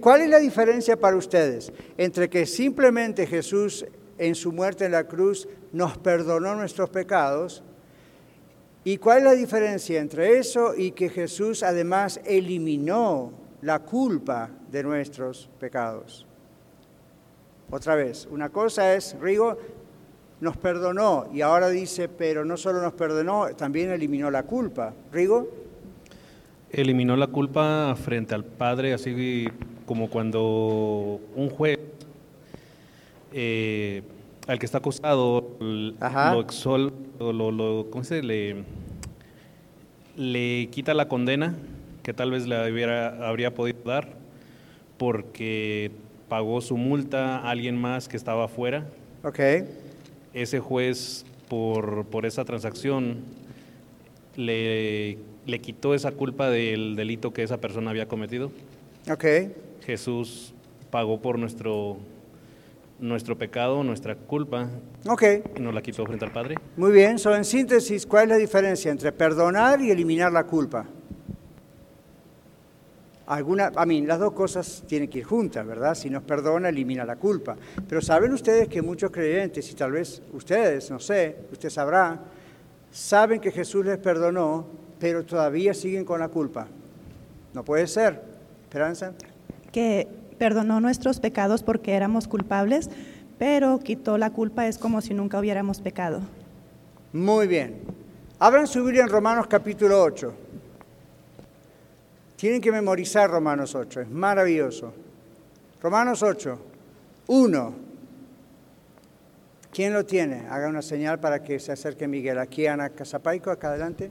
¿Cuál 0.01 0.21
es 0.21 0.31
la 0.31 0.39
diferencia 0.39 0.97
para 0.97 1.17
ustedes 1.17 1.73
entre 1.99 2.31
que 2.31 2.47
simplemente 2.47 3.27
Jesús 3.27 3.85
en 4.17 4.37
su 4.37 4.53
muerte 4.53 4.85
en 4.85 4.93
la 4.93 5.09
cruz 5.09 5.49
nos 5.73 5.99
perdonó 5.99 6.55
nuestros 6.55 6.89
pecados? 6.91 7.65
¿Y 8.85 8.99
cuál 8.99 9.19
es 9.19 9.25
la 9.25 9.33
diferencia 9.33 10.01
entre 10.01 10.39
eso 10.39 10.75
y 10.77 10.93
que 10.93 11.09
Jesús 11.09 11.63
además 11.63 12.21
eliminó 12.25 13.33
la 13.63 13.81
culpa 13.81 14.51
de 14.71 14.83
nuestros 14.85 15.51
pecados? 15.59 16.27
Otra 17.71 17.97
vez, 17.97 18.29
una 18.31 18.51
cosa 18.51 18.95
es, 18.95 19.17
Rigo 19.21 19.57
nos 20.41 20.57
perdonó 20.59 21.27
y 21.33 21.41
ahora 21.41 21.71
dice, 21.71 22.09
pero 22.09 22.45
no 22.45 22.57
solo 22.57 22.83
nos 22.83 22.93
perdonó, 22.93 23.49
también 23.57 23.91
eliminó 23.91 24.31
la 24.31 24.45
culpa. 24.45 24.95
Rigo 25.11 25.49
eliminó 26.81 27.17
la 27.17 27.29
culpa 27.29 27.95
frente 27.97 28.35
al 28.35 28.45
padre, 28.45 28.95
así 28.95 29.49
como 29.87 30.09
cuando 30.09 31.21
un 31.35 31.51
juez 31.51 31.79
eh, 33.33 34.03
al 34.47 34.59
que 34.59 34.67
está 34.67 34.79
acusado 34.79 35.57
lo 35.61 36.41
exol, 36.41 36.93
lo, 37.19 37.51
lo, 37.51 37.91
¿cómo 37.91 38.05
se 38.05 38.23
le, 38.23 38.65
le 40.17 40.69
quita 40.71 40.95
la 40.95 41.09
condena 41.09 41.55
que 42.03 42.13
tal 42.13 42.31
vez 42.31 42.47
le 42.47 42.71
hubiera, 42.71 43.29
habría 43.29 43.55
podido 43.55 43.79
dar 43.85 44.09
porque 44.99 45.91
pagó 46.29 46.61
su 46.61 46.77
multa 46.77 47.39
a 47.39 47.51
alguien 47.51 47.77
más 47.81 48.09
que 48.09 48.17
estaba 48.17 48.45
afuera. 48.45 48.87
Ese 50.35 50.61
juez 50.61 51.25
por, 51.49 52.07
por 52.07 52.27
esa 52.27 52.45
transacción 52.45 53.19
le 54.37 55.19
le 55.47 55.61
quitó 55.61 55.95
esa 55.95 56.13
culpa 56.13 56.49
del 56.51 56.97
delito 56.97 57.33
que 57.33 57.43
esa 57.43 57.59
persona 57.59 57.91
había 57.91 58.09
cometido. 58.09 58.51
Ok. 59.11 59.25
Jesús 59.85 60.55
pagó 60.91 61.21
por 61.21 61.39
nuestro, 61.39 61.99
nuestro 62.99 63.37
pecado, 63.37 63.85
nuestra 63.85 64.15
culpa. 64.15 64.69
Ok. 65.07 65.23
Y 65.57 65.61
nos 65.61 65.75
la 65.75 65.83
quitó 65.83 66.07
frente 66.07 66.25
al 66.25 66.33
Padre. 66.33 66.57
Muy 66.77 66.93
bien. 66.93 67.19
So, 67.19 67.35
en 67.35 67.45
síntesis, 67.45 68.07
¿cuál 68.07 68.25
es 68.25 68.29
la 68.31 68.37
diferencia 68.37 68.91
entre 68.91 69.13
perdonar 69.13 69.81
y 69.81 69.91
eliminar 69.91 70.33
la 70.33 70.45
culpa? 70.45 70.87
Alguna, 73.27 73.73
a 73.75 73.87
mí, 73.87 74.03
las 74.03 74.19
dos 74.19 74.33
cosas 74.33 74.85
tienen 74.87 75.09
que 75.09 75.21
ir 75.21 75.25
juntas, 75.25 75.67
¿verdad? 75.67 75.95
Si 75.95 76.11
nos 76.11 76.23
perdona, 76.23 76.69
elimina 76.69 77.05
la 77.05 77.17
culpa. 77.17 77.57
Pero 77.89 78.03
saben 78.03 78.33
ustedes 78.33 78.69
que 78.69 78.83
muchos 78.83 79.11
creyentes, 79.11 79.71
y 79.71 79.75
tal 79.75 79.93
vez 79.93 80.23
ustedes, 80.33 80.91
no 80.91 80.99
sé, 80.99 81.37
usted 81.51 81.71
sabrá, 81.71 82.21
saben 82.91 83.41
que 83.41 83.51
Jesús 83.51 83.85
les 83.87 83.97
perdonó, 83.97 84.84
pero 85.05 85.23
todavía 85.23 85.75
siguen 85.75 86.07
con 86.07 86.19
la 86.19 86.29
culpa. 86.29 86.67
No 87.53 87.63
puede 87.63 87.87
ser. 87.87 88.23
Esperanza. 88.63 89.13
Que 89.71 90.09
perdonó 90.39 90.81
nuestros 90.81 91.21
pecados 91.21 91.63
porque 91.63 91.93
éramos 91.93 92.27
culpables, 92.27 92.89
pero 93.39 93.81
quitó 93.81 94.17
la 94.17 94.31
culpa, 94.31 94.67
es 94.67 94.79
como 94.79 95.03
si 95.03 95.13
nunca 95.13 95.39
hubiéramos 95.39 95.83
pecado. 95.83 96.23
Muy 97.13 97.47
bien. 97.47 97.83
Abran 98.39 98.67
su 98.67 98.83
Biblia 98.83 99.03
en 99.03 99.11
Romanos 99.11 99.47
capítulo 99.47 100.03
8. 100.03 100.35
Tienen 102.37 102.63
que 102.63 102.73
memorizar 102.73 103.29
Romanos 103.29 103.75
8, 103.75 104.01
es 104.01 104.11
maravilloso. 104.11 104.95
Romanos 105.83 106.23
8, 106.23 106.59
1. 107.27 107.75
¿Quién 109.71 109.93
lo 109.93 110.07
tiene? 110.07 110.47
Haga 110.49 110.67
una 110.67 110.81
señal 110.81 111.21
para 111.21 111.43
que 111.43 111.59
se 111.59 111.73
acerque 111.73 112.09
Miguel. 112.09 112.39
Aquí 112.39 112.67
Ana 112.67 112.89
Casapaico, 112.89 113.51
acá 113.51 113.69
adelante. 113.69 114.11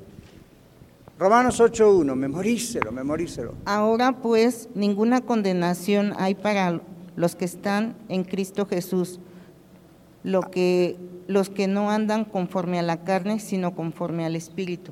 Romanos 1.19 1.61
8.1, 1.61 2.15
memorícelo, 2.15 2.91
memorícelo. 2.91 3.53
Ahora 3.65 4.13
pues 4.13 4.67
ninguna 4.73 5.21
condenación 5.21 6.13
hay 6.17 6.33
para 6.33 6.81
los 7.15 7.35
que 7.35 7.45
están 7.45 7.95
en 8.09 8.23
Cristo 8.23 8.65
Jesús, 8.65 9.19
lo 10.23 10.41
que, 10.41 10.97
los 11.27 11.49
que 11.49 11.67
no 11.67 11.91
andan 11.91 12.25
conforme 12.25 12.79
a 12.79 12.81
la 12.81 13.03
carne, 13.03 13.39
sino 13.39 13.75
conforme 13.75 14.25
al 14.25 14.35
Espíritu. 14.35 14.91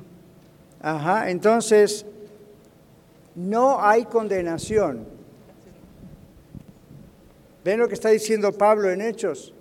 Ajá, 0.80 1.28
entonces, 1.30 2.06
no 3.34 3.82
hay 3.82 4.04
condenación. 4.04 5.04
¿Ven 7.64 7.80
lo 7.80 7.88
que 7.88 7.94
está 7.94 8.10
diciendo 8.10 8.52
Pablo 8.52 8.90
en 8.90 9.00
Hechos? 9.00 9.54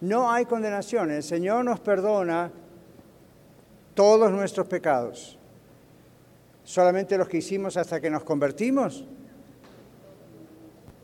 No 0.00 0.30
hay 0.30 0.46
condenación. 0.46 1.10
El 1.10 1.22
Señor 1.22 1.64
nos 1.64 1.80
perdona 1.80 2.50
todos 3.94 4.30
nuestros 4.30 4.66
pecados 4.66 5.38
solamente 6.74 7.16
los 7.16 7.28
que 7.28 7.36
hicimos 7.36 7.76
hasta 7.76 8.00
que 8.00 8.10
nos 8.10 8.24
convertimos? 8.24 9.04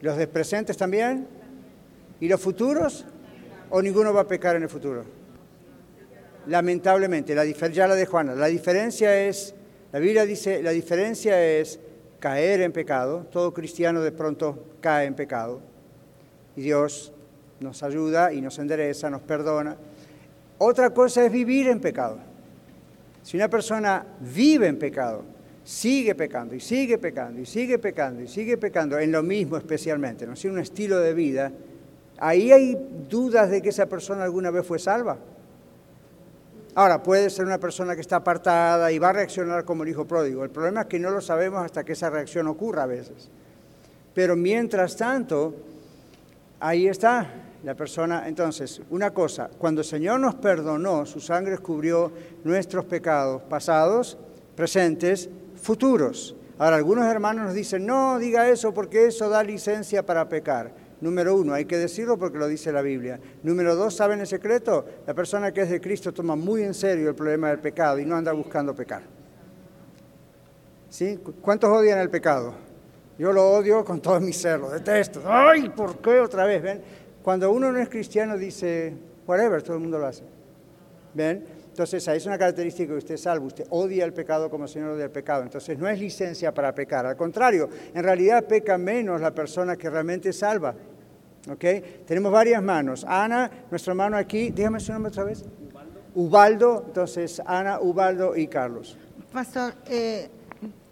¿Los 0.01 0.17
de 0.17 0.27
presentes 0.27 0.77
también? 0.77 1.29
¿Y 2.19 2.27
los 2.27 2.41
futuros? 2.41 3.05
¿O 3.71 3.81
ninguno 3.81 4.13
va 4.13 4.23
a 4.23 4.27
pecar 4.27 4.57
en 4.57 4.65
el 4.65 4.69
futuro? 4.69 5.05
Lamentablemente, 6.49 7.37
la 7.37 7.45
ya 7.45 7.87
la 7.87 7.95
de 7.95 8.05
Juana, 8.05 8.35
la 8.35 8.49
diferencia 8.49 9.17
es, 9.29 9.55
la 9.93 10.01
Biblia 10.01 10.27
dice, 10.27 10.61
la 10.61 10.73
diferencia 10.73 11.41
es 11.41 11.79
caer 12.19 12.63
en 12.63 12.73
pecado, 12.73 13.29
todo 13.31 13.55
cristiano 13.55 14.01
de 14.01 14.11
pronto 14.11 14.75
cae 14.81 15.07
en 15.07 15.15
pecado, 15.15 15.61
y 16.57 16.63
Dios 16.63 17.13
nos 17.61 17.85
ayuda 17.85 18.33
y 18.33 18.41
nos 18.41 18.59
endereza, 18.59 19.09
nos 19.09 19.23
perdona. 19.23 19.77
Otra 20.59 20.91
cosa 20.91 21.25
es 21.25 21.31
vivir 21.31 21.69
en 21.69 21.79
pecado. 21.79 22.19
Si 23.23 23.37
una 23.37 23.49
persona 23.49 24.05
vive 24.19 24.67
en 24.67 24.77
pecado, 24.77 25.30
sigue 25.71 26.17
pecando 26.17 26.57
y 26.57 26.59
sigue 26.59 26.99
pecando 26.99 27.41
y 27.41 27.47
sigue 27.47 27.79
pecando 27.79 28.21
y 28.21 28.27
sigue 28.27 28.57
pecando, 28.59 28.99
en 28.99 29.13
lo 29.13 29.23
mismo 29.23 29.57
especialmente, 29.57 30.27
¿no? 30.27 30.35
Si 30.35 30.49
un 30.49 30.59
estilo 30.59 30.99
de 30.99 31.15
vida, 31.15 31.53
ahí 32.19 32.51
hay 32.51 32.77
dudas 33.09 33.49
de 33.51 33.63
que 33.63 33.69
esa 33.69 33.87
persona 33.87 34.25
alguna 34.25 34.51
vez 34.51 34.67
fue 34.67 34.81
salva. 34.81 35.17
Ahora, 36.75 37.01
puede 37.01 37.31
ser 37.31 37.47
una 37.47 37.59
persona 37.59 37.95
que 37.95 38.01
está 38.01 38.17
apartada 38.17 38.91
y 38.91 38.99
va 38.99 39.11
a 39.11 39.13
reaccionar 39.13 39.65
como 39.65 39.85
el 39.85 39.91
hijo 39.91 40.07
pródigo. 40.07 40.43
El 40.43 40.51
problema 40.51 40.83
es 40.83 40.87
que 40.89 40.99
no 40.99 41.11
lo 41.11 41.21
sabemos 41.21 41.65
hasta 41.65 41.85
que 41.85 41.93
esa 41.93 42.11
reacción 42.11 42.49
ocurra 42.49 42.83
a 42.83 42.87
veces. 42.87 43.31
Pero 44.13 44.35
mientras 44.35 44.97
tanto, 44.97 45.55
ahí 46.59 46.89
está 46.89 47.33
la 47.63 47.77
persona. 47.77 48.27
Entonces, 48.27 48.83
una 48.91 49.13
cosa, 49.13 49.49
cuando 49.57 49.83
el 49.83 49.87
Señor 49.87 50.19
nos 50.19 50.35
perdonó, 50.35 51.07
su 51.07 51.21
sangre 51.21 51.59
cubrió 51.59 52.11
nuestros 52.43 52.87
pecados 52.87 53.43
pasados, 53.43 54.19
presentes 54.57 55.31
futuros. 55.61 56.37
Ahora, 56.59 56.77
algunos 56.77 57.07
hermanos 57.07 57.47
nos 57.47 57.55
dicen, 57.55 57.87
no 57.87 58.19
diga 58.19 58.49
eso 58.49 58.75
porque 58.75 59.07
eso 59.07 59.29
da 59.29 59.43
licencia 59.43 60.05
para 60.05 60.29
pecar. 60.29 60.73
Número 61.01 61.35
uno, 61.35 61.55
hay 61.55 61.65
que 61.65 61.79
decirlo 61.79 62.19
porque 62.19 62.37
lo 62.37 62.47
dice 62.47 62.73
la 62.73 62.83
Biblia. 62.83 63.19
Número 63.43 63.75
dos, 63.75 63.97
¿saben 63.97 64.21
el 64.21 64.27
secreto? 64.27 64.85
La 65.07 65.15
persona 65.15 65.53
que 65.53 65.63
es 65.63 65.71
de 65.71 65.81
Cristo 65.81 66.13
toma 66.13 66.37
muy 66.37 66.63
en 66.63 66.75
serio 66.75 67.09
el 67.09 67.15
problema 67.15 67.49
del 67.49 67.59
pecado 67.59 67.99
y 67.99 68.05
no 68.05 68.17
anda 68.17 68.33
buscando 68.33 68.75
pecar. 68.75 69.03
¿Sí? 70.91 71.19
¿Cuántos 71.41 71.71
odian 71.71 71.99
el 71.99 72.11
pecado? 72.11 72.53
Yo 73.19 73.33
lo 73.33 73.51
odio 73.51 73.85
con 73.85 74.01
todo 74.01 74.21
mi 74.21 74.33
ser, 74.33 74.61
lo 74.61 74.71
detesto. 74.71 75.23
¡Ay, 75.25 75.71
por 75.71 75.99
qué 75.99 76.21
otra 76.21 76.45
vez! 76.45 76.63
¿Ven? 76.63 76.83
Cuando 77.23 77.51
uno 77.51 77.73
no 77.73 77.79
es 77.79 77.89
cristiano 77.89 78.37
dice, 78.37 78.95
whatever, 79.27 79.63
todo 79.63 79.77
el 79.77 79.83
mundo 79.83 79.99
lo 79.99 80.07
hace. 80.07 80.25
¿Ven? 81.15 81.45
Entonces, 81.81 82.07
ahí 82.09 82.19
es 82.19 82.27
una 82.27 82.37
característica 82.37 82.93
que 82.93 82.99
usted 82.99 83.17
salva, 83.17 83.47
usted 83.47 83.65
odia 83.71 84.05
el 84.05 84.13
pecado 84.13 84.51
como 84.51 84.69
Señor 84.69 84.99
del 84.99 85.11
pecado. 85.11 85.45
Entonces, 85.45 85.79
no 85.79 85.89
es 85.89 85.99
licencia 85.99 86.53
para 86.53 86.75
pecar, 86.75 87.07
al 87.07 87.17
contrario, 87.17 87.71
en 87.95 88.05
realidad 88.05 88.45
peca 88.45 88.77
menos 88.77 89.19
la 89.19 89.35
persona 89.35 89.77
que 89.77 89.89
realmente 89.89 90.31
salva. 90.35 90.75
¿Ok? 91.51 91.65
Tenemos 92.07 92.31
varias 92.31 92.63
manos. 92.63 93.03
Ana, 93.09 93.51
nuestro 93.71 93.93
hermano 93.93 94.19
aquí, 94.19 94.51
dígame 94.51 94.79
su 94.79 94.93
nombre 94.93 95.09
otra 95.09 95.25
vez. 95.25 95.43
Ubaldo. 95.73 96.01
Ubaldo, 96.15 96.85
entonces 96.89 97.41
Ana, 97.47 97.81
Ubaldo 97.81 98.37
y 98.37 98.47
Carlos. 98.47 98.99
Pastor, 99.33 99.73
eh, 99.87 100.29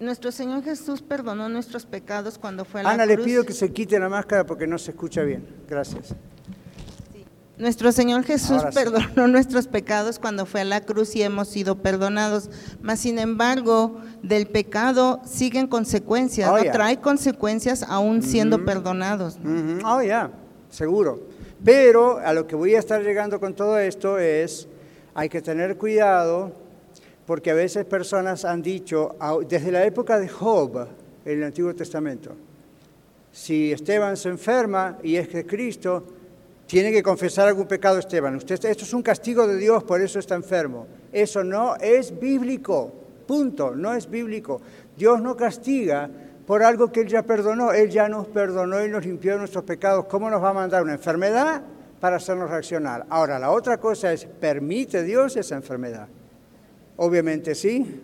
nuestro 0.00 0.32
Señor 0.32 0.62
Jesús 0.62 1.02
perdonó 1.02 1.50
nuestros 1.50 1.84
pecados 1.84 2.38
cuando 2.38 2.64
fue 2.64 2.80
a 2.80 2.84
la 2.84 2.90
Ana, 2.92 3.04
le 3.04 3.18
pido 3.18 3.44
que 3.44 3.52
se 3.52 3.70
quite 3.74 3.98
la 3.98 4.08
máscara 4.08 4.46
porque 4.46 4.66
no 4.66 4.78
se 4.78 4.92
escucha 4.92 5.20
bien. 5.20 5.46
Gracias. 5.68 6.14
Nuestro 7.58 7.90
Señor 7.90 8.22
Jesús 8.22 8.62
perdonó 8.72 9.26
nuestros 9.28 9.66
pecados 9.66 10.20
cuando 10.20 10.46
fue 10.46 10.60
a 10.60 10.64
la 10.64 10.80
cruz 10.80 11.16
y 11.16 11.22
hemos 11.22 11.48
sido 11.48 11.76
perdonados. 11.76 12.50
Mas, 12.80 13.00
sin 13.00 13.18
embargo, 13.18 14.00
del 14.22 14.46
pecado 14.46 15.20
siguen 15.24 15.66
consecuencias, 15.66 16.48
oh, 16.50 16.56
trae 16.70 17.00
consecuencias 17.00 17.82
aún 17.82 18.22
siendo 18.22 18.64
perdonados. 18.64 19.38
Oh, 19.84 20.00
ya, 20.02 20.30
seguro. 20.70 21.20
Pero 21.64 22.18
a 22.18 22.32
lo 22.32 22.46
que 22.46 22.54
voy 22.54 22.76
a 22.76 22.78
estar 22.78 23.02
llegando 23.02 23.40
con 23.40 23.54
todo 23.54 23.76
esto 23.78 24.18
es, 24.18 24.68
hay 25.12 25.28
que 25.28 25.42
tener 25.42 25.76
cuidado, 25.76 26.52
porque 27.26 27.50
a 27.50 27.54
veces 27.54 27.84
personas 27.84 28.44
han 28.44 28.62
dicho, 28.62 29.16
desde 29.48 29.72
la 29.72 29.84
época 29.84 30.20
de 30.20 30.28
Job, 30.28 30.86
en 31.24 31.38
el 31.38 31.42
Antiguo 31.42 31.74
Testamento, 31.74 32.36
si 33.32 33.72
Esteban 33.72 34.16
se 34.16 34.28
enferma 34.28 34.98
y 35.02 35.16
es 35.16 35.26
que 35.26 35.44
Cristo, 35.44 36.04
tiene 36.68 36.92
que 36.92 37.02
confesar 37.02 37.48
algún 37.48 37.66
pecado 37.66 37.98
Esteban. 37.98 38.36
Usted, 38.36 38.62
esto 38.66 38.84
es 38.84 38.92
un 38.92 39.02
castigo 39.02 39.46
de 39.46 39.56
Dios, 39.56 39.82
por 39.84 40.02
eso 40.02 40.18
está 40.18 40.34
enfermo. 40.34 40.86
Eso 41.10 41.42
no 41.42 41.76
es 41.76 42.16
bíblico, 42.20 42.92
punto, 43.26 43.74
no 43.74 43.94
es 43.94 44.08
bíblico. 44.08 44.60
Dios 44.94 45.22
no 45.22 45.34
castiga 45.34 46.10
por 46.46 46.62
algo 46.62 46.92
que 46.92 47.00
Él 47.00 47.08
ya 47.08 47.22
perdonó. 47.22 47.72
Él 47.72 47.88
ya 47.88 48.10
nos 48.10 48.26
perdonó 48.28 48.84
y 48.84 48.90
nos 48.90 49.06
limpió 49.06 49.32
de 49.32 49.38
nuestros 49.38 49.64
pecados. 49.64 50.04
¿Cómo 50.04 50.28
nos 50.28 50.42
va 50.44 50.50
a 50.50 50.52
mandar 50.54 50.82
una 50.82 50.92
enfermedad 50.92 51.62
para 52.00 52.16
hacernos 52.16 52.50
reaccionar? 52.50 53.06
Ahora, 53.08 53.38
la 53.38 53.50
otra 53.50 53.78
cosa 53.78 54.12
es, 54.12 54.26
¿permite 54.26 55.02
Dios 55.02 55.38
esa 55.38 55.56
enfermedad? 55.56 56.06
Obviamente 56.98 57.54
sí. 57.54 58.02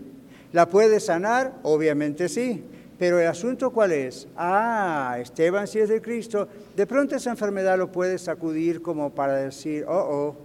¿La 0.53 0.71
puede 0.71 1.01
sanar? 1.01 1.53
Obviamente 1.65 2.31
sí. 2.31 2.65
Pero 3.05 3.21
el 3.21 3.27
asunto 3.27 3.71
cuál 3.71 3.93
es? 3.93 4.27
Ah, 4.35 5.19
Esteban 5.21 5.67
si 5.67 5.79
es 5.79 5.91
de 5.91 6.01
Cristo, 6.01 6.49
de 6.75 6.87
pronto 6.87 7.15
esa 7.15 7.29
enfermedad 7.29 7.77
lo 7.77 7.93
puede 7.93 8.17
sacudir 8.17 8.81
como 8.81 9.15
para 9.15 9.35
decir, 9.37 9.85
oh, 9.87 9.93
oh, 9.95 10.37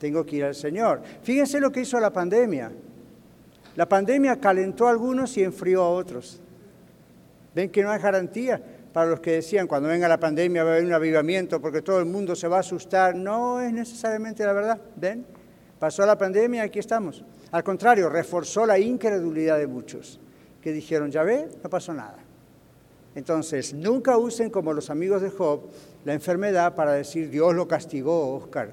tengo 0.00 0.26
que 0.26 0.34
ir 0.34 0.44
al 0.46 0.56
Señor. 0.56 1.00
Fíjense 1.22 1.60
lo 1.60 1.70
que 1.70 1.82
hizo 1.82 2.00
la 2.00 2.12
pandemia. 2.12 2.72
La 3.76 3.88
pandemia 3.88 4.40
calentó 4.40 4.88
a 4.88 4.90
algunos 4.90 5.36
y 5.36 5.44
enfrió 5.44 5.84
a 5.84 5.90
otros. 5.90 6.40
Ven 7.54 7.70
que 7.70 7.84
no 7.84 7.92
hay 7.92 8.00
garantía 8.00 8.60
para 8.92 9.08
los 9.08 9.20
que 9.20 9.34
decían 9.34 9.68
cuando 9.68 9.88
venga 9.88 10.08
la 10.08 10.18
pandemia 10.18 10.64
va 10.64 10.70
a 10.70 10.72
haber 10.72 10.86
un 10.86 10.92
avivamiento 10.92 11.60
porque 11.60 11.82
todo 11.82 12.00
el 12.00 12.06
mundo 12.06 12.34
se 12.34 12.48
va 12.48 12.56
a 12.56 12.60
asustar. 12.60 13.14
No 13.14 13.60
es 13.60 13.72
necesariamente 13.72 14.44
la 14.44 14.52
verdad. 14.52 14.80
¿Ven? 14.96 15.24
Pasó 15.78 16.04
la 16.04 16.18
pandemia 16.18 16.64
y 16.64 16.66
aquí 16.66 16.80
estamos. 16.80 17.22
Al 17.52 17.62
contrario, 17.62 18.08
reforzó 18.08 18.66
la 18.66 18.76
incredulidad 18.76 19.58
de 19.58 19.68
muchos 19.68 20.18
que 20.66 20.72
dijeron, 20.72 21.12
ya 21.12 21.22
ve, 21.22 21.48
no 21.62 21.70
pasó 21.70 21.94
nada. 21.94 22.18
Entonces, 23.14 23.72
nunca 23.72 24.18
usen 24.18 24.50
como 24.50 24.72
los 24.72 24.90
amigos 24.90 25.22
de 25.22 25.30
Job 25.30 25.60
la 26.04 26.12
enfermedad 26.12 26.74
para 26.74 26.94
decir, 26.94 27.30
Dios 27.30 27.54
lo 27.54 27.68
castigó, 27.68 28.34
Oscar. 28.34 28.72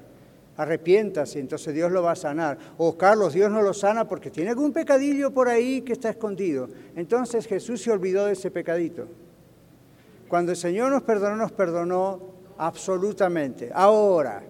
Arrepiéntase, 0.56 1.38
entonces 1.38 1.72
Dios 1.72 1.92
lo 1.92 2.02
va 2.02 2.10
a 2.10 2.16
sanar. 2.16 2.58
O 2.78 2.98
Carlos, 2.98 3.32
Dios 3.32 3.48
no 3.48 3.62
lo 3.62 3.72
sana 3.72 4.08
porque 4.08 4.32
tiene 4.32 4.50
algún 4.50 4.72
pecadillo 4.72 5.30
por 5.30 5.46
ahí 5.46 5.82
que 5.82 5.92
está 5.92 6.10
escondido. 6.10 6.68
Entonces 6.96 7.46
Jesús 7.46 7.80
se 7.80 7.92
olvidó 7.92 8.26
de 8.26 8.32
ese 8.32 8.50
pecadito. 8.50 9.06
Cuando 10.26 10.50
el 10.50 10.58
Señor 10.58 10.90
nos 10.90 11.04
perdonó, 11.04 11.36
nos 11.36 11.52
perdonó 11.52 12.20
absolutamente. 12.58 13.70
Ahora, 13.72 14.42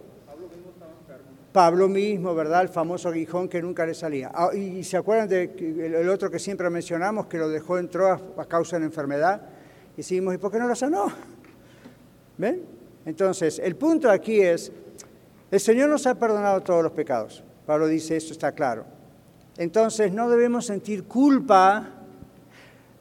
Pablo 1.55 1.88
mismo, 1.88 2.34
¿verdad? 2.34 2.62
El 2.62 2.68
famoso 2.68 3.11
aguijón 3.11 3.48
que 3.48 3.62
nunca 3.62 3.86
le 3.86 3.94
salía. 3.94 4.28
Ah, 4.34 4.52
y 4.52 4.82
se 4.82 4.96
acuerdan 4.96 5.28
del 5.28 6.09
otro 6.09 6.28
que 6.28 6.40
siempre 6.40 6.68
mencionamos, 6.68 7.26
que 7.26 7.38
lo 7.38 7.48
dejó 7.48 7.78
en 7.78 7.88
Troas 7.88 8.20
a 8.36 8.44
causa 8.44 8.74
de 8.74 8.80
la 8.80 8.86
enfermedad. 8.86 9.40
Y 9.92 9.98
decimos, 9.98 10.34
¿y 10.34 10.38
por 10.38 10.50
qué 10.50 10.59
no 10.59 10.66
lo 10.66 10.74
sanó? 10.74 11.12
¿Ven? 12.38 12.64
Entonces, 13.07 13.61
el 13.61 13.76
punto 13.76 14.11
aquí 14.11 14.40
es, 14.40 14.72
el 15.48 15.61
Señor 15.61 15.90
nos 15.90 16.09
ha 16.09 16.18
perdonado 16.18 16.61
todos 16.61 16.82
los 16.82 16.90
pecados. 16.90 17.44
Pablo 17.64 17.86
dice, 17.86 18.16
esto 18.16 18.32
está 18.32 18.50
claro. 18.50 18.84
Entonces, 19.57 20.12
no 20.12 20.28
debemos 20.28 20.66
sentir 20.66 21.05
culpa 21.05 22.03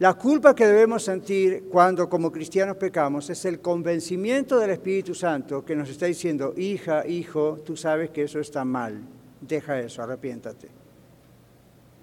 la 0.03 0.15
culpa 0.15 0.53
que 0.53 0.67
debemos 0.67 1.05
sentir 1.05 1.69
cuando 1.71 2.09
como 2.09 2.29
cristianos 2.29 2.75
pecamos 2.75 3.29
es 3.29 3.45
el 3.45 3.61
convencimiento 3.61 4.59
del 4.59 4.71
Espíritu 4.71 5.15
Santo 5.15 5.63
que 5.63 5.77
nos 5.77 5.89
está 5.89 6.07
diciendo, 6.07 6.53
hija, 6.57 7.07
hijo, 7.07 7.61
tú 7.65 7.77
sabes 7.77 8.09
que 8.09 8.23
eso 8.23 8.41
está 8.41 8.65
mal, 8.65 8.99
deja 9.39 9.79
eso, 9.79 10.03
arrepiéntate. 10.03 10.67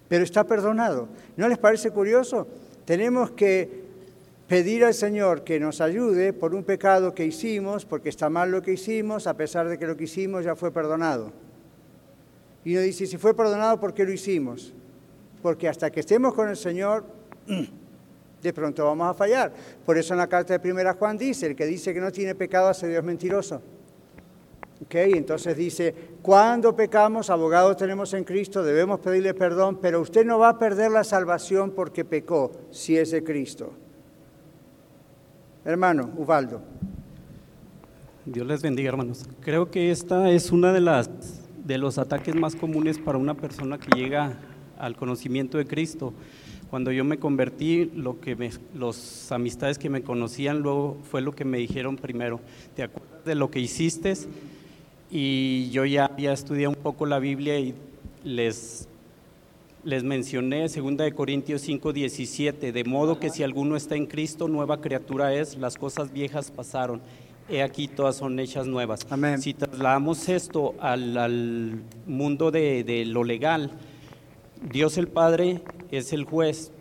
Pero 0.09 0.25
está 0.25 0.45
perdonado. 0.45 1.09
¿No 1.37 1.47
les 1.47 1.59
parece 1.59 1.91
curioso? 1.91 2.49
Tenemos 2.87 3.33
que 3.33 3.69
pedir 4.49 4.83
al 4.83 4.95
Señor 4.95 5.45
que 5.45 5.61
nos 5.61 5.83
ayude 5.83 6.33
por 6.33 6.55
un 6.55 6.65
pecado 6.65 7.15
que 7.15 7.27
hicimos, 7.27 7.85
porque 7.85 8.09
está 8.09 8.31
mal 8.31 8.51
lo 8.51 8.63
que 8.63 8.73
hicimos, 8.73 9.27
a 9.27 9.37
pesar 9.37 9.69
de 9.69 9.79
que 9.79 9.87
lo 9.87 9.99
que 9.99 10.05
hicimos 10.05 10.47
ya 10.47 10.57
fue 10.57 10.73
perdonado. 10.73 11.33
Y 12.65 12.73
nos 12.73 12.83
dice, 12.83 13.07
si 13.07 13.19
fue 13.19 13.37
perdonado, 13.37 13.79
¿por 13.79 13.93
qué 13.93 14.07
lo 14.07 14.13
hicimos? 14.13 14.73
Porque 15.43 15.69
hasta 15.69 15.91
que 15.91 16.01
estemos 16.01 16.33
con 16.33 16.49
el 16.49 16.57
Señor, 16.57 17.05
de 18.43 18.53
pronto 18.53 18.85
vamos 18.85 19.09
a 19.09 19.15
fallar. 19.15 19.53
Por 19.85 19.99
eso 19.99 20.15
en 20.15 20.19
la 20.19 20.27
carta 20.27 20.53
de 20.53 20.61
primera 20.61 20.95
Juan 20.95 21.19
dice, 21.19 21.47
el 21.47 21.57
que 21.57 21.67
dice 21.67 21.93
que 21.93 22.01
no 22.01 22.11
tiene 22.11 22.35
pecado 22.35 22.69
hace 22.69 22.89
Dios 22.89 23.05
mentiroso. 23.05 23.63
¿Ok? 24.83 24.95
Entonces 24.95 25.57
dice, 25.57 25.95
cuando 26.23 26.75
pecamos, 26.75 27.29
abogado 27.29 27.77
tenemos 27.77 28.15
en 28.15 28.25
Cristo, 28.25 28.63
debemos 28.63 29.01
pedirle 29.01 29.35
perdón, 29.35 29.79
pero 29.81 30.01
usted 30.01 30.25
no 30.25 30.39
va 30.39 30.51
a 30.51 30.59
perder 30.59 30.91
la 30.91 31.05
salvación 31.05 31.73
porque 31.73 32.05
pecó, 32.05 32.53
si 32.71 32.97
es 32.97 33.11
de 33.11 33.23
Cristo. 33.23 33.73
Hermano, 35.65 36.11
Ubaldo. 36.17 36.63
Dios 38.25 38.47
les 38.47 38.63
bendiga, 38.63 38.89
hermanos. 38.89 39.27
Creo 39.41 39.71
que 39.71 39.91
esta 39.91 40.31
es 40.31 40.51
una 40.51 40.73
de 40.73 40.81
las 40.81 41.11
de 41.65 41.79
los 41.79 41.99
ataques 41.99 42.35
más 42.35 42.57
comunes 42.57 42.99
para 42.99 43.19
una 43.19 43.35
persona 43.35 43.79
que 43.79 43.97
llega 43.97 44.39
al 44.79 44.97
conocimiento 44.97 45.59
de 45.59 45.67
Cristo 45.67 46.15
cuando 46.71 46.93
yo 46.93 47.05
me 47.05 47.19
convertí, 47.19 47.91
lo 47.97 48.21
que 48.21 48.53
los 48.75 49.33
amistades 49.33 49.77
que 49.77 49.91
me 49.91 50.03
conocían 50.03 50.61
luego 50.61 50.97
fue 51.11 51.21
lo 51.21 51.35
que 51.35 51.45
me 51.45 51.59
dijeron 51.59 51.97
primero. 51.97 52.39
¿Te 52.77 52.85
acuerdas 52.85 53.25
de 53.25 53.35
lo 53.35 53.51
que 53.51 53.59
hiciste? 53.59 54.15
Y 55.11 55.69
yo 55.71 55.85
ya 55.85 56.05
había 56.05 56.33
estudiado 56.33 56.71
un 56.71 56.81
poco 56.81 57.07
la 57.07 57.19
Biblia 57.19 57.59
y 57.59 57.75
les, 58.23 58.87
les 59.83 60.05
mencioné 60.05 60.69
2 60.69 60.97
de 60.97 61.13
Corintios 61.13 61.63
5, 61.63 61.93
17, 61.93 62.71
de 62.71 62.85
modo 62.85 63.19
que 63.19 63.31
si 63.31 63.43
alguno 63.43 63.75
está 63.75 63.97
en 63.97 64.07
Cristo, 64.07 64.47
nueva 64.47 64.81
criatura 64.81 65.35
es, 65.35 65.57
las 65.57 65.77
cosas 65.77 66.13
viejas 66.13 66.53
pasaron. 66.53 67.01
He 67.49 67.65
aquí 67.65 67.89
todas 67.89 68.15
son 68.15 68.39
hechas 68.39 68.69
nuevas. 68.69 69.05
Amén. 69.11 69.43
Si 69.43 69.55
trasladamos 69.55 70.29
esto 70.29 70.77
al, 70.79 71.83
mundo 72.07 72.53
de, 72.53 72.85
de 72.85 73.05
lo 73.07 73.25
legal, 73.25 73.73
Dios 74.71 74.99
el 74.99 75.09
Padre 75.09 75.63
es 75.91 76.13
el 76.13 76.25
juez, 76.25 76.73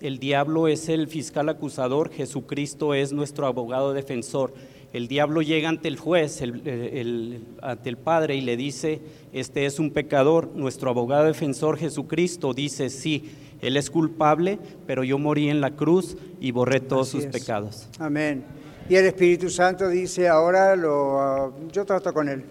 el 0.00 0.18
diablo 0.18 0.68
es 0.68 0.88
el 0.88 1.08
fiscal 1.08 1.48
acusador, 1.48 2.10
Jesucristo 2.10 2.94
es 2.94 3.12
nuestro 3.12 3.46
abogado 3.46 3.92
defensor. 3.92 4.54
El 4.92 5.06
diablo 5.06 5.40
llega 5.40 5.68
ante 5.68 5.88
el 5.88 5.96
juez, 5.96 6.42
ante 6.42 7.88
el 7.88 7.96
Padre 7.96 8.34
y 8.34 8.40
le 8.40 8.56
dice, 8.56 9.00
este 9.32 9.66
es 9.66 9.78
un 9.78 9.92
pecador. 9.92 10.48
Nuestro 10.54 10.90
abogado 10.90 11.26
defensor 11.26 11.76
Jesucristo 11.76 12.54
dice, 12.54 12.90
sí, 12.90 13.30
él 13.60 13.76
es 13.76 13.90
culpable, 13.90 14.58
pero 14.86 15.04
yo 15.04 15.18
morí 15.18 15.48
en 15.48 15.60
la 15.60 15.72
cruz 15.72 16.16
y 16.40 16.50
borré 16.50 16.80
todos 16.80 17.08
sus 17.08 17.26
pecados. 17.26 17.88
Amén. 17.98 18.42
Y 18.88 18.96
el 18.96 19.06
Espíritu 19.06 19.50
Santo 19.50 19.88
dice, 19.88 20.26
ahora 20.26 20.74
lo, 20.74 21.20
ah, 21.20 21.52
yo 21.70 21.84
trato 21.84 22.12
con 22.12 22.28
él, 22.28 22.42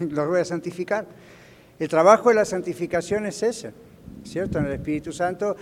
lo 0.10 0.28
voy 0.28 0.40
a 0.40 0.44
santificar. 0.44 1.06
El 1.78 1.88
trabajo 1.88 2.28
de 2.28 2.34
la 2.34 2.44
santificación 2.44 3.24
es 3.24 3.42
ese, 3.42 3.72
¿cierto? 4.26 4.58
En 4.58 4.66
el 4.66 4.72
Espíritu 4.72 5.12
Santo 5.12 5.56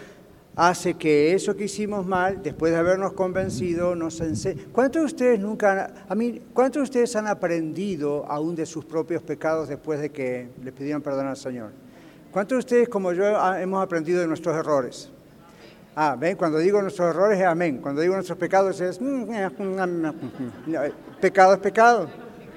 hace 0.56 0.94
que 0.94 1.34
eso 1.34 1.56
que 1.56 1.64
hicimos 1.64 2.06
mal, 2.06 2.42
después 2.42 2.72
de 2.72 2.78
habernos 2.78 3.12
convencido, 3.12 3.94
nos 3.96 4.20
enseñe. 4.20 4.66
¿Cuántos 4.72 5.02
de 5.02 5.06
ustedes 5.06 5.40
nunca, 5.40 6.06
a 6.08 6.14
mí, 6.14 6.40
cuántos 6.52 6.80
de 6.80 6.84
ustedes 6.84 7.16
han 7.16 7.26
aprendido 7.26 8.24
aún 8.26 8.54
de 8.54 8.66
sus 8.66 8.84
propios 8.84 9.22
pecados 9.22 9.68
después 9.68 10.00
de 10.00 10.10
que 10.10 10.48
le 10.62 10.72
pidieron 10.72 11.02
perdón 11.02 11.26
al 11.26 11.36
Señor? 11.36 11.70
¿Cuántos 12.30 12.56
de 12.56 12.60
ustedes, 12.60 12.88
como 12.88 13.12
yo, 13.12 13.24
hemos 13.56 13.82
aprendido 13.82 14.20
de 14.20 14.26
nuestros 14.26 14.56
errores? 14.56 15.10
Ah, 15.96 16.16
ven, 16.18 16.36
cuando 16.36 16.58
digo 16.58 16.82
nuestros 16.82 17.10
errores 17.10 17.38
es 17.38 17.46
amén. 17.46 17.78
Cuando 17.78 18.00
digo 18.00 18.14
nuestros 18.14 18.36
pecados 18.36 18.80
es 18.80 18.98
pecado 21.20 21.54
es 21.54 21.60
pecado. 21.60 22.10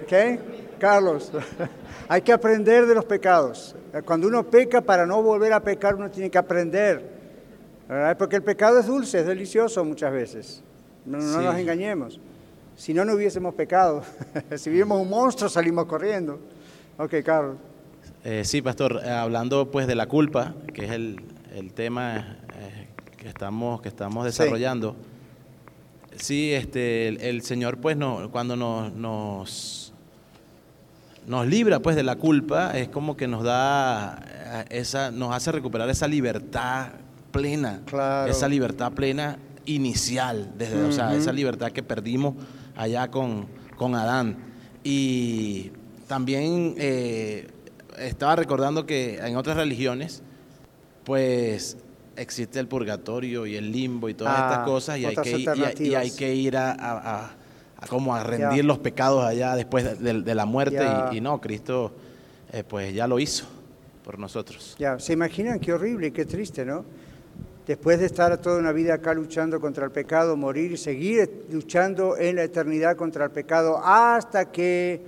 ¿Ok? 0.03 0.79
Carlos. 0.79 1.31
Hay 2.09 2.21
que 2.21 2.31
aprender 2.31 2.85
de 2.85 2.95
los 2.95 3.05
pecados. 3.05 3.75
Cuando 4.05 4.27
uno 4.27 4.43
peca, 4.43 4.81
para 4.81 5.05
no 5.05 5.21
volver 5.21 5.53
a 5.53 5.59
pecar, 5.61 5.95
uno 5.95 6.09
tiene 6.09 6.29
que 6.29 6.37
aprender. 6.37 7.17
Porque 8.17 8.35
el 8.35 8.43
pecado 8.43 8.79
es 8.79 8.87
dulce, 8.87 9.19
es 9.19 9.25
delicioso 9.25 9.83
muchas 9.83 10.11
veces. 10.11 10.63
No, 11.05 11.17
nos 11.17 11.55
engañemos. 11.55 12.19
Si 12.75 12.93
no, 12.93 13.03
no 13.05 13.13
hubiésemos 13.13 13.55
pecado. 13.55 14.03
si 14.55 14.69
viéramos 14.69 15.01
un 15.01 15.09
monstruo, 15.09 15.49
salimos 15.49 15.85
corriendo. 15.85 16.39
Ok, 16.97 17.15
Carlos. 17.23 17.57
Eh, 18.23 18.43
sí, 18.43 18.61
pastor, 18.61 19.03
hablando 19.05 19.71
pues 19.71 19.87
de 19.87 19.95
la 19.95 20.07
culpa, 20.07 20.53
que 20.73 20.85
es 20.85 20.91
el, 20.91 21.21
tema 21.73 22.37
eh, 22.55 22.87
que, 23.15 23.29
estamos, 23.29 23.81
que 23.81 23.87
estamos 23.87 24.25
desarrollando. 24.25 24.95
Sí, 26.17 26.53
este, 26.53 27.29
el, 27.29 27.41
Señor 27.41 27.77
pues 27.77 27.95
no, 27.95 28.29
cuando 28.31 28.55
nos 28.55 29.93
nos 31.27 31.45
libra 31.45 31.81
pues 31.81 31.95
de 31.95 32.03
la 32.03 32.15
culpa, 32.15 32.71
es 32.77 32.87
como 32.87 33.17
que 33.17 33.27
nos 33.27 33.43
da 33.43 34.23
eh, 34.25 34.65
esa, 34.69 35.11
nos 35.11 35.35
hace 35.35 35.51
recuperar 35.51 35.89
esa 35.89 36.07
libertad 36.07 36.87
plena, 37.31 37.81
esa 38.27 38.47
libertad 38.47 38.93
plena 38.93 39.37
inicial, 39.65 40.53
desde, 40.57 40.81
o 40.83 40.91
sea, 40.93 41.13
esa 41.13 41.33
libertad 41.33 41.73
que 41.73 41.83
perdimos 41.83 42.35
allá 42.77 43.11
con, 43.11 43.47
con 43.75 43.93
Adán. 43.95 44.37
Y 44.85 45.71
también 46.07 46.75
eh, 46.77 47.49
estaba 47.99 48.37
recordando 48.37 48.85
que 48.85 49.17
en 49.17 49.35
otras 49.35 49.57
religiones, 49.57 50.23
pues 51.03 51.75
existe 52.15 52.61
el 52.61 52.69
purgatorio 52.69 53.45
y 53.45 53.57
el 53.57 53.73
limbo 53.73 54.07
y 54.07 54.13
todas 54.13 54.33
estas 54.33 54.59
ah, 54.59 54.63
cosas 54.63 54.97
y 54.97 55.05
hay, 55.05 55.15
que, 55.15 55.83
y, 55.83 55.93
hay 55.93 56.11
que 56.11 56.33
ir 56.33 56.55
a 56.55 57.36
como 57.89 58.15
a 58.15 58.23
rendir 58.23 58.65
los 58.65 58.79
pecados 58.79 59.23
allá 59.23 59.55
después 59.55 59.99
de, 59.99 60.35
la 60.35 60.45
muerte 60.45 60.85
y, 61.11 61.21
no, 61.21 61.39
Cristo 61.39 61.91
eh, 62.51 62.63
pues 62.67 62.93
ya 62.93 63.07
lo 63.07 63.19
hizo 63.19 63.45
por 64.03 64.17
nosotros. 64.17 64.75
Ya, 64.79 64.99
se 64.99 65.13
imaginan 65.13 65.59
qué 65.59 65.73
horrible, 65.73 66.11
qué 66.11 66.25
triste, 66.25 66.65
¿no? 66.65 66.85
Después 67.67 67.99
de 67.99 68.05
estar 68.05 68.37
toda 68.37 68.57
una 68.59 68.71
vida 68.71 68.93
acá 68.93 69.13
luchando 69.13 69.59
contra 69.59 69.83
el 69.83 69.91
pecado, 69.91 70.37
morir 70.37 70.71
y 70.71 70.77
seguir 70.77 71.45
luchando 71.51 72.15
en 72.17 72.37
la 72.37 72.43
eternidad 72.43 72.95
contra 72.95 73.25
el 73.25 73.31
pecado 73.31 73.81
hasta 73.83 74.49
que 74.49 75.01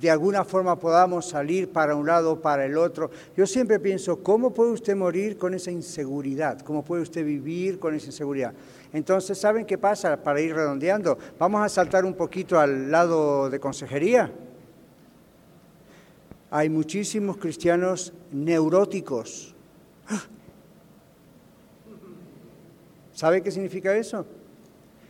de 0.00 0.10
alguna 0.10 0.44
forma 0.44 0.78
podamos 0.78 1.28
salir 1.28 1.70
para 1.70 1.94
un 1.94 2.06
lado 2.06 2.32
o 2.32 2.40
para 2.40 2.64
el 2.64 2.76
otro. 2.76 3.10
Yo 3.36 3.46
siempre 3.46 3.78
pienso, 3.78 4.22
¿cómo 4.22 4.52
puede 4.52 4.72
usted 4.72 4.96
morir 4.96 5.38
con 5.38 5.54
esa 5.54 5.70
inseguridad? 5.70 6.60
¿Cómo 6.60 6.84
puede 6.84 7.02
usted 7.02 7.24
vivir 7.24 7.78
con 7.78 7.94
esa 7.94 8.06
inseguridad? 8.06 8.54
Entonces, 8.96 9.36
¿saben 9.36 9.66
qué 9.66 9.76
pasa? 9.76 10.22
Para 10.22 10.40
ir 10.40 10.54
redondeando, 10.54 11.18
vamos 11.38 11.60
a 11.60 11.68
saltar 11.68 12.06
un 12.06 12.14
poquito 12.14 12.58
al 12.58 12.90
lado 12.90 13.50
de 13.50 13.60
consejería. 13.60 14.32
Hay 16.50 16.70
muchísimos 16.70 17.36
cristianos 17.36 18.14
neuróticos. 18.32 19.54
¿Sabe 23.12 23.42
qué 23.42 23.50
significa 23.50 23.94
eso? 23.94 24.24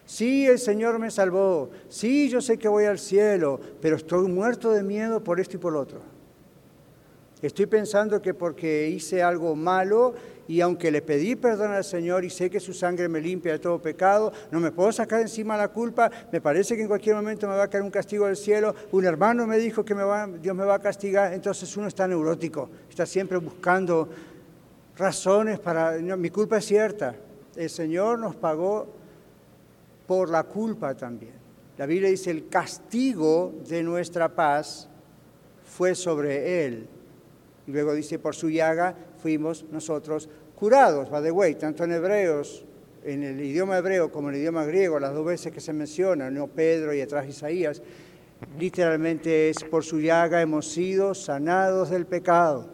Sí, 0.04 0.46
el 0.46 0.58
Señor 0.58 0.98
me 0.98 1.12
salvó. 1.12 1.70
Sí, 1.88 2.28
yo 2.28 2.40
sé 2.40 2.58
que 2.58 2.66
voy 2.66 2.86
al 2.86 2.98
cielo, 2.98 3.60
pero 3.80 3.94
estoy 3.94 4.26
muerto 4.26 4.72
de 4.72 4.82
miedo 4.82 5.22
por 5.22 5.38
esto 5.38 5.58
y 5.58 5.60
por 5.60 5.72
lo 5.72 5.78
otro. 5.78 6.00
Estoy 7.40 7.66
pensando 7.66 8.20
que 8.20 8.34
porque 8.34 8.88
hice 8.88 9.22
algo 9.22 9.54
malo 9.54 10.14
y 10.48 10.60
aunque 10.60 10.90
le 10.90 11.02
pedí 11.02 11.36
perdón 11.36 11.72
al 11.72 11.84
Señor 11.84 12.24
y 12.24 12.30
sé 12.30 12.50
que 12.50 12.60
su 12.60 12.72
sangre 12.72 13.08
me 13.08 13.20
limpia 13.20 13.52
de 13.52 13.58
todo 13.58 13.80
pecado, 13.80 14.32
no 14.50 14.60
me 14.60 14.70
puedo 14.70 14.92
sacar 14.92 15.20
encima 15.20 15.56
la 15.56 15.68
culpa, 15.68 16.10
me 16.32 16.40
parece 16.40 16.76
que 16.76 16.82
en 16.82 16.88
cualquier 16.88 17.16
momento 17.16 17.48
me 17.48 17.56
va 17.56 17.64
a 17.64 17.68
caer 17.68 17.82
un 17.82 17.90
castigo 17.90 18.26
del 18.26 18.36
cielo, 18.36 18.74
un 18.92 19.04
hermano 19.04 19.46
me 19.46 19.58
dijo 19.58 19.84
que 19.84 19.94
Dios 20.40 20.56
me 20.56 20.64
va 20.64 20.74
a 20.74 20.78
castigar, 20.78 21.32
entonces 21.32 21.76
uno 21.76 21.88
está 21.88 22.06
neurótico, 22.06 22.70
está 22.88 23.06
siempre 23.06 23.38
buscando 23.38 24.08
razones 24.96 25.58
para, 25.58 25.92
mi 25.98 26.30
culpa 26.30 26.58
es 26.58 26.64
cierta, 26.64 27.16
el 27.56 27.70
Señor 27.70 28.18
nos 28.18 28.36
pagó 28.36 28.86
por 30.06 30.30
la 30.30 30.44
culpa 30.44 30.94
también. 30.94 31.34
La 31.76 31.86
Biblia 31.86 32.08
dice, 32.08 32.30
el 32.30 32.48
castigo 32.48 33.52
de 33.68 33.82
nuestra 33.82 34.34
paz 34.34 34.88
fue 35.64 35.94
sobre 35.94 36.64
Él. 36.64 36.88
Y 37.66 37.72
luego 37.72 37.92
dice, 37.92 38.18
por 38.18 38.34
su 38.34 38.48
llaga 38.48 38.94
fuimos 39.26 39.64
nosotros 39.72 40.28
curados, 40.54 41.10
by 41.10 41.20
the 41.20 41.32
way, 41.32 41.56
tanto 41.56 41.82
en 41.82 41.90
hebreos, 41.90 42.64
en 43.02 43.24
el 43.24 43.40
idioma 43.40 43.76
hebreo 43.76 44.12
como 44.12 44.28
en 44.28 44.36
el 44.36 44.40
idioma 44.40 44.64
griego, 44.64 45.00
las 45.00 45.12
dos 45.12 45.26
veces 45.26 45.52
que 45.52 45.60
se 45.60 45.72
menciona, 45.72 46.30
no 46.30 46.46
Pedro 46.46 46.94
y 46.94 47.00
atrás 47.00 47.26
Isaías, 47.26 47.82
literalmente 48.56 49.50
es 49.50 49.64
por 49.64 49.82
su 49.82 49.98
llaga 49.98 50.40
hemos 50.40 50.68
sido 50.68 51.12
sanados 51.12 51.90
del 51.90 52.06
pecado, 52.06 52.68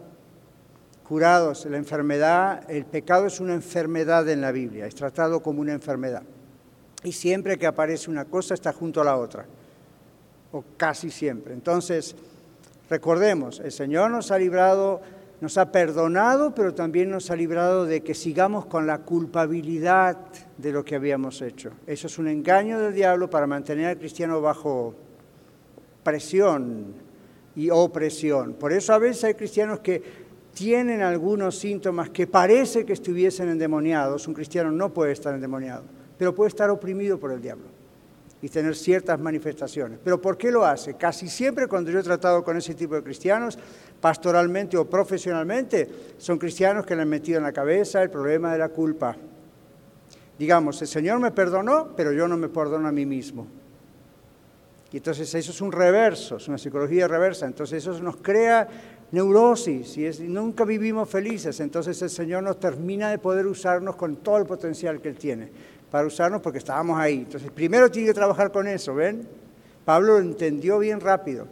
curados. 1.07 1.65
La 1.65 1.77
enfermedad, 1.77 2.69
el 2.69 2.85
pecado 2.85 3.25
es 3.25 3.39
una 3.39 3.55
enfermedad 3.55 4.29
en 4.29 4.39
la 4.39 4.51
Biblia, 4.51 4.85
es 4.85 4.93
tratado 4.93 5.41
como 5.41 5.59
una 5.59 5.73
enfermedad. 5.73 6.21
Y 7.03 7.13
siempre 7.13 7.57
que 7.57 7.65
aparece 7.65 8.11
una 8.11 8.25
cosa 8.25 8.53
está 8.53 8.73
junto 8.73 9.01
a 9.01 9.05
la 9.05 9.17
otra, 9.17 9.47
o 10.51 10.63
casi 10.77 11.09
siempre. 11.09 11.55
Entonces, 11.55 12.15
recordemos, 12.91 13.59
el 13.59 13.71
Señor 13.71 14.11
nos 14.11 14.29
ha 14.29 14.37
librado 14.37 15.01
nos 15.43 15.57
ha 15.57 15.73
perdonado, 15.73 16.55
pero 16.55 16.73
también 16.73 17.09
nos 17.09 17.29
ha 17.29 17.35
librado 17.35 17.85
de 17.85 18.01
que 18.01 18.13
sigamos 18.13 18.65
con 18.65 18.87
la 18.87 18.99
culpabilidad 18.99 20.17
de 20.57 20.71
lo 20.71 20.85
que 20.85 20.95
habíamos 20.95 21.41
hecho. 21.41 21.71
Eso 21.85 22.07
es 22.07 22.17
un 22.17 22.29
engaño 22.29 22.79
del 22.79 22.93
diablo 22.93 23.29
para 23.29 23.45
mantener 23.45 23.87
al 23.87 23.97
cristiano 23.97 24.39
bajo 24.39 24.95
presión 26.01 26.93
y 27.57 27.69
opresión. 27.69 28.53
Por 28.53 28.71
eso 28.71 28.93
a 28.93 28.99
veces 28.99 29.25
hay 29.25 29.33
cristianos 29.33 29.81
que 29.81 30.01
tienen 30.53 31.01
algunos 31.01 31.59
síntomas 31.59 32.09
que 32.09 32.25
parece 32.25 32.85
que 32.85 32.93
estuviesen 32.93 33.49
endemoniados. 33.49 34.25
Un 34.29 34.35
cristiano 34.35 34.71
no 34.71 34.93
puede 34.93 35.11
estar 35.11 35.35
endemoniado, 35.35 35.83
pero 36.17 36.33
puede 36.33 36.47
estar 36.47 36.69
oprimido 36.69 37.19
por 37.19 37.33
el 37.33 37.41
diablo 37.41 37.72
y 38.43 38.49
tener 38.49 38.75
ciertas 38.75 39.17
manifestaciones. 39.21 39.99
¿Pero 40.03 40.19
por 40.19 40.37
qué 40.37 40.51
lo 40.51 40.65
hace? 40.65 40.95
Casi 40.95 41.29
siempre 41.29 41.65
cuando 41.65 41.89
yo 41.89 41.99
he 41.99 42.03
tratado 42.03 42.43
con 42.43 42.57
ese 42.57 42.75
tipo 42.75 42.93
de 42.93 43.01
cristianos, 43.01 43.57
pastoralmente 44.01 44.75
o 44.75 44.83
profesionalmente, 44.83 45.89
son 46.17 46.37
cristianos 46.37 46.85
que 46.85 46.93
le 46.93 47.03
han 47.03 47.07
metido 47.07 47.37
en 47.37 47.45
la 47.45 47.53
cabeza 47.53 48.03
el 48.03 48.09
problema 48.09 48.51
de 48.51 48.59
la 48.59 48.67
culpa. 48.67 49.15
Digamos, 50.37 50.81
el 50.81 50.89
Señor 50.89 51.21
me 51.21 51.31
perdonó, 51.31 51.95
pero 51.95 52.11
yo 52.11 52.27
no 52.27 52.35
me 52.35 52.49
perdono 52.49 52.89
a 52.89 52.91
mí 52.91 53.05
mismo. 53.05 53.47
Y 54.91 54.97
entonces 54.97 55.33
eso 55.33 55.51
es 55.51 55.61
un 55.61 55.71
reverso, 55.71 56.35
es 56.35 56.45
una 56.49 56.57
psicología 56.57 57.07
reversa. 57.07 57.45
Entonces 57.45 57.81
eso 57.81 57.97
nos 58.03 58.17
crea 58.17 58.67
neurosis 59.13 59.97
y, 59.97 60.05
y 60.05 60.27
nunca 60.27 60.65
vivimos 60.65 61.07
felices. 61.07 61.61
Entonces 61.61 62.01
el 62.01 62.09
Señor 62.09 62.43
nos 62.43 62.59
termina 62.59 63.09
de 63.09 63.19
poder 63.19 63.47
usarnos 63.47 63.95
con 63.95 64.17
todo 64.17 64.37
el 64.37 64.45
potencial 64.45 64.99
que 64.99 65.07
Él 65.07 65.17
tiene 65.17 65.72
para 65.93 66.07
usarnos 66.07 66.41
porque 66.41 66.57
estábamos 66.57 66.97
ahí. 66.97 67.19
Entonces, 67.19 67.51
primero 67.51 67.91
tiene 67.91 68.07
que 68.07 68.15
trabajar 68.15 68.51
con 68.51 68.67
eso, 68.67 68.95
¿ven? 68.95 69.27
Pablo 69.85 70.13
lo 70.13 70.25
entendió 70.25 70.79
bien 70.79 70.99
rápido. 70.99 71.47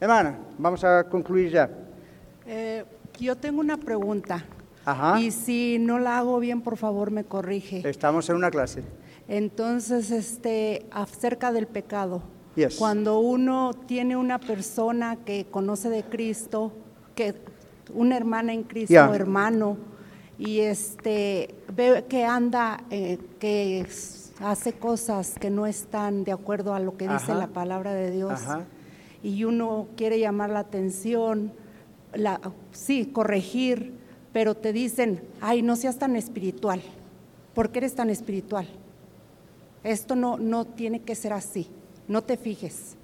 Hermana, 0.00 0.38
vamos 0.56 0.82
a 0.84 1.04
concluir 1.04 1.50
ya. 1.50 1.68
Eh, 2.46 2.82
yo 3.20 3.36
tengo 3.36 3.60
una 3.60 3.76
pregunta. 3.76 4.46
Ajá. 4.86 5.20
Y 5.20 5.32
si 5.32 5.76
no 5.78 5.98
la 5.98 6.16
hago 6.16 6.40
bien, 6.40 6.62
por 6.62 6.78
favor, 6.78 7.10
me 7.10 7.24
corrige. 7.24 7.86
Estamos 7.86 8.30
en 8.30 8.36
una 8.36 8.50
clase. 8.50 8.82
Entonces, 9.28 10.10
este, 10.10 10.86
acerca 10.90 11.52
del 11.52 11.66
pecado. 11.66 12.22
Cuando 12.78 13.18
uno 13.18 13.72
tiene 13.86 14.16
una 14.16 14.38
persona 14.38 15.18
que 15.26 15.44
conoce 15.50 15.90
de 15.90 16.04
Cristo, 16.04 16.72
que 17.14 17.34
una 17.92 18.16
hermana 18.16 18.54
en 18.54 18.62
Cristo, 18.62 19.12
hermano, 19.12 19.76
y 20.38 20.60
este 20.60 21.54
ve 21.72 22.04
que 22.08 22.24
anda, 22.24 22.82
eh, 22.90 23.18
que 23.38 23.86
hace 24.40 24.72
cosas 24.72 25.36
que 25.38 25.50
no 25.50 25.66
están 25.66 26.24
de 26.24 26.32
acuerdo 26.32 26.74
a 26.74 26.80
lo 26.80 26.96
que 26.96 27.08
dice 27.08 27.34
la 27.34 27.48
palabra 27.48 27.94
de 27.94 28.10
Dios. 28.10 28.40
Y 29.22 29.44
uno 29.44 29.86
quiere 29.96 30.18
llamar 30.18 30.50
la 30.50 30.60
atención, 30.60 31.52
la, 32.12 32.40
sí, 32.72 33.06
corregir, 33.06 33.94
pero 34.32 34.54
te 34.54 34.72
dicen, 34.72 35.22
ay, 35.40 35.62
no 35.62 35.76
seas 35.76 35.98
tan 35.98 36.16
espiritual. 36.16 36.82
¿Por 37.54 37.70
qué 37.70 37.78
eres 37.78 37.94
tan 37.94 38.10
espiritual? 38.10 38.66
Esto 39.84 40.16
no, 40.16 40.36
no 40.38 40.64
tiene 40.64 41.00
que 41.00 41.14
ser 41.14 41.32
así, 41.32 41.68
no 42.08 42.22
te 42.22 42.36
fijes. 42.36 42.96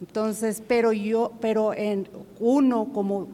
Entonces, 0.00 0.62
pero 0.66 0.92
yo, 0.92 1.32
pero 1.40 1.72
en 1.72 2.08
uno 2.38 2.88
como 2.92 3.28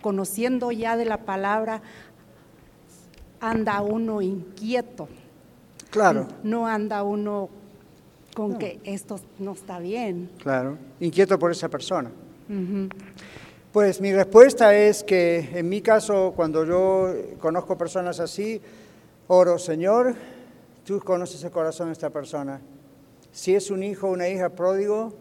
conociendo 0.00 0.70
ya 0.72 0.96
de 0.96 1.04
la 1.04 1.18
palabra, 1.18 1.82
anda 3.40 3.80
uno 3.80 4.20
inquieto. 4.20 5.08
Claro. 5.90 6.28
No 6.42 6.66
anda 6.66 7.02
uno 7.02 7.48
con 8.34 8.58
que 8.58 8.78
esto 8.84 9.18
no 9.38 9.52
está 9.52 9.78
bien. 9.78 10.30
Claro, 10.38 10.76
inquieto 11.00 11.38
por 11.38 11.50
esa 11.50 11.68
persona. 11.68 12.10
Pues 13.72 14.00
mi 14.00 14.12
respuesta 14.12 14.74
es 14.74 15.02
que 15.02 15.50
en 15.54 15.68
mi 15.68 15.82
caso, 15.82 16.32
cuando 16.36 16.64
yo 16.64 17.12
conozco 17.38 17.76
personas 17.76 18.20
así, 18.20 18.60
oro, 19.26 19.58
Señor, 19.58 20.14
tú 20.84 21.00
conoces 21.00 21.42
el 21.44 21.50
corazón 21.50 21.88
de 21.88 21.92
esta 21.94 22.10
persona. 22.10 22.60
Si 23.32 23.54
es 23.54 23.70
un 23.70 23.82
hijo 23.82 24.08
o 24.08 24.12
una 24.12 24.28
hija 24.28 24.48
pródigo, 24.50 25.12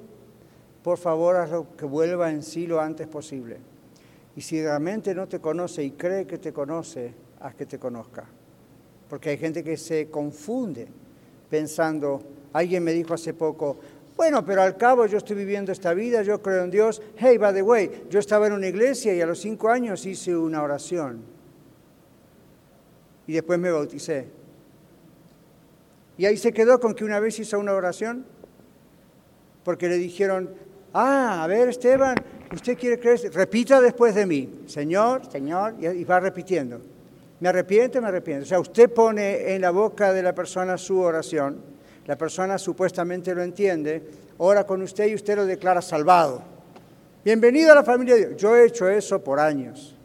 por 0.83 0.97
favor 0.97 1.35
hazlo 1.35 1.67
que 1.75 1.85
vuelva 1.85 2.31
en 2.31 2.41
sí 2.41 2.67
lo 2.67 2.79
antes 2.79 3.07
posible. 3.07 3.57
Y 4.35 4.41
si 4.41 4.61
realmente 4.61 5.13
no 5.13 5.27
te 5.27 5.39
conoce 5.39 5.83
y 5.83 5.91
cree 5.91 6.25
que 6.25 6.37
te 6.37 6.53
conoce, 6.53 7.13
a 7.41 7.51
que 7.53 7.65
te 7.65 7.79
conozca. 7.79 8.25
Porque 9.09 9.29
hay 9.29 9.37
gente 9.37 9.63
que 9.63 9.77
se 9.77 10.09
confunde 10.09 10.87
pensando, 11.49 12.21
alguien 12.53 12.83
me 12.83 12.91
dijo 12.91 13.13
hace 13.13 13.33
poco, 13.33 13.77
bueno, 14.15 14.43
pero 14.43 14.63
al 14.63 14.75
cabo 14.77 15.05
yo 15.05 15.17
estoy 15.17 15.35
viviendo 15.35 15.71
esta 15.71 15.93
vida, 15.93 16.23
yo 16.23 16.41
creo 16.41 16.63
en 16.63 16.71
Dios. 16.71 17.01
Hey, 17.17 17.37
by 17.37 17.53
the 17.53 17.61
way, 17.61 18.05
yo 18.09 18.19
estaba 18.19 18.47
en 18.47 18.53
una 18.53 18.67
iglesia 18.67 19.13
y 19.13 19.21
a 19.21 19.27
los 19.27 19.39
cinco 19.39 19.69
años 19.69 20.05
hice 20.05 20.35
una 20.35 20.63
oración. 20.63 21.21
Y 23.27 23.33
después 23.33 23.59
me 23.59 23.69
bauticé. 23.69 24.27
Y 26.17 26.25
ahí 26.25 26.37
se 26.37 26.51
quedó 26.51 26.79
con 26.79 26.95
que 26.95 27.05
una 27.05 27.19
vez 27.19 27.39
hizo 27.39 27.59
una 27.59 27.73
oración, 27.73 28.25
porque 29.63 29.87
le 29.87 29.97
dijeron, 29.97 30.49
Ah, 30.93 31.43
a 31.43 31.47
ver, 31.47 31.69
Esteban, 31.69 32.15
usted 32.51 32.75
quiere 32.75 32.99
creer, 32.99 33.19
repita 33.33 33.79
después 33.79 34.15
de 34.15 34.25
mí, 34.25 34.63
Señor, 34.65 35.29
Señor, 35.31 35.75
y 35.79 36.03
va 36.05 36.19
repitiendo. 36.19 36.81
Me 37.39 37.49
arrepiento, 37.49 38.01
me 38.01 38.07
arrepiento. 38.07 38.43
O 38.43 38.47
sea, 38.47 38.59
usted 38.59 38.91
pone 38.91 39.53
en 39.53 39.61
la 39.61 39.69
boca 39.71 40.11
de 40.11 40.23
la 40.23 40.33
persona 40.33 40.77
su 40.77 40.99
oración, 40.99 41.61
la 42.07 42.17
persona 42.17 42.57
supuestamente 42.57 43.35
lo 43.35 43.43
entiende, 43.43 44.03
ora 44.37 44.65
con 44.65 44.81
usted 44.81 45.07
y 45.07 45.15
usted 45.15 45.35
lo 45.35 45.45
declara 45.45 45.81
salvado. 45.81 46.41
Bienvenido 47.23 47.71
a 47.71 47.75
la 47.75 47.83
familia 47.83 48.15
de 48.15 48.27
Dios. 48.27 48.41
Yo 48.41 48.55
he 48.55 48.65
hecho 48.65 48.89
eso 48.89 49.23
por 49.23 49.39
años. 49.39 49.95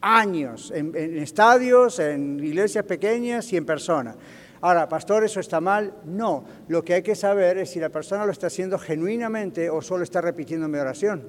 Años, 0.00 0.70
en, 0.74 0.94
en 0.94 1.18
estadios, 1.18 1.98
en 1.98 2.38
iglesias 2.44 2.84
pequeñas 2.84 3.52
y 3.52 3.56
en 3.56 3.64
persona. 3.64 4.14
Ahora, 4.60 4.88
pastor, 4.88 5.24
¿eso 5.24 5.40
está 5.40 5.60
mal? 5.60 5.94
No. 6.04 6.44
Lo 6.68 6.84
que 6.84 6.94
hay 6.94 7.02
que 7.02 7.14
saber 7.14 7.58
es 7.58 7.70
si 7.70 7.80
la 7.80 7.88
persona 7.88 8.24
lo 8.24 8.32
está 8.32 8.46
haciendo 8.46 8.78
genuinamente 8.78 9.68
o 9.68 9.82
solo 9.82 10.04
está 10.04 10.20
repitiendo 10.20 10.68
mi 10.68 10.78
oración. 10.78 11.22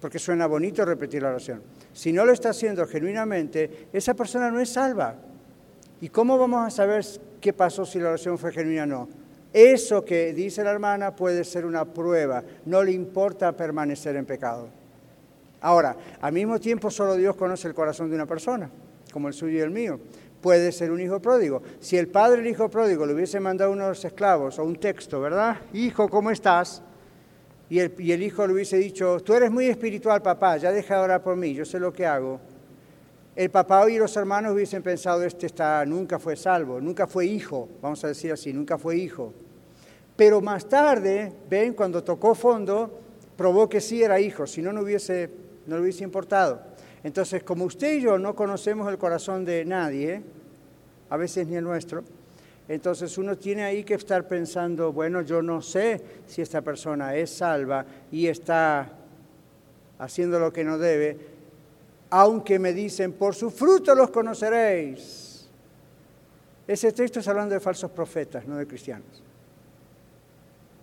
Porque 0.00 0.18
suena 0.18 0.46
bonito 0.46 0.84
repetir 0.84 1.22
la 1.22 1.30
oración. 1.30 1.62
Si 1.94 2.12
no 2.12 2.26
lo 2.26 2.32
está 2.32 2.50
haciendo 2.50 2.86
genuinamente, 2.86 3.88
esa 3.92 4.12
persona 4.12 4.50
no 4.50 4.60
es 4.60 4.68
salva. 4.68 5.14
¿Y 6.02 6.10
cómo 6.10 6.36
vamos 6.36 6.66
a 6.66 6.70
saber 6.70 7.02
qué 7.40 7.54
pasó 7.54 7.86
si 7.86 7.98
la 7.98 8.10
oración 8.10 8.36
fue 8.36 8.52
genuina 8.52 8.82
o 8.82 8.86
no? 8.86 9.08
Eso 9.52 10.04
que 10.04 10.34
dice 10.34 10.62
la 10.62 10.72
hermana 10.72 11.16
puede 11.16 11.44
ser 11.44 11.64
una 11.64 11.86
prueba. 11.86 12.42
No 12.66 12.82
le 12.82 12.92
importa 12.92 13.52
permanecer 13.52 14.16
en 14.16 14.26
pecado. 14.26 14.68
Ahora, 15.62 15.96
al 16.20 16.32
mismo 16.32 16.60
tiempo 16.60 16.90
solo 16.90 17.14
Dios 17.14 17.36
conoce 17.36 17.68
el 17.68 17.74
corazón 17.74 18.10
de 18.10 18.16
una 18.16 18.26
persona, 18.26 18.68
como 19.12 19.28
el 19.28 19.34
suyo 19.34 19.58
y 19.58 19.62
el 19.62 19.70
mío 19.70 19.98
puede 20.44 20.72
ser 20.72 20.90
un 20.90 21.00
hijo 21.00 21.20
pródigo. 21.20 21.62
Si 21.80 21.96
el 21.96 22.08
padre 22.08 22.42
del 22.42 22.48
hijo 22.48 22.68
pródigo 22.68 23.06
le 23.06 23.14
hubiese 23.14 23.40
mandado 23.40 23.70
a 23.70 23.72
uno 23.72 23.84
de 23.84 23.88
los 23.88 24.04
esclavos 24.04 24.58
o 24.58 24.64
un 24.64 24.76
texto, 24.76 25.18
¿verdad? 25.18 25.56
Hijo, 25.72 26.06
¿cómo 26.10 26.30
estás? 26.30 26.82
Y 27.74 27.80
el, 27.80 28.22
hijo 28.22 28.46
le 28.46 28.52
hubiese 28.52 28.76
dicho, 28.76 29.18
tú 29.18 29.34
eres 29.34 29.50
muy 29.50 29.66
espiritual, 29.66 30.22
papá, 30.22 30.56
ya 30.58 30.70
deja 30.70 30.94
de 30.94 31.00
orar 31.00 31.24
por 31.24 31.34
mí, 31.34 31.54
yo 31.54 31.64
sé 31.64 31.80
lo 31.80 31.92
que 31.92 32.06
hago. 32.06 32.38
El 33.34 33.50
papá 33.50 33.90
y 33.90 33.98
los 33.98 34.16
hermanos 34.16 34.52
hubiesen 34.52 34.80
pensado, 34.80 35.24
este 35.24 35.46
está, 35.46 35.84
nunca 35.84 36.20
fue 36.20 36.36
salvo, 36.36 36.80
nunca 36.80 37.08
fue 37.08 37.26
hijo, 37.26 37.68
vamos 37.82 38.04
a 38.04 38.06
decir 38.06 38.30
así, 38.30 38.52
nunca 38.52 38.78
fue 38.78 38.96
hijo. 38.96 39.34
Pero 40.14 40.40
más 40.40 40.68
tarde, 40.68 41.32
ven, 41.50 41.72
cuando 41.72 42.04
tocó 42.04 42.36
fondo, 42.36 42.96
probó 43.36 43.68
que 43.68 43.80
sí 43.80 44.04
era 44.04 44.20
hijo, 44.20 44.46
si 44.46 44.62
no, 44.62 44.72
no, 44.72 44.82
hubiese, 44.82 45.28
no 45.66 45.74
le 45.74 45.82
hubiese 45.82 46.04
importado. 46.04 46.62
Entonces, 47.02 47.42
como 47.42 47.64
usted 47.64 47.94
y 47.94 48.02
yo 48.02 48.20
no 48.20 48.36
conocemos 48.36 48.88
el 48.88 48.98
corazón 48.98 49.44
de 49.44 49.64
nadie, 49.64 50.22
a 51.10 51.16
veces 51.16 51.48
ni 51.48 51.56
el 51.56 51.64
nuestro, 51.64 52.04
entonces 52.68 53.18
uno 53.18 53.36
tiene 53.36 53.64
ahí 53.64 53.84
que 53.84 53.94
estar 53.94 54.26
pensando, 54.26 54.92
bueno, 54.92 55.20
yo 55.22 55.42
no 55.42 55.60
sé 55.60 56.00
si 56.26 56.40
esta 56.40 56.62
persona 56.62 57.14
es 57.14 57.30
salva 57.30 57.84
y 58.10 58.26
está 58.26 58.90
haciendo 59.98 60.38
lo 60.38 60.52
que 60.52 60.64
no 60.64 60.78
debe, 60.78 61.18
aunque 62.10 62.58
me 62.58 62.72
dicen, 62.72 63.12
por 63.12 63.34
su 63.34 63.50
fruto 63.50 63.94
los 63.94 64.10
conoceréis. 64.10 65.48
Ese 66.66 66.92
texto 66.92 67.20
es 67.20 67.28
hablando 67.28 67.54
de 67.54 67.60
falsos 67.60 67.90
profetas, 67.90 68.46
no 68.46 68.56
de 68.56 68.66
cristianos. 68.66 69.22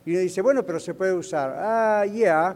Y 0.06 0.12
uno 0.12 0.20
dice, 0.20 0.42
bueno, 0.42 0.64
pero 0.64 0.80
se 0.80 0.94
puede 0.94 1.14
usar. 1.14 1.56
Ah, 1.58 2.06
ya, 2.06 2.56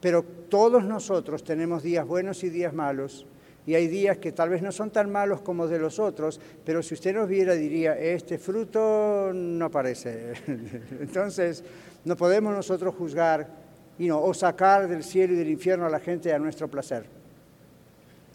pero 0.00 0.24
todos 0.48 0.84
nosotros 0.84 1.44
tenemos 1.44 1.82
días 1.82 2.06
buenos 2.06 2.42
y 2.42 2.50
días 2.50 2.72
malos. 2.72 3.26
Y 3.68 3.74
hay 3.74 3.86
días 3.86 4.16
que 4.16 4.32
tal 4.32 4.48
vez 4.48 4.62
no 4.62 4.72
son 4.72 4.88
tan 4.88 5.12
malos 5.12 5.42
como 5.42 5.68
de 5.68 5.78
los 5.78 5.98
otros, 5.98 6.40
pero 6.64 6.82
si 6.82 6.94
usted 6.94 7.14
nos 7.14 7.28
viera 7.28 7.52
diría, 7.52 7.98
este 7.98 8.38
fruto 8.38 9.30
no 9.34 9.70
parece. 9.70 10.32
Entonces, 11.00 11.62
no 12.06 12.16
podemos 12.16 12.54
nosotros 12.54 12.94
juzgar 12.94 13.46
o 14.10 14.32
sacar 14.32 14.88
del 14.88 15.04
cielo 15.04 15.34
y 15.34 15.36
del 15.36 15.50
infierno 15.50 15.84
a 15.84 15.90
la 15.90 16.00
gente 16.00 16.32
a 16.32 16.38
nuestro 16.38 16.68
placer. 16.68 17.04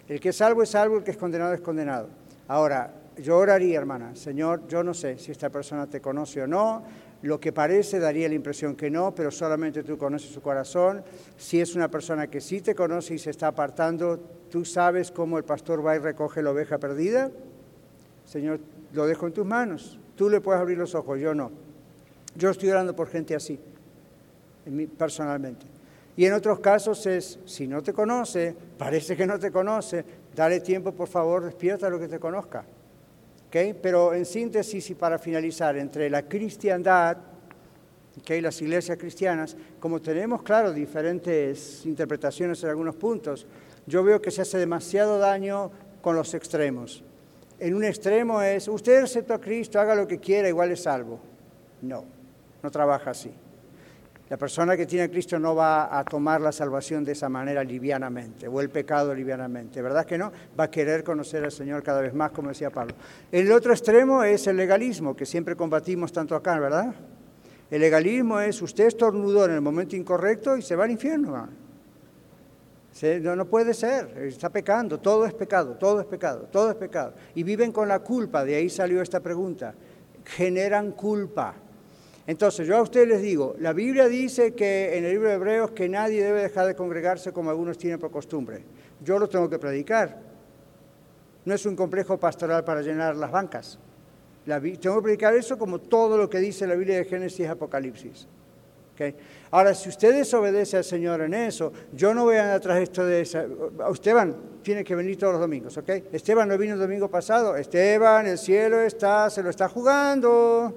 El 0.08 0.20
que 0.20 0.30
es 0.30 0.36
salvo 0.36 0.62
es 0.62 0.70
salvo, 0.70 0.98
el 0.98 1.04
que 1.04 1.10
es 1.10 1.18
condenado 1.18 1.56
es 1.56 1.62
condenado. 1.62 2.10
Ahora, 2.48 2.94
yo 3.18 3.40
oraría, 3.40 3.80
hermana, 3.80 4.16
Señor, 4.16 4.68
yo 4.68 4.84
no 4.84 4.94
sé 4.94 5.18
si 5.18 5.32
esta 5.32 5.50
persona 5.50 5.88
te 5.88 6.00
conoce 6.00 6.44
o 6.44 6.48
no, 6.48 6.84
lo 7.24 7.40
que 7.40 7.54
parece 7.54 8.00
daría 8.00 8.28
la 8.28 8.36
impresión 8.36 8.76
que 8.76 8.92
no, 8.92 9.16
pero 9.16 9.32
solamente 9.32 9.82
tú 9.82 9.98
conoces 9.98 10.30
su 10.30 10.42
corazón. 10.42 11.04
Si 11.38 11.62
es 11.62 11.74
una 11.74 11.90
persona 11.90 12.28
que 12.28 12.42
sí 12.42 12.60
te 12.60 12.76
conoce 12.76 13.14
y 13.16 13.18
se 13.18 13.30
está 13.30 13.48
apartando, 13.48 14.20
¿tú 14.52 14.66
sabes 14.66 15.10
cómo 15.10 15.38
el 15.38 15.46
pastor 15.46 15.86
va 15.86 15.96
y 15.96 16.00
recoge 16.00 16.44
la 16.44 16.52
oveja 16.52 16.80
perdida? 16.80 17.32
Señor, 18.26 18.60
lo 18.92 19.08
dejo 19.08 19.26
en 19.28 19.34
tus 19.34 19.46
manos. 19.46 19.98
Tú 20.18 20.30
le 20.30 20.42
puedes 20.42 20.62
abrir 20.62 20.78
los 20.78 20.96
ojos, 20.96 21.18
yo 21.18 21.34
no. 21.34 21.50
Yo 22.36 22.50
estoy 22.50 22.70
orando 22.70 22.94
por 22.94 23.08
gente 23.08 23.36
así, 23.36 23.58
personalmente. 24.98 25.66
Y 26.18 26.26
en 26.26 26.34
otros 26.34 26.60
casos 26.60 27.06
es, 27.06 27.40
si 27.46 27.68
no 27.68 27.82
te 27.82 27.94
conoce, 27.94 28.54
parece 28.78 29.16
que 29.16 29.26
no 29.26 29.40
te 29.40 29.50
conoce, 29.50 30.04
dale 30.36 30.60
tiempo, 30.60 30.92
por 30.92 31.08
favor, 31.08 31.46
despierta 31.46 31.90
lo 31.90 32.00
que 32.00 32.10
te 32.10 32.20
conozca. 32.20 32.66
Pero 33.54 34.16
en 34.16 34.26
síntesis 34.26 34.90
y 34.90 34.96
para 34.96 35.20
finalizar, 35.20 35.78
entre 35.78 36.10
la 36.10 36.24
cristiandad 36.24 37.18
y 38.28 38.42
las 38.42 38.60
iglesias 38.62 38.98
cristianas, 38.98 39.56
como 39.80 40.02
tenemos, 40.02 40.42
claro, 40.42 40.74
diferentes 40.74 41.86
interpretaciones 41.86 42.64
en 42.64 42.70
algunos 42.72 42.96
puntos, 42.96 43.46
yo 43.86 44.04
veo 44.04 44.20
que 44.20 44.32
se 44.32 44.42
hace 44.42 44.58
demasiado 44.58 45.20
daño 45.20 45.72
con 46.02 46.16
los 46.16 46.34
extremos. 46.34 47.04
En 47.60 47.76
un 47.76 47.84
extremo 47.84 48.42
es, 48.42 48.68
usted 48.68 49.04
acepta 49.04 49.36
a 49.36 49.40
Cristo, 49.40 49.80
haga 49.80 49.94
lo 49.94 50.08
que 50.08 50.20
quiera, 50.20 50.50
igual 50.50 50.72
es 50.72 50.82
salvo. 50.82 51.20
No, 51.82 52.06
no 52.64 52.72
trabaja 52.72 53.12
así. 53.12 53.32
La 54.34 54.38
persona 54.38 54.76
que 54.76 54.88
tiene 54.88 55.04
a 55.04 55.10
Cristo 55.12 55.38
no 55.38 55.54
va 55.54 55.96
a 55.96 56.04
tomar 56.04 56.42
la 56.42 56.52
salvación 56.52 57.04
de 57.04 57.12
esa 57.12 57.30
manera 57.30 57.64
livianamente, 57.64 58.48
o 58.48 58.62
el 58.62 58.72
pecado 58.72 59.14
livianamente, 59.14 59.80
¿verdad 59.80 60.08
que 60.08 60.18
no? 60.18 60.32
Va 60.60 60.64
a 60.64 60.72
querer 60.72 61.04
conocer 61.04 61.44
al 61.44 61.52
Señor 61.52 61.84
cada 61.84 62.02
vez 62.02 62.16
más, 62.16 62.32
como 62.32 62.50
decía 62.50 62.72
Pablo. 62.72 62.96
El 63.32 63.52
otro 63.52 63.74
extremo 63.74 64.24
es 64.24 64.48
el 64.48 64.58
legalismo, 64.58 65.16
que 65.16 65.28
siempre 65.28 65.56
combatimos 65.56 66.12
tanto 66.12 66.36
acá, 66.36 66.60
¿verdad? 66.60 66.96
El 67.70 67.82
legalismo 67.82 68.40
es 68.40 68.60
usted 68.60 68.88
estornudó 68.88 69.46
en 69.46 69.52
el 69.52 69.62
momento 69.62 69.96
incorrecto 69.96 70.58
y 70.58 70.64
se 70.64 70.76
va 70.76 70.86
al 70.86 70.90
infierno. 70.90 71.50
No, 73.22 73.36
no 73.36 73.46
puede 73.46 73.76
ser, 73.76 74.18
está 74.18 74.50
pecando, 74.50 75.00
todo 75.00 75.28
es 75.28 75.34
pecado, 75.36 75.76
todo 75.76 76.02
es 76.02 76.08
pecado, 76.08 76.48
todo 76.52 76.72
es 76.72 76.76
pecado. 76.76 77.14
Y 77.36 77.44
viven 77.44 77.72
con 77.72 77.88
la 77.88 78.00
culpa, 78.00 78.44
de 78.44 78.56
ahí 78.56 78.68
salió 78.68 79.00
esta 79.00 79.20
pregunta. 79.20 79.76
Generan 80.26 80.94
culpa. 80.94 81.54
Entonces, 82.26 82.66
yo 82.66 82.78
a 82.78 82.82
ustedes 82.82 83.08
les 83.08 83.22
digo, 83.22 83.56
la 83.60 83.74
Biblia 83.74 84.08
dice 84.08 84.54
que 84.54 84.98
en 84.98 85.04
el 85.04 85.12
libro 85.12 85.28
de 85.28 85.36
Hebreos 85.36 85.72
que 85.72 85.90
nadie 85.90 86.24
debe 86.24 86.42
dejar 86.42 86.68
de 86.68 86.76
congregarse 86.76 87.34
como 87.34 87.50
algunos 87.50 87.78
tienen 87.78 88.00
por 88.00 88.12
costumbre. 88.12 88.64
Yo 89.04 89.20
lo 89.20 89.28
tengo 89.28 89.50
que 89.50 89.60
predicar. 89.60 90.22
No 91.44 91.54
es 91.54 91.66
un 91.66 91.76
complejo 91.76 92.18
pastoral 92.18 92.64
para 92.64 92.82
llenar 92.82 93.18
las 93.18 93.30
bancas. 93.30 93.78
tengo 94.46 94.96
que 94.98 95.02
predicar 95.02 95.34
eso 95.36 95.58
como 95.58 95.80
todo 95.80 96.18
lo 96.18 96.30
que 96.30 96.40
dice 96.40 96.66
la 96.66 96.76
Biblia 96.76 96.98
de 96.98 97.06
Génesis 97.06 97.42
y 97.42 97.46
Apocalipsis. 97.46 98.28
Ahora, 99.52 99.74
si 99.74 99.90
usted 99.90 100.16
desobedece 100.16 100.78
al 100.78 100.84
Señor 100.84 101.22
en 101.22 101.34
eso, 101.34 101.74
yo 101.92 102.14
no 102.14 102.24
voy 102.24 102.38
a 102.38 102.56
atrás 102.56 102.78
de 102.78 102.84
esto 102.84 103.06
de 103.06 103.22
esa. 103.22 103.46
Esteban 103.92 104.36
tiene 104.62 104.84
que 104.84 104.96
venir 104.96 105.18
todos 105.18 105.34
los 105.34 105.42
domingos, 105.42 105.78
¿ok? 105.78 105.90
Esteban 106.12 106.48
no 106.48 106.58
vino 106.58 106.74
el 106.76 106.80
domingo 106.80 107.10
pasado. 107.10 107.56
Esteban, 107.56 108.28
el 108.28 108.38
cielo 108.38 108.82
está, 108.82 109.30
se 109.30 109.44
lo 109.44 109.50
está 109.50 109.68
jugando. 109.68 110.74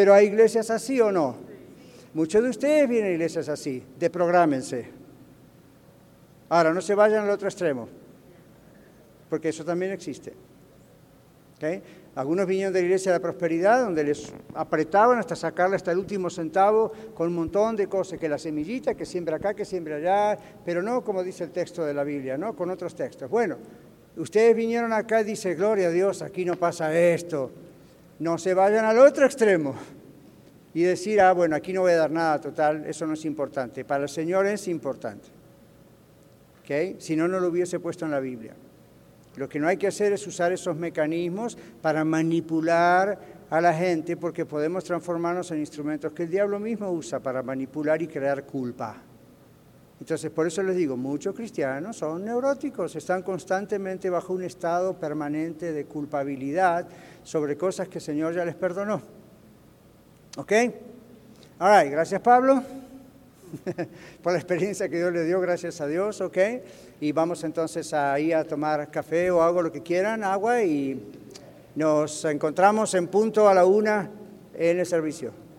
Pero 0.00 0.14
hay 0.14 0.28
iglesias 0.28 0.70
así 0.70 0.98
o 0.98 1.12
no. 1.12 1.36
Muchos 2.14 2.42
de 2.42 2.48
ustedes 2.48 2.88
vienen 2.88 3.10
a 3.10 3.12
iglesias 3.12 3.50
así, 3.50 3.84
deprográmense. 3.98 4.88
Ahora, 6.48 6.72
no 6.72 6.80
se 6.80 6.94
vayan 6.94 7.24
al 7.24 7.28
otro 7.28 7.46
extremo, 7.46 7.86
porque 9.28 9.50
eso 9.50 9.62
también 9.62 9.92
existe. 9.92 10.32
Algunos 12.14 12.46
vinieron 12.46 12.72
de 12.72 12.80
la 12.80 12.86
iglesia 12.86 13.12
de 13.12 13.18
la 13.18 13.22
prosperidad, 13.22 13.84
donde 13.84 14.02
les 14.02 14.32
apretaban 14.54 15.18
hasta 15.18 15.36
sacarle 15.36 15.76
hasta 15.76 15.92
el 15.92 15.98
último 15.98 16.30
centavo 16.30 16.92
con 17.12 17.28
un 17.28 17.34
montón 17.34 17.76
de 17.76 17.86
cosas, 17.86 18.18
que 18.18 18.26
la 18.26 18.38
semillita, 18.38 18.94
que 18.94 19.04
siembra 19.04 19.36
acá, 19.36 19.52
que 19.52 19.66
siembra 19.66 19.96
allá, 19.96 20.38
pero 20.64 20.80
no 20.80 21.04
como 21.04 21.22
dice 21.22 21.44
el 21.44 21.50
texto 21.50 21.84
de 21.84 21.92
la 21.92 22.04
Biblia, 22.04 22.38
¿no? 22.38 22.56
Con 22.56 22.70
otros 22.70 22.94
textos. 22.94 23.28
Bueno, 23.28 23.58
ustedes 24.16 24.56
vinieron 24.56 24.94
acá 24.94 25.20
y 25.20 25.24
dice, 25.24 25.54
gloria 25.54 25.88
a 25.88 25.90
Dios, 25.90 26.22
aquí 26.22 26.46
no 26.46 26.56
pasa 26.56 26.98
esto. 26.98 27.50
No 28.20 28.38
se 28.38 28.54
vayan 28.54 28.84
al 28.84 28.98
otro 28.98 29.24
extremo 29.24 29.74
y 30.72 30.82
decir, 30.82 31.20
ah, 31.20 31.32
bueno, 31.32 31.56
aquí 31.56 31.72
no 31.72 31.80
voy 31.80 31.92
a 31.92 31.96
dar 31.96 32.10
nada 32.10 32.40
total, 32.40 32.84
eso 32.86 33.06
no 33.06 33.14
es 33.14 33.24
importante. 33.24 33.84
Para 33.84 34.04
el 34.04 34.08
Señor 34.08 34.46
es 34.46 34.68
importante. 34.68 35.28
¿Okay? 36.62 36.96
Si 36.98 37.16
no, 37.16 37.26
no 37.26 37.40
lo 37.40 37.48
hubiese 37.48 37.80
puesto 37.80 38.04
en 38.04 38.10
la 38.10 38.20
Biblia. 38.20 38.54
Lo 39.36 39.48
que 39.48 39.58
no 39.58 39.68
hay 39.68 39.76
que 39.78 39.86
hacer 39.86 40.12
es 40.12 40.26
usar 40.26 40.52
esos 40.52 40.76
mecanismos 40.76 41.56
para 41.80 42.04
manipular 42.04 43.18
a 43.48 43.60
la 43.60 43.72
gente 43.72 44.16
porque 44.16 44.44
podemos 44.44 44.84
transformarnos 44.84 45.50
en 45.50 45.60
instrumentos 45.60 46.12
que 46.12 46.24
el 46.24 46.30
diablo 46.30 46.60
mismo 46.60 46.90
usa 46.92 47.20
para 47.20 47.42
manipular 47.42 48.02
y 48.02 48.06
crear 48.06 48.44
culpa. 48.44 48.96
Entonces, 50.00 50.30
por 50.30 50.46
eso 50.46 50.62
les 50.62 50.76
digo, 50.76 50.96
muchos 50.96 51.34
cristianos 51.34 51.98
son 51.98 52.24
neuróticos, 52.24 52.96
están 52.96 53.22
constantemente 53.22 54.08
bajo 54.08 54.32
un 54.32 54.42
estado 54.42 54.94
permanente 54.94 55.72
de 55.72 55.84
culpabilidad 55.84 56.88
sobre 57.22 57.56
cosas 57.56 57.88
que 57.88 57.98
el 57.98 58.04
Señor 58.04 58.34
ya 58.34 58.44
les 58.46 58.54
perdonó. 58.54 59.02
¿Ok? 60.38 60.52
All 61.58 61.82
right, 61.82 61.92
gracias 61.92 62.20
Pablo 62.22 62.62
por 64.22 64.32
la 64.32 64.38
experiencia 64.38 64.88
que 64.88 64.96
Dios 64.96 65.12
le 65.12 65.24
dio, 65.24 65.38
gracias 65.40 65.80
a 65.82 65.86
Dios, 65.86 66.22
ok. 66.22 66.38
Y 67.00 67.12
vamos 67.12 67.44
entonces 67.44 67.92
ahí 67.92 68.32
a 68.32 68.44
tomar 68.44 68.90
café 68.90 69.30
o 69.30 69.42
algo, 69.42 69.60
lo 69.60 69.70
que 69.70 69.82
quieran, 69.82 70.24
agua, 70.24 70.62
y 70.62 70.98
nos 71.74 72.24
encontramos 72.24 72.94
en 72.94 73.08
punto 73.08 73.48
a 73.48 73.54
la 73.54 73.66
una 73.66 74.10
en 74.54 74.78
el 74.78 74.86
servicio. 74.86 75.49